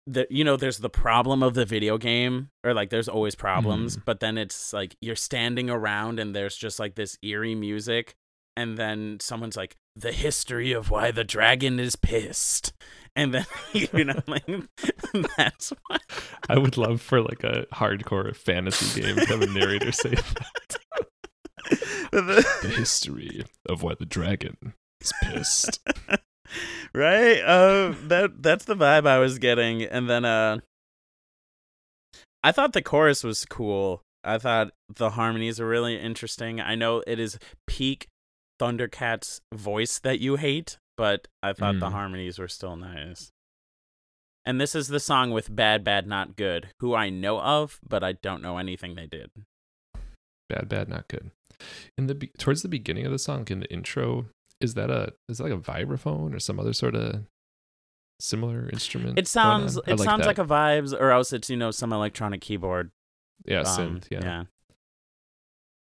the 0.07 0.27
you 0.31 0.45
know 0.45 0.57
there's 0.57 0.79
the 0.79 0.90
problem 0.90 1.42
of 1.42 1.55
the 1.55 1.64
video 1.64 1.99
game 1.99 2.51
or 2.64 2.73
like 2.75 2.90
there's 2.90 3.09
always 3.09 3.35
problems, 3.35 3.96
Mhm. 3.96 4.04
but 4.04 4.21
then 4.21 4.38
it's 4.38 4.73
like 4.73 4.96
you're 5.00 5.17
standing 5.17 5.69
around 5.71 6.19
and 6.21 6.35
there's 6.35 6.57
just 6.57 6.79
like 6.79 6.94
this 6.94 7.19
eerie 7.23 7.54
music, 7.57 8.15
and 8.57 8.77
then 8.79 9.19
someone's 9.21 9.57
like, 9.57 9.77
the 9.96 10.13
history 10.13 10.73
of 10.73 10.90
why 10.90 11.11
the 11.11 11.25
dragon 11.25 11.81
is 11.81 11.96
pissed. 11.96 12.73
And 13.17 13.33
then 13.33 13.46
you 13.73 14.04
know, 14.04 14.21
like 14.27 14.44
that's 15.38 15.73
why 15.87 15.96
I 16.50 16.59
would 16.59 16.77
love 16.77 17.00
for 17.00 17.21
like 17.23 17.42
a 17.44 17.67
hardcore 17.73 18.37
fantasy 18.37 19.00
game 19.00 19.17
to 19.17 19.27
have 19.27 19.40
a 19.42 19.46
narrator 19.46 19.90
say 19.92 20.11
that. 20.11 20.77
the 22.13 22.73
history 22.77 23.44
of 23.69 23.83
why 23.83 23.94
the 23.98 24.07
dragon 24.07 24.75
is 25.00 25.13
pissed. 25.23 25.81
right? 26.94 27.40
Uh, 27.40 27.94
that 28.09 28.42
that's 28.42 28.65
the 28.65 28.77
vibe 28.77 29.07
I 29.07 29.19
was 29.19 29.38
getting, 29.38 29.83
and 29.83 30.09
then 30.09 30.25
uh, 30.25 30.59
I 32.42 32.53
thought 32.53 32.73
the 32.73 32.83
chorus 32.83 33.25
was 33.25 33.44
cool. 33.44 34.03
I 34.25 34.38
thought 34.38 34.71
the 34.94 35.11
harmonies 35.11 35.61
are 35.61 35.69
really 35.69 35.97
interesting. 36.01 36.61
I 36.61 36.75
know 36.75 37.03
it 37.07 37.19
is 37.19 37.38
peak 37.67 38.07
Thundercats 38.61 39.40
voice 39.55 39.99
that 40.01 40.19
you 40.21 40.37
hate, 40.37 40.79
but 40.97 41.29
I 41.42 41.53
thought 41.53 41.79
the 41.79 41.87
Mm. 41.87 41.92
harmonies 41.92 42.38
were 42.38 42.49
still 42.49 42.77
nice. 42.77 43.31
And 44.44 44.61
this 44.61 44.75
is 44.75 44.88
the 44.88 45.01
song 45.01 45.31
with 45.33 45.55
Bad 45.55 45.83
Bad 45.85 46.07
Not 46.07 46.37
Good, 46.37 46.69
who 46.81 46.94
I 46.94 47.11
know 47.11 47.40
of, 47.40 47.79
but 47.87 48.03
I 48.05 48.13
don't 48.13 48.42
know 48.42 48.59
anything 48.59 48.94
they 48.94 49.07
did. 49.07 49.31
Bad, 50.49 50.69
bad, 50.69 50.88
not 50.88 51.09
good. 51.09 51.31
In 51.99 52.07
the 52.07 52.15
be- 52.15 52.31
towards 52.38 52.63
the 52.63 52.69
beginning 52.69 53.07
of 53.07 53.13
the 53.13 53.19
song, 53.19 53.47
in 53.51 53.61
the 53.61 53.73
intro, 53.73 54.27
is 54.61 54.75
that 54.75 54.90
a 54.90 55.13
is 55.29 55.38
that 55.38 55.44
like 55.44 55.52
a 55.52 55.59
vibraphone 55.59 56.35
or 56.35 56.38
some 56.38 56.59
other 56.59 56.73
sort 56.73 56.94
of 56.94 57.25
similar 58.21 58.69
instrument? 58.71 59.19
It 59.19 59.29
sounds 59.29 59.77
on? 59.77 59.85
I 59.87 59.92
it 59.92 60.00
sounds 60.00 60.21
that. 60.23 60.27
like 60.27 60.38
a 60.38 60.44
vibes, 60.44 60.98
or 60.98 61.11
else 61.11 61.33
it's 61.33 61.50
you 61.50 61.57
know 61.57 61.71
some 61.71 61.92
electronic 61.92 62.40
keyboard. 62.40 62.90
yeah, 63.44 63.61
um, 63.61 63.67
synth. 63.67 64.07
Yeah, 64.11 64.21
yeah. 64.23 64.44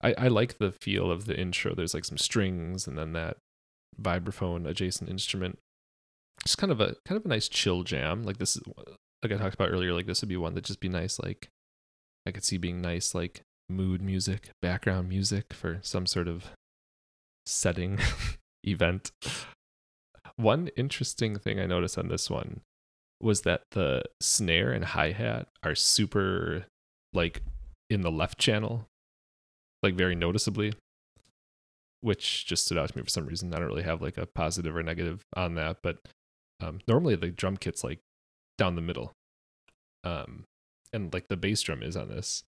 I 0.03 0.15
I 0.19 0.29
like 0.29 0.59
the 0.59 0.73
feel 0.73 1.11
of 1.11 1.27
the 1.27 1.39
intro. 1.39 1.75
There's 1.75 1.95
like 1.95 2.05
some 2.05 2.19
strings 2.19 2.87
and 2.87 2.99
then 2.99 3.13
that 3.13 3.37
vibraphone 4.01 4.67
adjacent 4.67 5.11
instrument. 5.11 5.59
Just 6.45 6.59
kind 6.59 6.73
of 6.73 6.81
a 6.81 6.97
kind 7.07 7.19
of 7.19 7.25
a 7.25 7.29
nice 7.29 7.49
chill 7.49 7.83
jam. 7.83 8.25
Like 8.25 8.39
this 8.39 8.57
is 8.57 8.63
like 9.23 9.33
I 9.33 9.37
talked 9.37 9.55
about 9.55 9.71
earlier. 9.71 9.93
Like 9.93 10.07
this 10.07 10.21
would 10.23 10.29
be 10.29 10.37
one 10.37 10.55
that 10.55 10.65
just 10.65 10.81
be 10.81 10.89
nice. 10.89 11.19
Like 11.19 11.49
I 12.27 12.33
could 12.33 12.45
see 12.45 12.57
being 12.57 12.81
nice 12.81 13.15
like 13.15 13.43
mood 13.69 14.03
music, 14.03 14.51
background 14.61 15.09
music 15.09 15.53
for 15.53 15.79
some 15.83 16.07
sort 16.07 16.29
of 16.29 16.51
setting 17.47 17.99
event. 18.67 19.11
One 20.37 20.69
interesting 20.77 21.39
thing 21.39 21.59
I 21.59 21.67
noticed 21.67 21.97
on 21.97 22.09
this 22.09 22.29
one 22.29 22.61
was 23.21 23.43
that 23.43 23.63
the 23.71 24.03
snare 24.21 24.73
and 24.73 24.85
hi 24.85 25.13
hat 25.13 25.49
are 25.63 25.75
super 25.75 26.67
like 27.13 27.41
in 27.89 28.03
the 28.03 28.11
left 28.11 28.39
channel, 28.39 28.87
like 29.83 29.95
very 29.95 30.15
noticeably, 30.15 30.75
which 32.01 32.47
just 32.47 32.67
stood 32.67 32.77
out 32.77 32.91
to 32.91 32.99
me 32.99 33.03
for 33.03 33.11
some 33.11 33.27
reason. 33.27 33.55
I 33.55 33.59
don't 33.59 33.69
really 33.69 33.83
have 33.83 34.03
like 34.03 34.19
a 34.19 34.27
positive 34.27 34.77
or 34.77 34.83
negative 34.83 35.23
on 35.35 35.55
that, 35.55 35.79
but 35.83 35.99
um, 36.61 36.81
normally 36.87 37.17
the 37.17 37.29
drum 37.31 37.57
kit's 37.57 37.83
like 37.83 38.01
down 38.59 38.75
the 38.75 38.83
middle, 38.83 39.13
um, 40.05 40.45
and 40.93 41.13
like 41.15 41.29
the 41.29 41.37
bass 41.37 41.63
drum 41.63 41.83
is 41.83 41.97
on 41.97 42.09
this. 42.09 42.43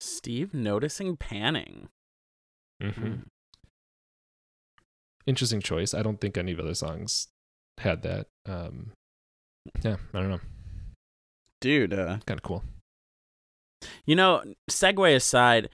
Steve 0.00 0.54
noticing 0.54 1.16
panning. 1.16 1.88
Mm-hmm. 2.82 3.14
Interesting 5.28 5.60
choice. 5.60 5.92
I 5.92 6.00
don't 6.02 6.18
think 6.22 6.38
any 6.38 6.52
of 6.52 6.58
other 6.58 6.72
songs 6.74 7.28
had 7.76 8.00
that. 8.02 8.28
Um, 8.46 8.92
yeah, 9.82 9.96
I 10.14 10.20
don't 10.20 10.30
know. 10.30 10.40
Dude, 11.60 11.92
uh, 11.92 12.16
Kind 12.24 12.38
of 12.40 12.42
cool. 12.42 12.64
you 14.06 14.16
know, 14.16 14.42
segue 14.70 15.14
aside, 15.14 15.68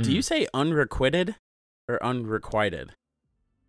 do 0.00 0.08
Mm. 0.08 0.14
you 0.14 0.22
say 0.22 0.46
unrequited 0.54 1.36
or 1.88 2.02
unrequited? 2.02 2.94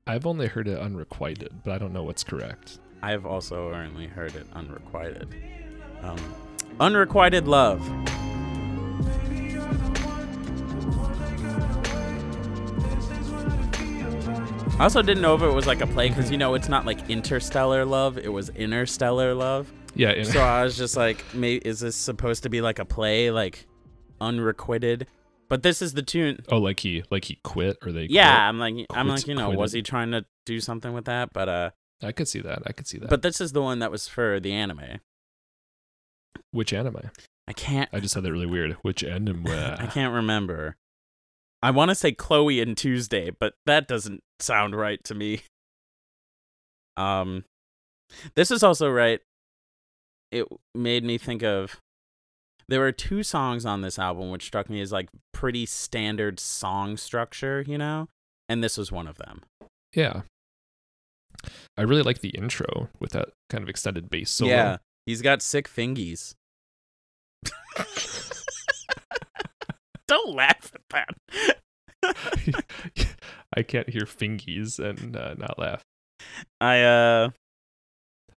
I've 0.08 0.26
only 0.26 0.48
heard 0.48 0.68
it 0.70 0.80
unrequited, 0.80 1.62
but 1.66 1.74
I 1.74 1.78
don't 1.78 1.92
know 1.92 2.04
what's 2.04 2.24
correct. 2.24 2.80
I've 3.02 3.26
also 3.26 3.74
only 3.74 4.08
heard 4.08 4.34
it 4.36 4.48
unrequited. 4.54 5.28
Um, 6.04 6.18
unrequited 6.80 7.48
love. 7.50 7.82
I 14.78 14.84
also 14.84 15.02
didn't 15.02 15.22
know 15.22 15.34
if 15.36 15.42
it 15.42 15.50
was 15.50 15.66
like 15.66 15.80
a 15.80 15.88
play 15.88 16.10
because 16.10 16.30
you 16.30 16.38
know 16.38 16.54
it's 16.54 16.68
not 16.68 16.86
like 16.86 17.10
interstellar 17.10 17.86
love; 17.86 18.18
it 18.18 18.28
was 18.28 18.50
interstellar 18.50 19.34
love. 19.34 19.72
Yeah, 19.96 20.22
So 20.24 20.42
I 20.42 20.66
was 20.66 20.76
just 20.76 20.98
like, 20.98 21.24
maybe 21.34 21.66
is 21.66 21.80
this 21.80 21.96
supposed 21.96 22.44
to 22.44 22.50
be 22.50 22.60
like 22.60 22.80
a 22.80 22.84
play, 22.86 23.32
like 23.32 23.68
unrequited? 24.20 25.08
But 25.48 25.64
this 25.64 25.82
is 25.82 25.94
the 25.94 26.02
tune. 26.02 26.44
oh, 26.50 26.58
like 26.58 26.82
he 26.82 27.04
like 27.10 27.24
he 27.24 27.40
quit 27.42 27.78
or 27.86 27.94
they 27.94 28.08
Yeah, 28.10 28.50
I'm 28.50 28.60
like, 28.60 28.76
I'm 28.90 29.08
like, 29.08 29.26
you 29.28 29.36
know, 29.36 29.52
was 29.52 29.72
he 29.72 29.82
trying 29.82 30.12
to 30.12 30.26
do 30.46 30.60
something 30.60 30.92
with 30.92 31.06
that? 31.06 31.32
But 31.32 31.48
uh. 31.48 31.70
I 32.04 32.12
could 32.12 32.28
see 32.28 32.42
that. 32.42 32.64
I 32.66 32.74
could 32.74 32.86
see 32.86 32.98
that. 32.98 33.10
but 33.10 33.22
this 33.22 33.40
is 33.40 33.54
the 33.54 33.62
one 33.62 33.80
that 33.80 33.90
was 33.92 34.10
for 34.10 34.42
the 34.42 34.52
anime. 34.52 35.00
which 36.52 36.74
anime? 36.74 37.12
I 37.48 37.54
can't. 37.54 37.90
I 37.94 38.02
just 38.02 38.14
said 38.14 38.24
that 38.24 38.32
really 38.32 38.46
weird. 38.46 38.74
Which 38.82 39.06
anime? 39.06 39.48
I 39.48 39.88
can't 39.88 40.14
remember. 40.14 40.76
I 41.66 41.72
want 41.72 41.90
to 41.90 41.96
say 41.96 42.12
Chloe 42.12 42.62
and 42.62 42.78
Tuesday, 42.78 43.32
but 43.32 43.56
that 43.66 43.88
doesn't 43.88 44.22
sound 44.40 44.76
right 44.76 45.04
to 45.06 45.16
me. 45.16 45.42
Um, 46.96 47.44
this 48.36 48.52
is 48.52 48.62
also 48.62 48.88
right. 48.88 49.20
It 50.32 50.46
made 50.76 51.04
me 51.04 51.18
think 51.18 51.42
of. 51.42 51.82
There 52.68 52.80
were 52.80 52.92
two 52.92 53.24
songs 53.24 53.66
on 53.66 53.82
this 53.82 53.98
album 53.98 54.30
which 54.30 54.46
struck 54.46 54.70
me 54.70 54.80
as 54.80 54.92
like 54.92 55.10
pretty 55.34 55.66
standard 55.66 56.40
song 56.40 56.98
structure, 56.98 57.66
you 57.68 57.80
know, 57.80 58.10
and 58.48 58.64
this 58.64 58.78
was 58.78 58.92
one 58.92 59.08
of 59.08 59.18
them. 59.18 59.42
Yeah. 59.92 60.22
I 61.76 61.82
really 61.82 62.04
like 62.04 62.20
the 62.20 62.30
intro 62.30 62.90
with 63.00 63.14
that 63.14 63.30
kind 63.50 63.64
of 63.64 63.70
extended 63.70 64.12
bass 64.12 64.30
solo. 64.30 64.52
Yeah, 64.52 64.78
he's 65.08 65.24
got 65.24 65.42
sick 65.42 65.68
fingies. 65.68 66.36
Don't 70.08 70.36
laugh 70.36 70.72
at 70.74 71.08
that. 72.04 72.66
I 73.56 73.64
can't 73.64 73.90
hear 73.90 74.04
fingies 74.04 74.80
and 74.80 75.16
uh, 75.16 75.36
not 75.36 75.58
laugh. 75.58 75.82
I 76.62 76.82
uh 76.82 77.30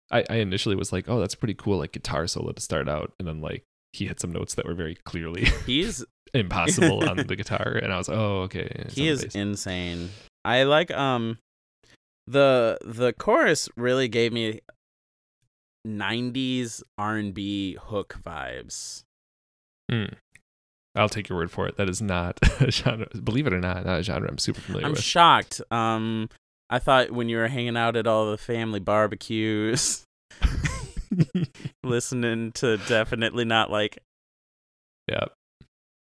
I, 0.09 0.23
I 0.29 0.35
initially 0.35 0.75
was 0.75 0.93
like, 0.93 1.09
oh, 1.09 1.19
that's 1.19 1.35
pretty 1.35 1.53
cool, 1.53 1.79
like 1.79 1.91
guitar 1.91 2.27
solo 2.27 2.51
to 2.53 2.61
start 2.61 2.87
out, 2.87 3.11
and 3.19 3.27
then 3.27 3.41
like 3.41 3.63
he 3.93 4.05
hit 4.05 4.19
some 4.19 4.31
notes 4.31 4.55
that 4.55 4.65
were 4.65 4.73
very 4.73 4.95
clearly 4.95 5.45
he's 5.65 6.05
impossible 6.33 7.07
on 7.07 7.17
the 7.17 7.35
guitar, 7.35 7.79
and 7.81 7.91
I 7.91 7.97
was, 7.97 8.09
oh, 8.09 8.41
okay. 8.43 8.71
it's 8.71 8.95
he 8.95 9.07
is 9.07 9.23
insane. 9.35 10.09
I 10.45 10.63
like 10.63 10.91
um 10.91 11.39
the 12.25 12.77
the 12.85 13.13
chorus 13.13 13.69
really 13.75 14.07
gave 14.07 14.31
me 14.31 14.61
90s 15.85 16.83
R&B 16.97 17.77
hook 17.81 18.17
vibes. 18.21 19.03
Mm. 19.91 20.13
I'll 20.97 21.09
take 21.09 21.29
your 21.29 21.37
word 21.37 21.51
for 21.51 21.67
it. 21.67 21.77
That 21.77 21.89
is 21.89 22.01
not 22.01 22.39
a 22.59 22.71
genre. 22.71 23.07
Believe 23.23 23.47
it 23.47 23.53
or 23.53 23.59
not, 23.59 23.85
not 23.85 23.99
a 23.99 24.03
genre 24.03 24.27
I'm 24.29 24.37
super 24.37 24.59
familiar 24.61 24.89
with. 24.89 24.97
I'm 24.97 25.01
shocked. 25.01 25.61
Um 25.71 26.29
I 26.69 26.79
thought 26.79 27.11
when 27.11 27.29
you 27.29 27.37
were 27.37 27.47
hanging 27.47 27.77
out 27.77 27.95
at 27.95 28.07
all 28.07 28.29
the 28.29 28.37
family 28.37 28.79
barbecues 28.81 30.03
listening 31.83 32.51
to 32.53 32.77
definitely 32.77 33.45
not 33.45 33.71
like 33.71 33.99
yeah. 35.07 35.25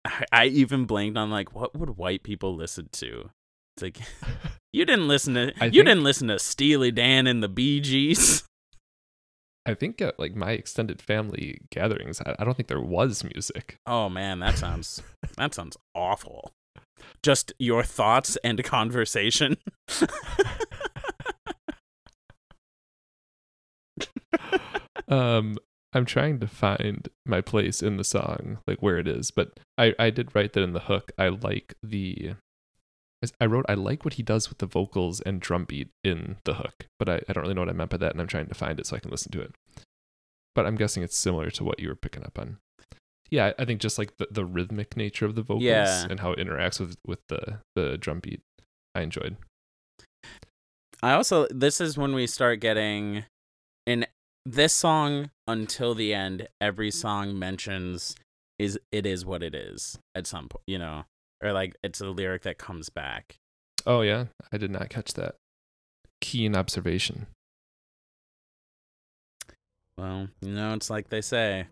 I, 0.05 0.23
I 0.31 0.45
even 0.45 0.85
blanked 0.85 1.17
on 1.17 1.29
like 1.29 1.53
what 1.53 1.75
would 1.77 1.97
white 1.97 2.23
people 2.23 2.55
listen 2.55 2.89
to? 2.93 3.29
It's 3.75 3.83
like 3.83 3.99
you 4.73 4.85
didn't 4.85 5.07
listen 5.07 5.35
to 5.35 5.41
I 5.59 5.65
you 5.65 5.71
think- 5.71 5.73
didn't 5.85 6.03
listen 6.03 6.27
to 6.29 6.39
Steely 6.39 6.91
Dan 6.91 7.27
and 7.27 7.43
the 7.43 7.49
Bee 7.49 7.79
Gees. 7.79 8.43
I 9.67 9.73
think 9.73 10.01
at 10.01 10.17
like 10.17 10.33
my 10.33 10.51
extended 10.51 11.01
family 11.01 11.59
gatherings, 11.71 12.21
I, 12.25 12.35
I 12.39 12.45
don't 12.45 12.55
think 12.55 12.69
there 12.69 12.79
was 12.81 13.25
music. 13.35 13.77
Oh 13.85 14.07
man, 14.07 14.39
that 14.39 14.57
sounds 14.57 15.03
that 15.35 15.53
sounds 15.53 15.75
awful. 15.93 16.53
Just 17.21 17.51
your 17.59 17.83
thoughts 17.83 18.37
and 18.43 18.63
conversation. 18.63 19.57
um 25.09 25.57
i'm 25.93 26.03
trying 26.05 26.37
to 26.37 26.47
find 26.47 27.07
my 27.25 27.39
place 27.39 27.81
in 27.81 27.95
the 27.95 28.03
song 28.03 28.57
like 28.67 28.81
where 28.81 28.97
it 28.97 29.07
is 29.07 29.31
but 29.31 29.57
i 29.77 29.95
i 29.97 30.09
did 30.09 30.35
write 30.35 30.51
that 30.51 30.61
in 30.63 30.73
the 30.73 30.81
hook 30.81 31.13
i 31.17 31.29
like 31.29 31.75
the 31.81 32.33
i 33.41 33.45
wrote 33.45 33.65
i 33.67 33.73
like 33.73 34.05
what 34.05 34.15
he 34.15 34.23
does 34.23 34.49
with 34.49 34.59
the 34.59 34.65
vocals 34.65 35.21
and 35.21 35.39
drum 35.41 35.65
beat 35.65 35.89
in 36.03 36.37
the 36.45 36.55
hook 36.55 36.85
but 36.99 37.09
I, 37.09 37.21
I 37.27 37.33
don't 37.33 37.43
really 37.43 37.53
know 37.55 37.61
what 37.61 37.69
i 37.69 37.73
meant 37.73 37.89
by 37.89 37.97
that 37.97 38.11
and 38.11 38.21
i'm 38.21 38.27
trying 38.27 38.47
to 38.47 38.53
find 38.55 38.79
it 38.79 38.85
so 38.85 38.95
i 38.95 38.99
can 38.99 39.11
listen 39.11 39.31
to 39.31 39.41
it 39.41 39.53
but 40.55 40.65
i'm 40.65 40.75
guessing 40.75 41.03
it's 41.03 41.17
similar 41.17 41.49
to 41.51 41.63
what 41.63 41.79
you 41.79 41.87
were 41.89 41.95
picking 41.95 42.23
up 42.23 42.37
on 42.37 42.57
yeah 43.29 43.53
i 43.57 43.65
think 43.65 43.81
just 43.81 43.97
like 43.97 44.17
the, 44.17 44.27
the 44.31 44.45
rhythmic 44.45 44.95
nature 44.95 45.25
of 45.25 45.35
the 45.35 45.41
vocals 45.41 45.63
Yeah. 45.63 46.05
and 46.09 46.19
how 46.19 46.31
it 46.31 46.39
interacts 46.39 46.79
with 46.79 46.95
with 47.05 47.19
the 47.29 47.59
the 47.75 47.97
drum 47.97 48.19
beat 48.19 48.41
i 48.95 49.01
enjoyed 49.01 49.37
I 51.03 51.13
also 51.13 51.47
this 51.51 51.79
is 51.79 51.95
when 51.97 52.15
we 52.15 52.25
start 52.25 52.59
getting 52.59 53.25
in 53.85 54.05
this 54.45 54.73
song 54.73 55.29
until 55.47 55.93
the 55.93 56.11
end, 56.13 56.47
every 56.59 56.89
song 56.89 57.37
mentions 57.37 58.15
is 58.57 58.79
it 58.91 59.05
is 59.05 59.23
what 59.23 59.43
it 59.43 59.53
is 59.53 59.99
at 60.15 60.25
some 60.25 60.47
point, 60.49 60.63
you 60.65 60.79
know. 60.79 61.03
Or 61.43 61.53
like 61.53 61.75
it's 61.83 62.01
a 62.01 62.07
lyric 62.07 62.43
that 62.43 62.57
comes 62.57 62.89
back. 62.89 63.37
oh 63.85 64.01
yeah 64.01 64.25
i 64.51 64.57
did 64.57 64.71
not 64.71 64.89
catch 64.89 65.13
that 65.13 65.35
keen 66.21 66.55
observation 66.55 67.27
Well, 69.97 70.27
you 70.41 70.51
know, 70.53 70.73
it's 70.73 70.89
like 70.91 71.09
they 71.09 71.21
say. 71.21 71.65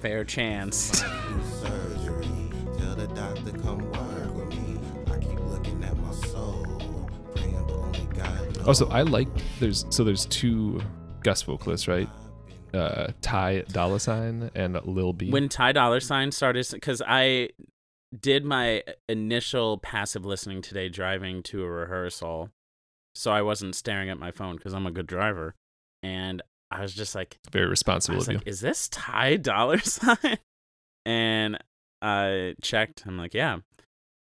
Fair 0.00 0.24
chance. 0.24 1.00
surgery. 1.60 2.28
Tell 2.78 2.94
the 2.94 3.08
doctor 3.14 3.50
come 3.58 3.78
work 3.90 4.34
with 4.36 4.50
me. 4.50 4.78
I 5.12 5.18
keep 5.18 5.40
looking 5.40 5.82
at 5.82 5.96
my 5.98 6.12
soul, 6.12 7.10
praying 7.34 7.54
but 7.66 7.72
only 7.74 8.06
God 8.14 8.56
knows. 8.56 8.68
Oh, 8.68 8.72
so 8.72 8.88
I 8.90 9.02
like 9.02 9.26
there's 9.58 9.84
so 9.90 10.04
there's 10.04 10.26
two 10.26 10.80
guest 11.24 11.44
vocalists, 11.46 11.88
right? 11.88 12.08
Uh, 12.72 13.08
Ty 13.20 13.64
Dolla 13.72 13.98
Sign 13.98 14.50
and 14.54 14.78
Lil 14.84 15.12
B. 15.14 15.30
when 15.30 15.48
Ty 15.48 15.72
Dolla 15.72 16.00
Sign 16.00 16.30
started, 16.30 16.68
because 16.70 17.02
I 17.04 17.48
did 18.18 18.44
my 18.44 18.82
initial 19.08 19.78
passive 19.78 20.24
listening 20.24 20.62
today 20.62 20.88
driving 20.88 21.42
to 21.44 21.62
a 21.64 21.68
rehearsal, 21.68 22.50
so 23.14 23.30
I 23.32 23.42
wasn't 23.42 23.74
staring 23.74 24.08
at 24.08 24.18
my 24.18 24.30
phone 24.30 24.56
because 24.56 24.72
I'm 24.74 24.86
a 24.86 24.90
good 24.90 25.06
driver, 25.06 25.54
and 26.02 26.40
I 26.70 26.82
was 26.82 26.94
just 26.94 27.14
like, 27.14 27.38
Very 27.50 27.66
responsible 27.66 28.20
of 28.20 28.28
you. 28.28 28.40
is 28.46 28.60
this 28.60 28.88
Ty 28.88 29.36
dolla 29.36 29.78
sign? 29.82 30.38
And 31.06 31.58
I 32.02 32.54
checked. 32.62 33.04
I'm 33.06 33.16
like, 33.18 33.34
yeah, 33.34 33.58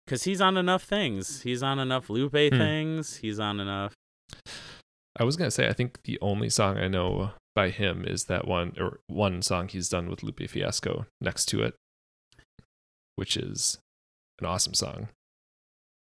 because 0.05 0.23
he's 0.23 0.41
on 0.41 0.55
enough 0.57 0.83
things. 0.83 1.41
He's 1.41 1.63
on 1.63 1.79
enough 1.79 2.09
Lupe 2.09 2.31
Hmm. 2.35 2.57
things. 2.57 3.17
He's 3.17 3.39
on 3.39 3.59
enough. 3.59 3.93
I 5.17 5.23
was 5.23 5.35
gonna 5.37 5.51
say 5.51 5.67
I 5.67 5.73
think 5.73 6.03
the 6.03 6.19
only 6.21 6.49
song 6.49 6.77
I 6.77 6.87
know 6.87 7.31
by 7.55 7.69
him 7.69 8.03
is 8.05 8.25
that 8.25 8.47
one 8.47 8.73
or 8.79 8.99
one 9.07 9.41
song 9.41 9.67
he's 9.69 9.87
done 9.89 10.09
with 10.09 10.23
Lupe 10.23 10.47
Fiasco 10.49 11.05
next 11.21 11.45
to 11.47 11.61
it, 11.63 11.73
which 13.15 13.37
is 13.37 13.79
an 14.39 14.45
awesome 14.45 14.73
song. 14.73 15.09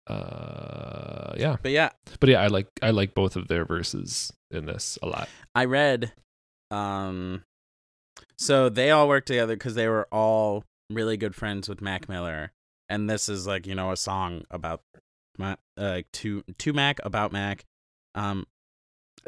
Uh, 0.06 1.34
yeah, 1.36 1.56
But 1.62 1.72
yeah, 1.72 1.90
but 2.20 2.28
yeah, 2.28 2.40
I 2.40 2.46
like 2.46 2.68
I 2.80 2.90
like 2.90 3.14
both 3.14 3.34
of 3.36 3.48
their 3.48 3.64
verses 3.64 4.32
in 4.50 4.66
this 4.66 4.98
a 5.02 5.06
lot. 5.06 5.28
I 5.54 5.64
read. 5.64 6.12
Um, 6.70 7.44
so 8.38 8.68
they 8.68 8.90
all 8.90 9.08
worked 9.08 9.26
together 9.26 9.54
because 9.54 9.74
they 9.74 9.88
were 9.88 10.08
all 10.12 10.64
really 10.90 11.16
good 11.16 11.34
friends 11.34 11.68
with 11.68 11.80
Mac 11.80 12.08
Miller, 12.08 12.52
and 12.88 13.10
this 13.10 13.28
is 13.28 13.46
like 13.46 13.66
you 13.66 13.74
know 13.74 13.90
a 13.90 13.96
song 13.96 14.44
about 14.50 14.82
Mac, 15.38 15.58
uh, 15.76 16.02
to 16.14 16.44
to 16.58 16.72
Mac 16.72 17.00
about 17.04 17.32
Mac. 17.32 17.64
Um, 18.14 18.46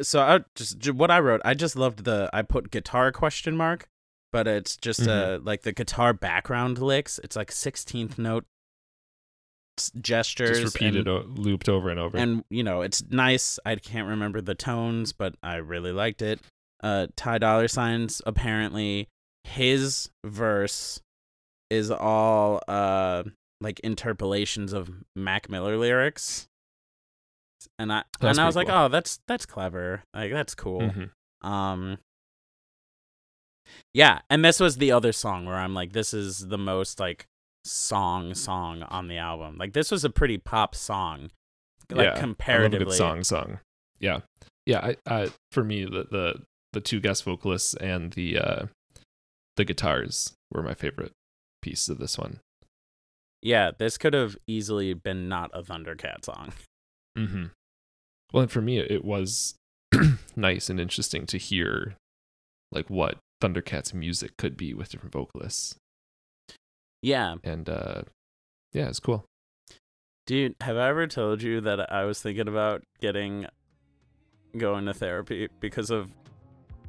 so 0.00 0.20
I 0.20 0.40
just 0.54 0.92
what 0.92 1.10
I 1.10 1.18
wrote, 1.18 1.40
I 1.44 1.54
just 1.54 1.76
loved 1.76 2.04
the 2.04 2.30
I 2.32 2.42
put 2.42 2.70
guitar 2.70 3.10
question 3.10 3.56
mark, 3.56 3.88
but 4.32 4.46
it's 4.46 4.76
just 4.76 5.06
uh 5.08 5.38
like 5.42 5.62
the 5.62 5.72
guitar 5.72 6.12
background 6.12 6.78
licks. 6.78 7.18
It's 7.24 7.36
like 7.36 7.50
sixteenth 7.52 8.18
note 8.18 8.44
gestures, 10.00 10.60
Just 10.60 10.74
repeated, 10.74 11.06
and- 11.06 11.08
o- 11.08 11.24
looped 11.40 11.68
over 11.68 11.88
and 11.88 12.00
over. 12.00 12.18
and 12.18 12.42
you 12.50 12.64
know 12.64 12.82
it's 12.82 13.00
nice 13.10 13.60
i 13.64 13.76
can't 13.76 14.08
remember 14.08 14.40
the 14.40 14.54
tones 14.56 15.12
but 15.12 15.36
i 15.40 15.54
really 15.54 15.92
liked 15.92 16.20
it 16.20 16.40
uh 16.82 17.06
ty 17.14 17.38
dolla 17.38 17.68
signs 17.68 18.20
apparently 18.26 19.06
his 19.44 20.10
verse 20.26 21.00
is 21.70 21.92
all 21.92 22.60
uh 22.66 23.22
like 23.60 23.78
interpolations 23.80 24.72
of 24.72 24.90
mac 25.14 25.48
miller 25.48 25.76
lyrics 25.76 26.48
and 27.78 27.92
i 27.92 28.02
That's 28.20 28.36
and 28.36 28.42
i 28.42 28.46
was 28.46 28.56
pretty 28.56 28.68
like 28.72 28.76
oh 28.84 28.88
that's 28.88 29.20
that's 29.28 29.46
clever 29.46 30.02
like 30.12 30.32
that's 30.32 30.56
cool 30.56 30.80
Mhm. 30.80 31.10
um 31.48 31.98
yeah 33.94 34.20
and 34.30 34.44
this 34.44 34.60
was 34.60 34.76
the 34.76 34.92
other 34.92 35.12
song 35.12 35.46
where 35.46 35.56
i'm 35.56 35.74
like 35.74 35.92
this 35.92 36.12
is 36.14 36.48
the 36.48 36.58
most 36.58 37.00
like 37.00 37.26
song 37.64 38.34
song 38.34 38.82
on 38.84 39.08
the 39.08 39.18
album 39.18 39.56
like 39.58 39.72
this 39.72 39.90
was 39.90 40.04
a 40.04 40.10
pretty 40.10 40.38
pop 40.38 40.74
song 40.74 41.30
like 41.90 41.98
yeah, 41.98 42.02
I 42.02 42.08
love 42.08 42.18
a 42.18 42.20
comparatively 42.20 42.84
good 42.86 42.94
song 42.94 43.24
song. 43.24 43.60
Yeah, 43.98 44.20
yeah. 44.66 44.80
I, 44.80 44.96
I 45.06 45.30
for 45.52 45.64
me 45.64 45.84
the 45.84 46.06
the 46.10 46.42
the 46.74 46.80
two 46.82 47.00
guest 47.00 47.24
vocalists 47.24 47.74
and 47.74 48.12
the 48.12 48.38
uh 48.38 48.66
the 49.56 49.64
guitars 49.64 50.34
were 50.52 50.62
my 50.62 50.74
favorite 50.74 51.12
piece 51.62 51.88
of 51.88 51.98
this 51.98 52.18
one. 52.18 52.40
yeah 53.42 53.70
this 53.76 53.96
could 53.98 54.12
have 54.12 54.36
easily 54.46 54.92
been 54.94 55.28
not 55.28 55.50
a 55.54 55.62
thundercat 55.62 56.24
song 56.24 56.52
Mm-hmm. 57.18 57.44
Well, 58.32 58.42
and 58.42 58.50
for 58.52 58.60
me, 58.60 58.78
it 58.78 59.04
was 59.04 59.54
nice 60.36 60.70
and 60.70 60.78
interesting 60.78 61.26
to 61.26 61.38
hear 61.38 61.96
like 62.70 62.88
what 62.88 63.18
Thundercats 63.40 63.94
music 63.94 64.36
could 64.36 64.56
be 64.56 64.74
with 64.74 64.90
different 64.90 65.12
vocalists, 65.12 65.76
yeah 67.02 67.36
and 67.44 67.68
uh 67.68 68.02
yeah, 68.72 68.88
it's 68.88 69.00
cool. 69.00 69.24
dude 70.26 70.54
have 70.60 70.76
i 70.76 70.88
ever 70.88 71.06
told 71.06 71.40
you 71.42 71.60
that 71.60 71.92
i 71.92 72.04
was 72.04 72.20
thinking 72.20 72.48
about 72.48 72.82
getting 73.00 73.46
going 74.56 74.86
to 74.86 74.94
therapy 74.94 75.48
because 75.60 75.90
of 75.90 76.10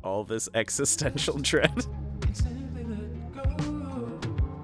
all 0.03 0.23
this 0.23 0.49
existential 0.55 1.37
dread 1.37 1.85
Simply 2.33 2.83
let 2.85 3.33
go. 3.57 4.19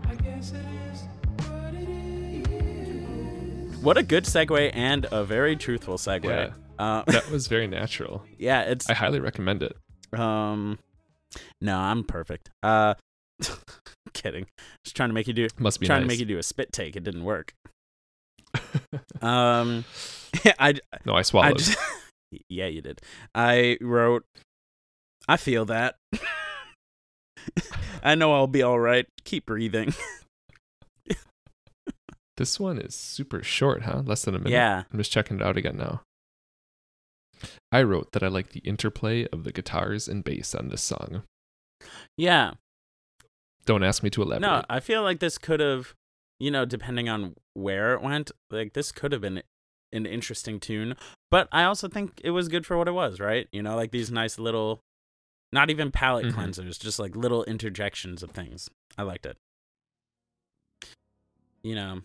I 0.09 0.15
guess 0.15 0.51
it 0.51 0.65
is 0.91 1.01
what 1.43 1.73
what 3.83 3.97
a 3.97 4.03
good 4.03 4.25
segue 4.25 4.71
and 4.73 5.05
a 5.11 5.23
very 5.23 5.55
truthful 5.55 5.97
segue 5.97 6.25
Yeah. 6.25 6.53
uh, 6.83 7.03
That 7.07 7.29
was 7.31 7.47
very 7.47 7.67
natural. 7.67 8.23
yeah 8.37 8.61
it's 8.63 8.89
I 8.89 8.93
highly 8.93 9.19
recommend 9.19 9.63
it. 9.63 9.75
Um, 10.17 10.79
no, 11.61 11.77
I'm 11.77 12.03
perfect. 12.03 12.49
Uh, 12.63 12.95
kidding. 14.13 14.45
Just 14.83 14.95
trying 14.95 15.09
to 15.09 15.13
make 15.13 15.27
you 15.27 15.33
do, 15.33 15.47
Must 15.59 15.79
be 15.79 15.85
trying 15.87 16.01
nice. 16.01 16.05
to 16.05 16.13
make 16.13 16.19
you 16.19 16.25
do 16.25 16.37
a 16.37 16.43
spit 16.43 16.71
take. 16.71 16.95
It 16.95 17.03
didn't 17.03 17.23
work. 17.23 17.53
Um, 19.21 19.85
I, 20.59 20.75
no, 21.05 21.13
I 21.13 21.19
I 21.19 21.21
swallowed. 21.23 21.57
just, 21.57 21.77
yeah, 22.49 22.67
you 22.67 22.81
did. 22.81 23.01
I 23.33 23.77
wrote, 23.81 24.23
I 25.27 25.37
feel 25.37 25.65
that. 25.65 25.95
I 28.03 28.15
know 28.15 28.33
I'll 28.33 28.47
be 28.47 28.61
all 28.61 28.79
right. 28.79 29.05
Keep 29.23 29.47
breathing. 29.47 29.93
This 32.37 32.59
one 32.59 32.77
is 32.77 32.93
super 32.93 33.41
short, 33.43 33.83
huh? 33.83 34.01
Less 34.05 34.23
than 34.23 34.35
a 34.35 34.39
minute. 34.39 34.51
Yeah. 34.51 34.83
I'm 34.91 34.99
just 34.99 35.11
checking 35.11 35.37
it 35.37 35.43
out 35.43 35.57
again 35.57 35.77
now. 35.77 36.01
I 37.71 37.83
wrote 37.83 38.11
that 38.13 38.23
I 38.23 38.27
like 38.27 38.49
the 38.51 38.59
interplay 38.61 39.25
of 39.27 39.43
the 39.43 39.51
guitars 39.51 40.07
and 40.07 40.23
bass 40.23 40.53
on 40.55 40.69
this 40.69 40.81
song. 40.81 41.23
Yeah. 42.17 42.53
Don't 43.65 43.83
ask 43.83 44.03
me 44.03 44.09
to 44.11 44.21
elaborate. 44.21 44.41
No, 44.47 44.63
I 44.69 44.79
feel 44.79 45.01
like 45.01 45.19
this 45.19 45.37
could 45.37 45.59
have, 45.59 45.93
you 46.39 46.51
know, 46.51 46.65
depending 46.65 47.09
on 47.09 47.35
where 47.53 47.93
it 47.93 48.01
went, 48.01 48.31
like 48.51 48.73
this 48.73 48.91
could 48.91 49.11
have 49.11 49.21
been 49.21 49.41
an 49.91 50.05
interesting 50.05 50.59
tune. 50.59 50.95
But 51.31 51.47
I 51.51 51.63
also 51.63 51.87
think 51.87 52.21
it 52.23 52.29
was 52.31 52.47
good 52.47 52.65
for 52.65 52.77
what 52.77 52.87
it 52.87 52.91
was, 52.93 53.19
right? 53.19 53.47
You 53.51 53.63
know, 53.63 53.75
like 53.75 53.91
these 53.91 54.11
nice 54.11 54.37
little, 54.37 54.81
not 55.51 55.69
even 55.69 55.91
palate 55.91 56.27
Mhm. 56.27 56.33
cleansers, 56.33 56.79
just 56.79 56.99
like 56.99 57.15
little 57.15 57.43
interjections 57.45 58.21
of 58.23 58.31
things. 58.31 58.69
I 58.97 59.03
liked 59.03 59.25
it. 59.25 59.37
You 61.63 61.75
know, 61.75 62.01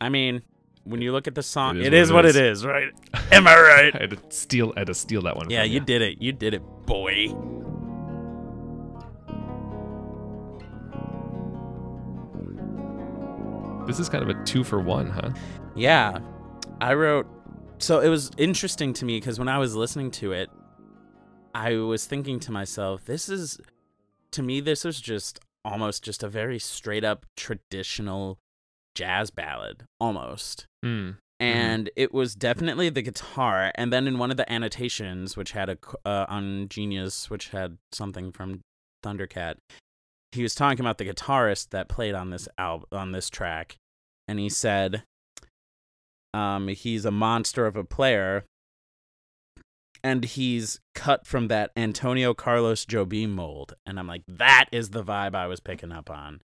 I 0.00 0.08
mean, 0.08 0.42
when 0.88 1.02
you 1.02 1.12
look 1.12 1.26
at 1.26 1.34
the 1.34 1.42
song, 1.42 1.80
It 1.80 1.92
is 1.94 2.10
it 2.10 2.14
what 2.14 2.24
is 2.24 2.36
it 2.36 2.40
what 2.40 2.46
is. 2.46 2.62
it 2.64 2.66
is, 2.66 2.66
right? 2.66 2.92
Am 3.32 3.46
I 3.46 3.56
right? 3.60 3.94
I 3.96 3.98
had 4.00 4.10
to 4.10 4.18
steal. 4.30 4.72
I 4.76 4.80
had 4.80 4.86
to 4.88 4.94
steal 4.94 5.22
that 5.22 5.36
one. 5.36 5.50
Yeah, 5.50 5.62
from 5.62 5.72
you 5.72 5.80
did 5.80 6.02
it. 6.02 6.20
You 6.22 6.32
did 6.32 6.54
it, 6.54 6.62
boy. 6.86 7.28
This 13.86 13.98
is 13.98 14.08
kind 14.10 14.22
of 14.22 14.28
a 14.28 14.44
two 14.44 14.64
for 14.64 14.80
one, 14.80 15.08
huh? 15.08 15.30
Yeah. 15.74 16.18
I 16.80 16.94
wrote 16.94 17.26
so 17.78 18.00
it 18.00 18.08
was 18.08 18.30
interesting 18.36 18.92
to 18.94 19.04
me 19.04 19.18
because 19.18 19.38
when 19.38 19.48
I 19.48 19.58
was 19.58 19.74
listening 19.74 20.10
to 20.12 20.32
it, 20.32 20.50
I 21.54 21.74
was 21.76 22.04
thinking 22.06 22.38
to 22.40 22.52
myself, 22.52 23.04
this 23.06 23.28
is 23.28 23.58
to 24.32 24.42
me 24.42 24.60
this 24.60 24.84
was 24.84 25.00
just 25.00 25.40
almost 25.64 26.04
just 26.04 26.22
a 26.22 26.28
very 26.28 26.58
straight 26.58 27.04
up 27.04 27.24
traditional 27.36 28.38
jazz 28.98 29.30
ballad 29.30 29.84
almost. 30.00 30.66
Mm. 30.84 31.18
And 31.40 31.88
it 31.94 32.12
was 32.12 32.34
definitely 32.34 32.90
the 32.90 33.00
guitar 33.00 33.70
and 33.76 33.92
then 33.92 34.08
in 34.08 34.18
one 34.18 34.32
of 34.32 34.36
the 34.36 34.52
annotations 34.52 35.36
which 35.36 35.52
had 35.52 35.68
a 35.68 35.78
uh, 36.04 36.26
on 36.28 36.68
Genius 36.68 37.30
which 37.30 37.50
had 37.50 37.78
something 37.92 38.32
from 38.32 38.60
Thundercat, 39.04 39.54
he 40.32 40.42
was 40.42 40.56
talking 40.56 40.80
about 40.80 40.98
the 40.98 41.04
guitarist 41.04 41.70
that 41.70 41.88
played 41.88 42.16
on 42.16 42.30
this 42.30 42.48
album 42.58 42.88
on 42.90 43.12
this 43.12 43.30
track 43.30 43.76
and 44.26 44.40
he 44.40 44.48
said 44.48 45.04
um 46.34 46.66
he's 46.66 47.04
a 47.04 47.12
monster 47.12 47.66
of 47.66 47.76
a 47.76 47.84
player 47.84 48.44
and 50.02 50.24
he's 50.24 50.80
cut 50.96 51.24
from 51.24 51.46
that 51.46 51.70
Antonio 51.76 52.34
Carlos 52.34 52.84
Jobim 52.84 53.30
mold 53.30 53.74
and 53.86 53.96
I'm 53.96 54.08
like 54.08 54.22
that 54.26 54.64
is 54.72 54.90
the 54.90 55.04
vibe 55.04 55.36
I 55.36 55.46
was 55.46 55.60
picking 55.60 55.92
up 55.92 56.10
on. 56.10 56.40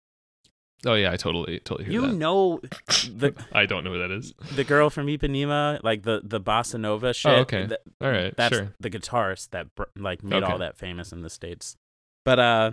Oh 0.86 0.94
yeah, 0.94 1.12
I 1.12 1.16
totally 1.16 1.60
totally 1.60 1.84
hear 1.90 2.00
You 2.00 2.06
that. 2.08 2.14
know 2.14 2.60
the 2.88 3.34
I 3.52 3.66
don't 3.66 3.84
know 3.84 3.92
who 3.92 3.98
that 3.98 4.10
is. 4.10 4.32
the 4.54 4.64
girl 4.64 4.88
from 4.88 5.06
Ipanema, 5.08 5.82
like 5.84 6.02
the 6.04 6.20
the 6.24 6.40
bossa 6.40 6.80
nova 6.80 7.12
shit. 7.12 7.30
Oh, 7.30 7.36
okay. 7.40 7.66
th- 7.66 7.80
All 8.00 8.10
right, 8.10 8.34
that's 8.36 8.56
sure. 8.56 8.72
the 8.80 8.88
guitarist 8.90 9.50
that 9.50 9.74
br- 9.74 9.84
like 9.96 10.22
made 10.24 10.42
all 10.42 10.58
that 10.58 10.78
famous 10.78 11.12
in 11.12 11.20
the 11.22 11.28
states. 11.30 11.76
But 12.24 12.38
uh, 12.38 12.72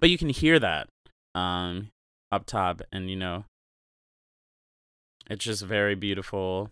but 0.00 0.10
you 0.10 0.18
can 0.18 0.28
hear 0.28 0.58
that 0.58 0.88
um 1.34 1.88
up 2.30 2.44
top, 2.46 2.82
and 2.92 3.08
you 3.08 3.16
know, 3.16 3.44
it's 5.30 5.44
just 5.44 5.64
very 5.64 5.94
beautiful. 5.94 6.70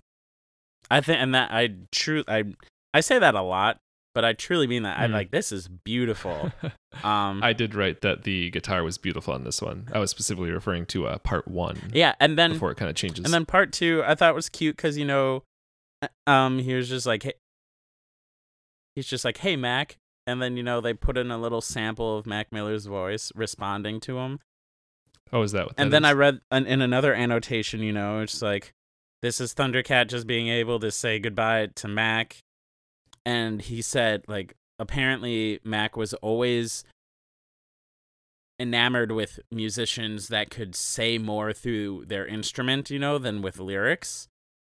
I 0.91 1.01
think, 1.01 1.21
and 1.21 1.35
that 1.35 1.51
I 1.53 1.71
true 1.93 2.25
I 2.29 2.45
I 2.93 3.01
say 3.01 3.19
that 3.19 3.35
a 3.35 3.43
lot, 3.43 3.79
but 4.15 4.25
I 4.25 4.33
truly 4.33 4.67
mean 4.67 4.83
that. 4.83 4.99
I'm 4.99 5.11
Mm. 5.11 5.15
like, 5.15 5.31
this 5.31 5.53
is 5.53 5.69
beautiful. 5.69 6.53
Um, 7.05 7.41
I 7.43 7.53
did 7.53 7.77
write 7.77 8.01
that 8.01 8.25
the 8.25 8.51
guitar 8.51 8.83
was 8.83 8.99
beautiful 8.99 9.33
on 9.33 9.45
this 9.45 9.63
one. 9.63 9.87
I 9.93 10.01
was 10.01 10.11
specifically 10.11 10.51
referring 10.51 10.87
to 10.87 11.07
uh, 11.07 11.19
part 11.19 11.47
one 11.47 11.79
yeah, 11.95 12.17
and 12.19 12.37
then 12.37 12.55
before 12.55 12.73
it 12.73 12.75
kind 12.75 12.91
of 12.91 12.97
changes. 12.97 13.25
And 13.25 13.33
then 13.33 13.47
part 13.47 13.73
two, 13.73 14.03
I 14.05 14.17
thought 14.17 14.35
was 14.35 14.49
cute 14.49 14.77
because 14.77 14.99
you 14.99 15.05
know, 15.05 15.45
uh, 16.03 16.09
um, 16.29 16.59
he 16.59 16.75
was 16.75 16.89
just 16.89 17.07
like, 17.07 17.23
hey, 17.23 17.35
he's 18.97 19.07
just 19.07 19.25
like, 19.25 19.39
hey 19.39 19.55
Mac, 19.57 19.97
and 20.27 20.43
then 20.43 20.57
you 20.57 20.63
know 20.65 20.81
they 20.81 20.93
put 20.95 21.17
in 21.17 21.31
a 21.31 21.39
little 21.39 21.61
sample 21.61 22.19
of 22.19 22.27
Mac 22.27 22.51
Miller's 22.53 22.87
voice 22.87 23.31
responding 23.37 24.01
to 24.01 24.19
him, 24.19 24.41
oh, 25.33 25.43
is 25.43 25.53
that 25.53 25.67
what? 25.67 25.75
and 25.79 25.93
that 25.93 26.03
then 26.03 26.05
I 26.05 26.13
read 26.13 26.41
an, 26.51 26.67
in 26.67 26.83
another 26.83 27.15
annotation, 27.15 27.81
you 27.81 27.93
know, 27.93 28.21
it's 28.21 28.43
like, 28.43 28.73
this 29.23 29.41
is 29.41 29.55
Thundercat 29.55 30.09
just 30.09 30.27
being 30.27 30.49
able 30.49 30.81
to 30.81 30.91
say 30.91 31.19
goodbye 31.21 31.69
to 31.77 31.87
Mac, 31.89 32.39
and 33.25 33.63
he 33.63 33.83
said 33.83 34.25
like 34.29 34.55
apparently 34.79 35.61
Mac 35.65 35.97
was 35.97 36.15
always 36.15 36.85
enamored 38.61 39.11
with 39.11 39.41
musicians 39.51 40.29
that 40.29 40.51
could 40.51 40.75
say 40.75 41.17
more 41.17 41.53
through 41.53 42.05
their 42.07 42.27
instrument, 42.27 42.91
you 42.91 42.99
know, 42.99 43.17
than 43.17 43.41
with 43.41 43.59
lyrics. 43.59 44.29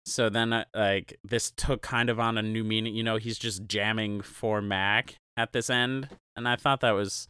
So 0.05 0.29
then, 0.29 0.53
uh, 0.53 0.65
like, 0.73 1.17
this 1.23 1.51
took 1.51 1.81
kind 1.81 2.09
of 2.09 2.19
on 2.19 2.37
a 2.37 2.41
new 2.41 2.63
meaning. 2.63 2.95
You 2.95 3.03
know, 3.03 3.17
he's 3.17 3.37
just 3.37 3.65
jamming 3.67 4.21
for 4.21 4.61
Mac 4.61 5.15
at 5.35 5.53
this 5.53 5.69
end, 5.69 6.09
and 6.35 6.47
I 6.47 6.55
thought 6.55 6.81
that 6.81 6.91
was 6.91 7.27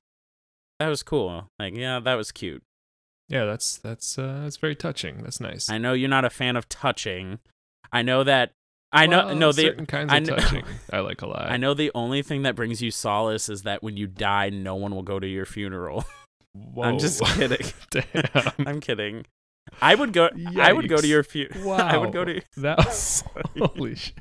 that 0.80 0.88
was 0.88 1.04
cool. 1.04 1.50
Like, 1.58 1.76
yeah, 1.76 2.00
that 2.00 2.16
was 2.16 2.32
cute. 2.32 2.64
Yeah, 3.30 3.46
that's 3.46 3.78
that's 3.78 4.18
uh, 4.18 4.42
that's 4.44 4.58
very 4.58 4.76
touching. 4.76 5.24
That's 5.24 5.40
nice. 5.40 5.70
I 5.70 5.78
know 5.78 5.94
you're 5.94 6.10
not 6.10 6.26
a 6.26 6.30
fan 6.30 6.56
of 6.56 6.70
touching. 6.70 7.40
I 7.92 8.02
know 8.02 8.24
that. 8.24 8.52
I 8.98 9.06
know. 9.06 9.28
Well, 9.28 9.36
no, 9.36 9.52
the 9.52 9.62
certain 9.62 9.86
kinds 9.86 10.12
I 10.12 10.18
of 10.18 10.26
touching 10.28 10.64
I 10.92 11.00
like 11.00 11.22
a 11.22 11.28
lot. 11.28 11.50
I 11.50 11.58
know 11.58 11.74
the 11.74 11.92
only 11.94 12.22
thing 12.22 12.44
that 12.44 12.56
brings 12.56 12.82
you 12.82 12.92
solace 12.92 13.50
is 13.50 13.64
that 13.64 13.84
when 13.84 13.98
you 13.98 14.08
die, 14.08 14.50
no 14.50 14.76
one 14.76 14.96
will 14.96 15.04
go 15.04 15.20
to 15.20 15.28
your 15.28 15.46
funeral. 15.46 16.06
I'm 16.82 16.98
just 16.98 17.24
kidding. 17.24 17.68
Damn. 17.92 18.52
I'm 18.66 18.80
kidding. 18.80 19.26
I 19.82 19.96
would 19.96 20.14
go. 20.14 20.30
I 20.58 20.72
would 20.72 20.88
go 20.88 20.98
to 20.98 21.06
your 21.06 21.24
funeral. 21.24 21.70
Wow. 21.70 21.78
I 21.78 21.98
would 21.98 22.14
go 22.14 22.24
to. 22.24 22.42
that. 22.58 22.78
Was, 22.78 23.24
holy 23.58 23.96
shit. 23.96 24.16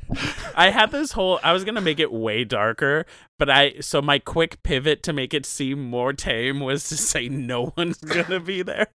I 0.54 0.70
had 0.70 0.90
this 0.90 1.12
whole. 1.12 1.38
I 1.42 1.52
was 1.52 1.64
gonna 1.64 1.80
make 1.80 2.00
it 2.00 2.12
way 2.12 2.44
darker, 2.44 3.06
but 3.38 3.48
I. 3.48 3.74
So 3.80 4.02
my 4.02 4.18
quick 4.18 4.62
pivot 4.64 5.02
to 5.04 5.12
make 5.12 5.32
it 5.32 5.46
seem 5.46 5.88
more 5.88 6.12
tame 6.12 6.60
was 6.60 6.88
to 6.88 6.96
say 6.96 7.28
no 7.28 7.72
one's 7.76 7.98
gonna 7.98 8.40
be 8.40 8.62
there, 8.62 8.88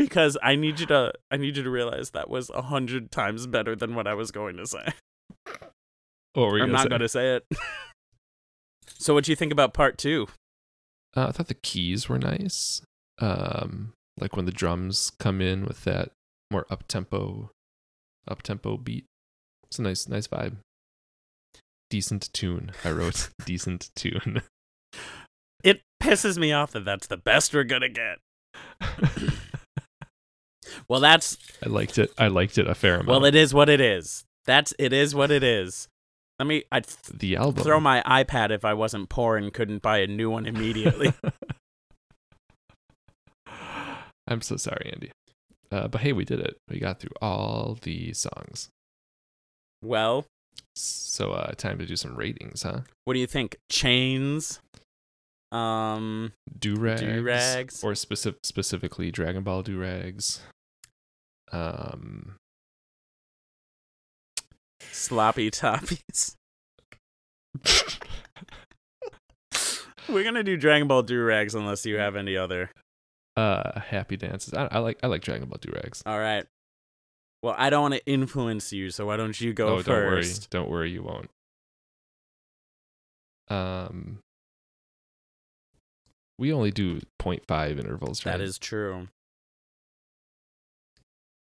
because 0.00 0.38
I 0.42 0.56
need 0.56 0.80
you 0.80 0.86
to. 0.86 1.12
I 1.30 1.36
need 1.36 1.58
you 1.58 1.62
to 1.62 1.68
realize 1.68 2.10
that 2.10 2.30
was 2.30 2.48
a 2.54 2.62
hundred 2.62 3.10
times 3.12 3.46
better 3.46 3.76
than 3.76 3.94
what 3.94 4.06
I 4.06 4.14
was 4.14 4.30
going 4.30 4.56
to 4.56 4.66
say. 4.66 4.86
What 6.32 6.46
were 6.48 6.56
you 6.56 6.64
I'm 6.64 6.72
not 6.72 6.84
say? 6.84 6.88
gonna 6.88 7.08
say 7.08 7.36
it. 7.36 7.44
so 8.86 9.12
what 9.12 9.24
do 9.24 9.32
you 9.32 9.36
think 9.36 9.52
about 9.52 9.74
part 9.74 9.98
two? 9.98 10.28
Uh, 11.14 11.26
I 11.26 11.32
thought 11.32 11.48
the 11.48 11.54
keys 11.54 12.08
were 12.08 12.18
nice. 12.18 12.80
Um, 13.18 13.92
like 14.18 14.36
when 14.36 14.46
the 14.46 14.52
drums 14.52 15.12
come 15.18 15.42
in 15.42 15.66
with 15.66 15.84
that 15.84 16.12
more 16.50 16.64
up 16.70 16.88
tempo, 16.88 17.50
up 18.26 18.40
tempo 18.40 18.78
beat. 18.78 19.04
It's 19.64 19.78
a 19.78 19.82
nice, 19.82 20.08
nice 20.08 20.26
vibe. 20.28 20.56
Decent 21.90 22.32
tune. 22.32 22.72
I 22.84 22.92
wrote 22.92 23.28
decent 23.44 23.90
tune. 23.94 24.40
It 25.62 25.82
pisses 26.02 26.38
me 26.38 26.52
off 26.52 26.72
that 26.72 26.86
that's 26.86 27.06
the 27.06 27.18
best 27.18 27.52
we're 27.52 27.64
gonna 27.64 27.90
get. 27.90 28.18
Well, 30.88 31.00
that's 31.00 31.36
I 31.64 31.68
liked 31.68 31.98
it. 31.98 32.12
I 32.18 32.28
liked 32.28 32.58
it 32.58 32.66
a 32.66 32.74
fair 32.74 32.94
amount. 32.94 33.08
well, 33.08 33.24
it 33.24 33.34
is 33.34 33.52
what 33.54 33.68
it 33.68 33.80
is. 33.80 34.24
That's 34.46 34.72
it 34.78 34.92
is 34.92 35.14
what 35.14 35.30
it 35.30 35.42
is. 35.42 35.88
Let 36.38 36.46
me. 36.46 36.64
I'd 36.72 36.86
th- 36.86 37.18
the 37.18 37.36
album. 37.36 37.62
throw 37.62 37.80
my 37.80 38.02
iPad 38.06 38.50
if 38.50 38.64
I 38.64 38.72
wasn't 38.74 39.08
poor 39.10 39.36
and 39.36 39.52
couldn't 39.52 39.82
buy 39.82 39.98
a 39.98 40.06
new 40.06 40.30
one 40.30 40.46
immediately. 40.46 41.12
I'm 44.26 44.40
so 44.42 44.56
sorry, 44.56 44.90
Andy. 44.92 45.10
Uh, 45.72 45.88
but 45.88 46.00
hey, 46.02 46.12
we 46.12 46.24
did 46.24 46.40
it. 46.40 46.56
We 46.68 46.78
got 46.78 47.00
through 47.00 47.10
all 47.20 47.76
the 47.82 48.12
songs. 48.12 48.68
well, 49.82 50.26
So 50.74 51.32
uh, 51.32 51.52
time 51.52 51.78
to 51.78 51.86
do 51.86 51.96
some 51.96 52.16
ratings, 52.16 52.62
huh? 52.62 52.80
what 53.04 53.14
do 53.14 53.20
you 53.20 53.26
think? 53.26 53.56
Chains. 53.70 54.60
Um, 55.52 56.32
Do 56.58 56.76
rags, 56.76 57.82
or 57.82 57.94
specific 57.96 58.40
specifically 58.44 59.10
Dragon 59.10 59.42
Ball 59.42 59.62
do 59.62 59.78
rags. 59.80 60.42
Um, 61.52 62.36
sloppy 64.80 65.50
toppies. 65.50 66.36
We're 70.08 70.24
gonna 70.24 70.42
do 70.42 70.56
Dragon 70.56 70.88
Ball 70.88 71.04
Durags 71.04 71.54
unless 71.54 71.86
you 71.86 71.96
have 71.98 72.16
any 72.16 72.36
other. 72.36 72.70
uh, 73.36 73.80
happy 73.80 74.16
dances. 74.16 74.54
I, 74.54 74.68
I 74.70 74.78
like 74.78 74.98
I 75.02 75.06
like 75.06 75.22
Dragon 75.22 75.48
Ball 75.48 75.58
do 75.60 75.72
rags. 75.72 76.02
All 76.06 76.18
right. 76.18 76.46
Well, 77.42 77.54
I 77.56 77.70
don't 77.70 77.82
want 77.82 77.94
to 77.94 78.06
influence 78.06 78.72
you, 78.72 78.90
so 78.90 79.06
why 79.06 79.16
don't 79.16 79.40
you 79.40 79.54
go 79.54 79.76
oh, 79.76 79.82
first? 79.82 80.50
don't 80.50 80.68
worry, 80.68 80.68
don't 80.68 80.70
worry, 80.70 80.90
you 80.90 81.02
won't. 81.02 81.30
Um, 83.48 84.18
we 86.38 86.52
only 86.52 86.70
do 86.70 87.00
0.5 87.20 87.78
intervals. 87.78 88.20
That 88.20 88.32
right? 88.32 88.40
is 88.40 88.58
true. 88.58 89.08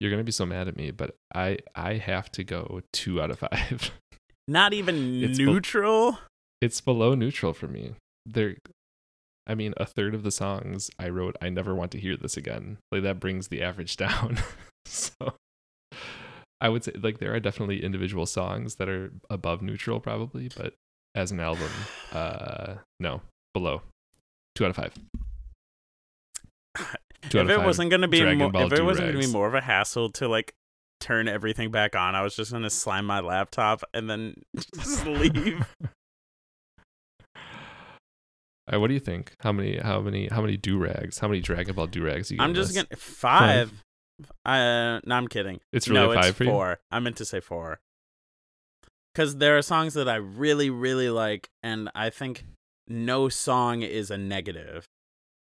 You're 0.03 0.11
gonna 0.11 0.25
be 0.25 0.33
so 0.33 0.45
mad 0.45 0.67
at 0.67 0.75
me, 0.75 0.91
but 0.91 1.15
I 1.33 1.59
I 1.75 1.93
have 1.93 2.29
to 2.33 2.43
go 2.43 2.81
two 2.91 3.21
out 3.21 3.31
of 3.31 3.39
five. 3.39 3.91
Not 4.49 4.73
even 4.73 5.23
It's 5.23 5.39
neutral. 5.39 6.19
it's 6.59 6.81
below 6.81 7.15
neutral 7.15 7.53
for 7.53 7.69
me. 7.69 7.93
There, 8.25 8.57
I 9.47 9.55
mean, 9.55 9.73
a 9.77 9.85
third 9.85 10.13
of 10.13 10.23
the 10.23 10.31
songs 10.31 10.91
I 10.99 11.07
wrote, 11.07 11.37
I 11.41 11.47
never 11.47 11.73
want 11.73 11.91
to 11.91 11.99
hear 12.01 12.17
this 12.17 12.35
again. 12.35 12.79
Like 12.91 13.03
that 13.03 13.21
brings 13.21 13.47
the 13.47 13.61
average 13.61 13.95
down. 14.05 14.39
so, 14.85 15.13
I 16.59 16.67
would 16.67 16.83
say 16.83 16.91
like 17.01 17.19
there 17.19 17.33
are 17.33 17.39
definitely 17.39 17.81
individual 17.81 18.25
songs 18.25 18.75
that 18.75 18.89
are 18.89 19.13
above 19.29 19.61
neutral, 19.61 20.01
probably, 20.01 20.49
but 20.53 20.73
as 21.15 21.31
an 21.31 21.39
album, 21.39 21.69
uh, 22.11 22.75
no, 22.99 23.21
below. 23.53 23.83
Two 24.55 24.65
out 24.65 24.71
of 24.71 24.75
five. 24.75 24.93
Two 27.33 27.39
if 27.39 27.49
it 27.49 27.61
wasn't 27.63 27.89
gonna 27.91 28.07
be 28.07 28.19
Dragon 28.19 28.37
mo- 28.39 28.49
Ball 28.49 28.71
if 28.71 28.73
it 28.73 28.83
wasn't 28.83 29.07
gonna 29.07 29.25
be 29.25 29.31
more 29.31 29.47
of 29.47 29.53
a 29.53 29.61
hassle 29.61 30.09
to 30.11 30.27
like 30.27 30.53
turn 30.99 31.27
everything 31.27 31.71
back 31.71 31.95
on, 31.95 32.15
I 32.15 32.21
was 32.21 32.35
just 32.35 32.51
gonna 32.51 32.69
slam 32.69 33.05
my 33.05 33.19
laptop 33.19 33.83
and 33.93 34.09
then 34.09 34.35
just 34.75 35.05
leave. 35.05 35.65
What 38.71 38.87
do 38.87 38.93
you 38.93 38.99
think? 38.99 39.35
How 39.41 39.51
many? 39.51 39.77
How 39.77 39.99
many? 39.99 40.27
How 40.29 40.41
many 40.41 40.57
do 40.57 40.77
rags? 40.77 41.19
How 41.19 41.27
many 41.27 41.41
Dragon 41.41 41.75
Ball 41.75 41.87
do 41.87 42.03
rags? 42.03 42.31
You 42.31 42.37
I'm 42.39 42.53
just 42.53 42.73
gonna 42.73 42.87
five. 42.95 43.71
Uh, 44.45 44.99
no, 45.05 45.15
I'm 45.15 45.27
kidding. 45.27 45.59
It's 45.73 45.89
really 45.89 46.07
no, 46.07 46.13
five 46.13 46.29
it's 46.29 46.37
for 46.37 46.43
you. 46.45 46.49
four. 46.49 46.79
I 46.89 46.99
meant 46.99 47.17
to 47.17 47.25
say 47.25 47.39
four. 47.39 47.81
Because 49.13 49.37
there 49.37 49.57
are 49.57 49.61
songs 49.61 49.93
that 49.95 50.07
I 50.07 50.15
really, 50.15 50.69
really 50.69 51.09
like, 51.09 51.49
and 51.61 51.89
I 51.93 52.09
think 52.09 52.45
no 52.87 53.29
song 53.29 53.81
is 53.81 54.09
a 54.09 54.17
negative. 54.17 54.85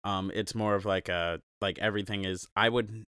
Um, 0.04 0.30
it's 0.34 0.54
more 0.54 0.74
of 0.74 0.84
like 0.84 1.08
a 1.08 1.40
like 1.62 1.78
everything 1.78 2.24
is. 2.24 2.46
I 2.54 2.68
would. 2.68 3.04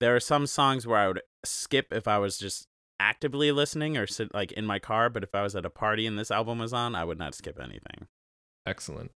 There 0.00 0.14
are 0.14 0.20
some 0.20 0.46
songs 0.46 0.86
where 0.86 0.98
I 0.98 1.08
would 1.08 1.22
skip 1.44 1.92
if 1.92 2.06
I 2.06 2.18
was 2.18 2.38
just 2.38 2.66
actively 3.00 3.52
listening 3.52 3.96
or 3.96 4.06
sit 4.06 4.34
like 4.34 4.52
in 4.52 4.66
my 4.66 4.78
car, 4.78 5.08
but 5.08 5.22
if 5.22 5.34
I 5.34 5.42
was 5.42 5.56
at 5.56 5.64
a 5.64 5.70
party 5.70 6.06
and 6.06 6.18
this 6.18 6.30
album 6.30 6.58
was 6.58 6.72
on, 6.72 6.94
I 6.94 7.04
would 7.04 7.18
not 7.18 7.34
skip 7.34 7.58
anything. 7.58 8.06
Excellent. 8.66 9.12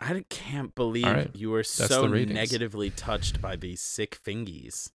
I 0.00 0.24
can't 0.28 0.74
believe 0.74 1.04
right. 1.04 1.30
you 1.34 1.50
were 1.50 1.62
the 1.62 1.64
so 1.64 2.06
negatively 2.06 2.90
touched 2.90 3.40
by 3.40 3.56
these 3.56 3.80
sick 3.80 4.18
fingies. 4.24 4.90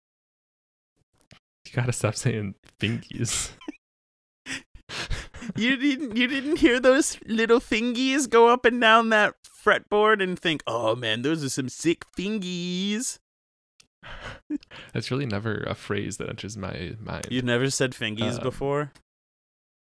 You 1.66 1.72
gotta 1.72 1.92
stop 1.92 2.14
saying 2.16 2.54
fingies. 2.80 3.50
you 5.54 5.76
didn't 5.76 6.16
you 6.16 6.26
didn't 6.26 6.56
hear 6.56 6.80
those 6.80 7.18
little 7.26 7.60
thingies 7.60 8.28
go 8.28 8.48
up 8.48 8.64
and 8.64 8.80
down 8.80 9.10
that 9.10 9.34
fretboard 9.46 10.22
and 10.22 10.38
think, 10.38 10.62
"Oh 10.66 10.96
man, 10.96 11.22
those 11.22 11.44
are 11.44 11.48
some 11.48 11.68
sick 11.68 12.04
thingies." 12.16 13.18
That's 14.92 15.10
really 15.10 15.26
never 15.26 15.54
a 15.66 15.74
phrase 15.74 16.16
that 16.18 16.28
enters 16.28 16.56
my 16.56 16.94
mind. 17.00 17.26
You've 17.30 17.44
never 17.44 17.70
said 17.70 17.92
fingies 17.92 18.36
Um, 18.38 18.42
before, 18.42 18.92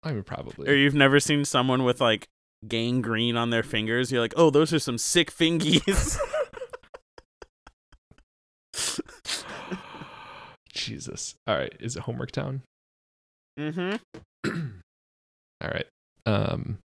I 0.03 0.13
mean, 0.13 0.25
probably. 0.25 0.69
or 0.69 0.75
you've 0.75 0.95
never 0.95 1.21
seen 1.21 1.45
someone 1.45 1.85
with 1.85 2.01
like 2.01 2.27
gangrene 2.67 3.37
on 3.37 3.51
their 3.51 3.63
fingers. 3.63 4.11
You're 4.13 4.21
like, 4.21 4.35
"Oh, 4.37 4.51
those 4.51 4.73
are 4.73 4.79
some 4.81 4.99
sick 4.99 5.31
fingies." 5.33 6.19
Jesus. 10.73 11.35
All 11.47 11.57
right. 11.57 11.75
Is 11.81 11.97
it 11.97 12.03
homework 12.03 12.31
town? 12.31 12.63
mm-hmm. 13.59 13.97
All 15.63 15.71
right. 15.71 15.87
Um, 16.27 16.79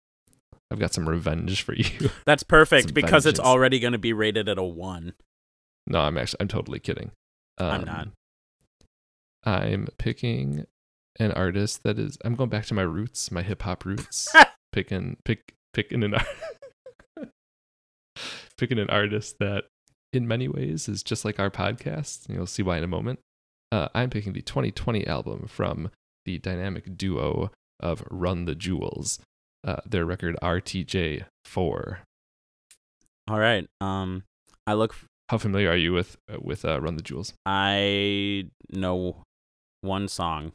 I've 0.72 0.80
got 0.80 0.94
some 0.94 1.08
revenge 1.08 1.62
for 1.62 1.74
you. 1.76 2.10
That's 2.26 2.44
perfect 2.44 2.90
Some 2.90 2.94
because 2.94 3.26
it's 3.26 3.40
already 3.40 3.80
going 3.80 3.94
to 3.94 4.00
be 4.00 4.14
rated 4.14 4.50
at 4.50 4.58
a 4.58 4.64
one. 4.64 5.14
no, 5.88 6.00
I'm 6.00 6.18
actually. 6.18 6.38
I'm 6.42 6.48
totally 6.48 6.80
kidding. 6.80 7.12
Um, 7.58 7.70
I'm 7.70 7.84
not. 7.86 8.08
I'm 9.46 9.88
picking 9.98 10.66
an 11.20 11.32
artist 11.34 11.84
that 11.84 12.00
is. 12.00 12.18
I'm 12.24 12.36
going 12.36 12.50
back 12.50 12.66
to 12.68 12.74
my 12.74 12.82
roots, 12.82 13.32
my 13.32 13.42
hip 13.42 13.62
hop 13.64 13.86
roots. 13.86 14.34
picking 14.74 15.18
pick 15.24 15.54
picking 15.74 16.04
an 16.04 16.16
ar- 16.16 17.26
picking 18.58 18.80
an 18.80 18.90
artist 18.90 19.38
that 19.40 19.66
in 20.12 20.28
many 20.28 20.48
ways 20.48 20.90
is 20.90 21.04
just 21.04 21.24
like 21.24 21.40
our 21.40 21.50
podcast 21.52 22.26
and 22.28 22.36
you'll 22.36 22.48
see 22.48 22.64
why 22.64 22.78
in 22.78 22.84
a 22.84 22.88
moment 22.88 23.20
uh, 23.72 23.88
i'm 23.94 24.10
picking 24.10 24.34
the 24.34 24.42
2020 24.42 25.06
album 25.08 25.46
from 25.48 25.92
the 26.26 26.40
dynamic 26.40 26.98
duo 26.98 27.52
of 27.84 28.04
run 28.10 28.46
the 28.46 28.56
jewels 28.56 29.20
uh, 29.66 29.78
their 29.86 30.06
record 30.06 30.36
rtj 30.42 31.24
4 31.46 32.00
All 33.30 33.40
right. 33.40 33.68
Um, 33.80 34.24
I 34.68 34.74
look. 34.74 34.92
f- 34.94 35.06
how 35.30 35.38
familiar 35.38 35.70
are 35.70 35.78
you 35.78 35.94
with 35.94 36.18
uh, 36.32 36.38
with 36.42 36.66
uh, 36.66 36.82
run 36.82 36.96
the 36.98 37.04
jewels 37.04 37.34
I 37.46 38.46
know 38.72 39.24
one 39.82 40.08
song. 40.08 40.54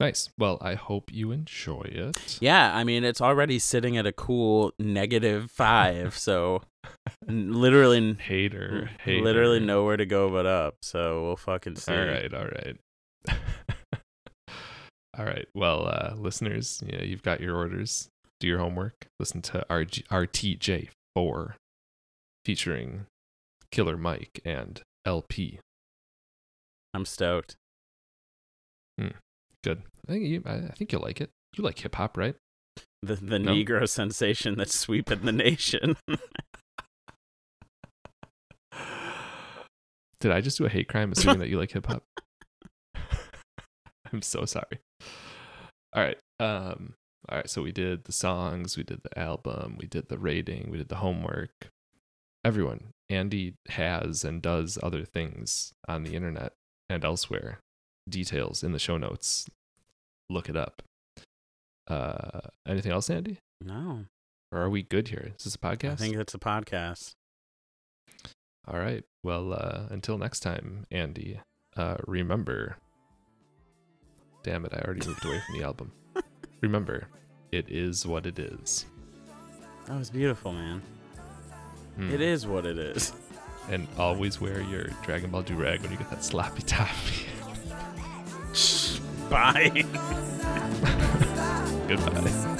Nice. 0.00 0.30
Well, 0.36 0.58
I 0.60 0.74
hope 0.74 1.12
you 1.12 1.30
enjoy 1.30 1.82
it. 1.84 2.38
Yeah, 2.40 2.74
I 2.74 2.82
mean 2.82 3.04
it's 3.04 3.20
already 3.20 3.58
sitting 3.60 3.96
at 3.96 4.04
a 4.06 4.12
cool 4.12 4.72
negative 4.78 5.48
five, 5.50 6.16
so 6.28 6.62
literally, 7.28 8.14
Hater. 8.14 8.90
hater. 9.04 9.22
literally 9.22 9.60
nowhere 9.60 9.96
to 9.96 10.06
go 10.06 10.28
but 10.28 10.44
up. 10.46 10.76
So 10.82 11.22
we'll 11.22 11.36
fucking 11.36 11.76
see. 11.76 11.92
All 11.92 12.04
right, 12.04 12.34
all 12.34 12.46
right. 12.46 12.76
all 15.18 15.24
right. 15.24 15.46
Well, 15.54 15.86
uh, 15.88 16.14
listeners, 16.16 16.82
yeah, 16.86 17.02
you've 17.02 17.22
got 17.22 17.40
your 17.40 17.56
orders. 17.56 18.08
Do 18.40 18.46
your 18.48 18.58
homework. 18.58 19.06
Listen 19.20 19.42
to 19.42 19.64
RG- 19.70 20.06
RTJ4 21.16 21.54
featuring 22.44 23.06
Killer 23.70 23.96
Mike 23.96 24.40
and 24.44 24.80
El-P. 25.06 25.60
I'm 26.94 27.04
stoked. 27.04 27.56
Good. 29.64 29.82
I 30.08 30.12
think 30.12 30.24
you 30.26 30.42
I 30.44 30.54
I 30.54 30.68
think 30.76 30.90
you'll 30.92 31.02
like 31.02 31.20
it. 31.20 31.30
You 31.56 31.62
like 31.64 31.78
hip 31.78 31.94
hop, 31.94 32.16
right? 32.16 32.34
The 33.02 33.14
the 33.14 33.38
No? 33.38 33.52
Negro 33.52 33.88
sensation 33.88 34.56
that's 34.56 34.74
sweeping 34.78 35.20
the 35.22 35.32
nation. 35.32 35.96
Did 40.20 40.30
I 40.32 40.40
just 40.40 40.58
do 40.58 40.64
a 40.66 40.68
hate 40.68 40.88
crime 40.88 41.12
assuming 41.12 41.38
that 41.40 41.48
you 41.48 41.58
like 41.58 41.70
hip 41.72 41.86
hop? 41.86 42.02
I'm 44.12 44.22
so 44.22 44.44
sorry. 44.44 44.80
All 45.94 46.02
right. 46.02 46.18
Um 46.40 46.94
all 47.28 47.38
right, 47.38 47.48
so 47.48 47.62
we 47.62 47.70
did 47.70 48.04
the 48.04 48.12
songs, 48.12 48.76
we 48.76 48.82
did 48.82 49.02
the 49.04 49.16
album, 49.16 49.76
we 49.78 49.86
did 49.86 50.08
the 50.08 50.18
rating, 50.18 50.70
we 50.70 50.78
did 50.78 50.88
the 50.88 50.96
homework. 50.96 51.68
Everyone, 52.44 52.88
Andy 53.08 53.54
has 53.68 54.24
and 54.24 54.42
does 54.42 54.76
other 54.82 55.04
things 55.04 55.72
on 55.86 56.02
the 56.02 56.14
internet 56.16 56.52
and 56.90 57.04
elsewhere. 57.04 57.60
Details 58.08 58.64
in 58.64 58.72
the 58.72 58.80
show 58.80 58.98
notes. 58.98 59.46
Look 60.28 60.48
it 60.48 60.56
up. 60.56 60.82
Uh 61.88 62.40
anything 62.66 62.92
else, 62.92 63.08
Andy? 63.10 63.38
no, 63.60 64.06
Or 64.50 64.58
are 64.62 64.70
we 64.70 64.82
good 64.82 65.08
here? 65.08 65.32
Is 65.38 65.44
this 65.44 65.54
a 65.54 65.58
podcast? 65.58 65.92
I 65.92 65.96
think 65.96 66.16
it's 66.16 66.34
a 66.34 66.38
podcast. 66.38 67.12
All 68.66 68.78
right. 68.78 69.04
Well, 69.24 69.52
uh, 69.52 69.86
until 69.90 70.18
next 70.18 70.40
time, 70.40 70.84
Andy, 70.90 71.40
uh, 71.76 71.96
remember. 72.06 72.76
Damn 74.42 74.64
it, 74.64 74.72
I 74.74 74.78
already 74.78 75.06
moved 75.06 75.24
away 75.24 75.40
from 75.46 75.58
the 75.58 75.64
album. 75.64 75.92
Remember, 76.60 77.06
it 77.52 77.68
is 77.68 78.06
what 78.06 78.26
it 78.26 78.38
is. 78.38 78.86
That 79.86 79.98
was 79.98 80.10
beautiful, 80.10 80.52
man. 80.52 80.82
Hmm. 81.96 82.10
It 82.10 82.20
is 82.20 82.46
what 82.46 82.66
it 82.66 82.78
is. 82.78 83.12
And 83.68 83.86
always 83.98 84.40
wear 84.40 84.60
your 84.62 84.86
Dragon 85.04 85.30
Ball 85.30 85.42
do 85.42 85.54
rag 85.54 85.80
when 85.82 85.92
you 85.92 85.98
get 85.98 86.10
that 86.10 86.24
sloppy 86.24 86.62
toppy. 86.62 87.26
Bye. 89.30 89.70
Goodbye. 91.88 92.52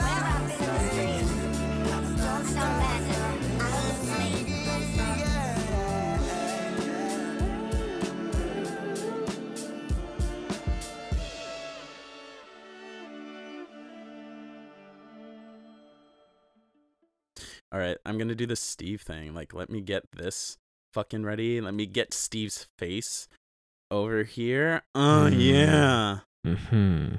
All 17.72 17.78
right, 17.78 17.96
I'm 18.04 18.18
gonna 18.18 18.34
do 18.34 18.46
the 18.46 18.56
Steve 18.56 19.00
thing. 19.00 19.34
Like, 19.34 19.54
let 19.54 19.70
me 19.70 19.80
get 19.80 20.04
this 20.12 20.58
fucking 20.92 21.24
ready. 21.24 21.60
Let 21.60 21.72
me 21.74 21.86
get 21.86 22.12
Steve's 22.12 22.66
face 22.78 23.28
over 23.90 24.24
here. 24.24 24.82
Oh 24.94 25.28
Mm. 25.30 25.34
yeah. 25.38 26.18
Mm-hmm. 26.46 27.16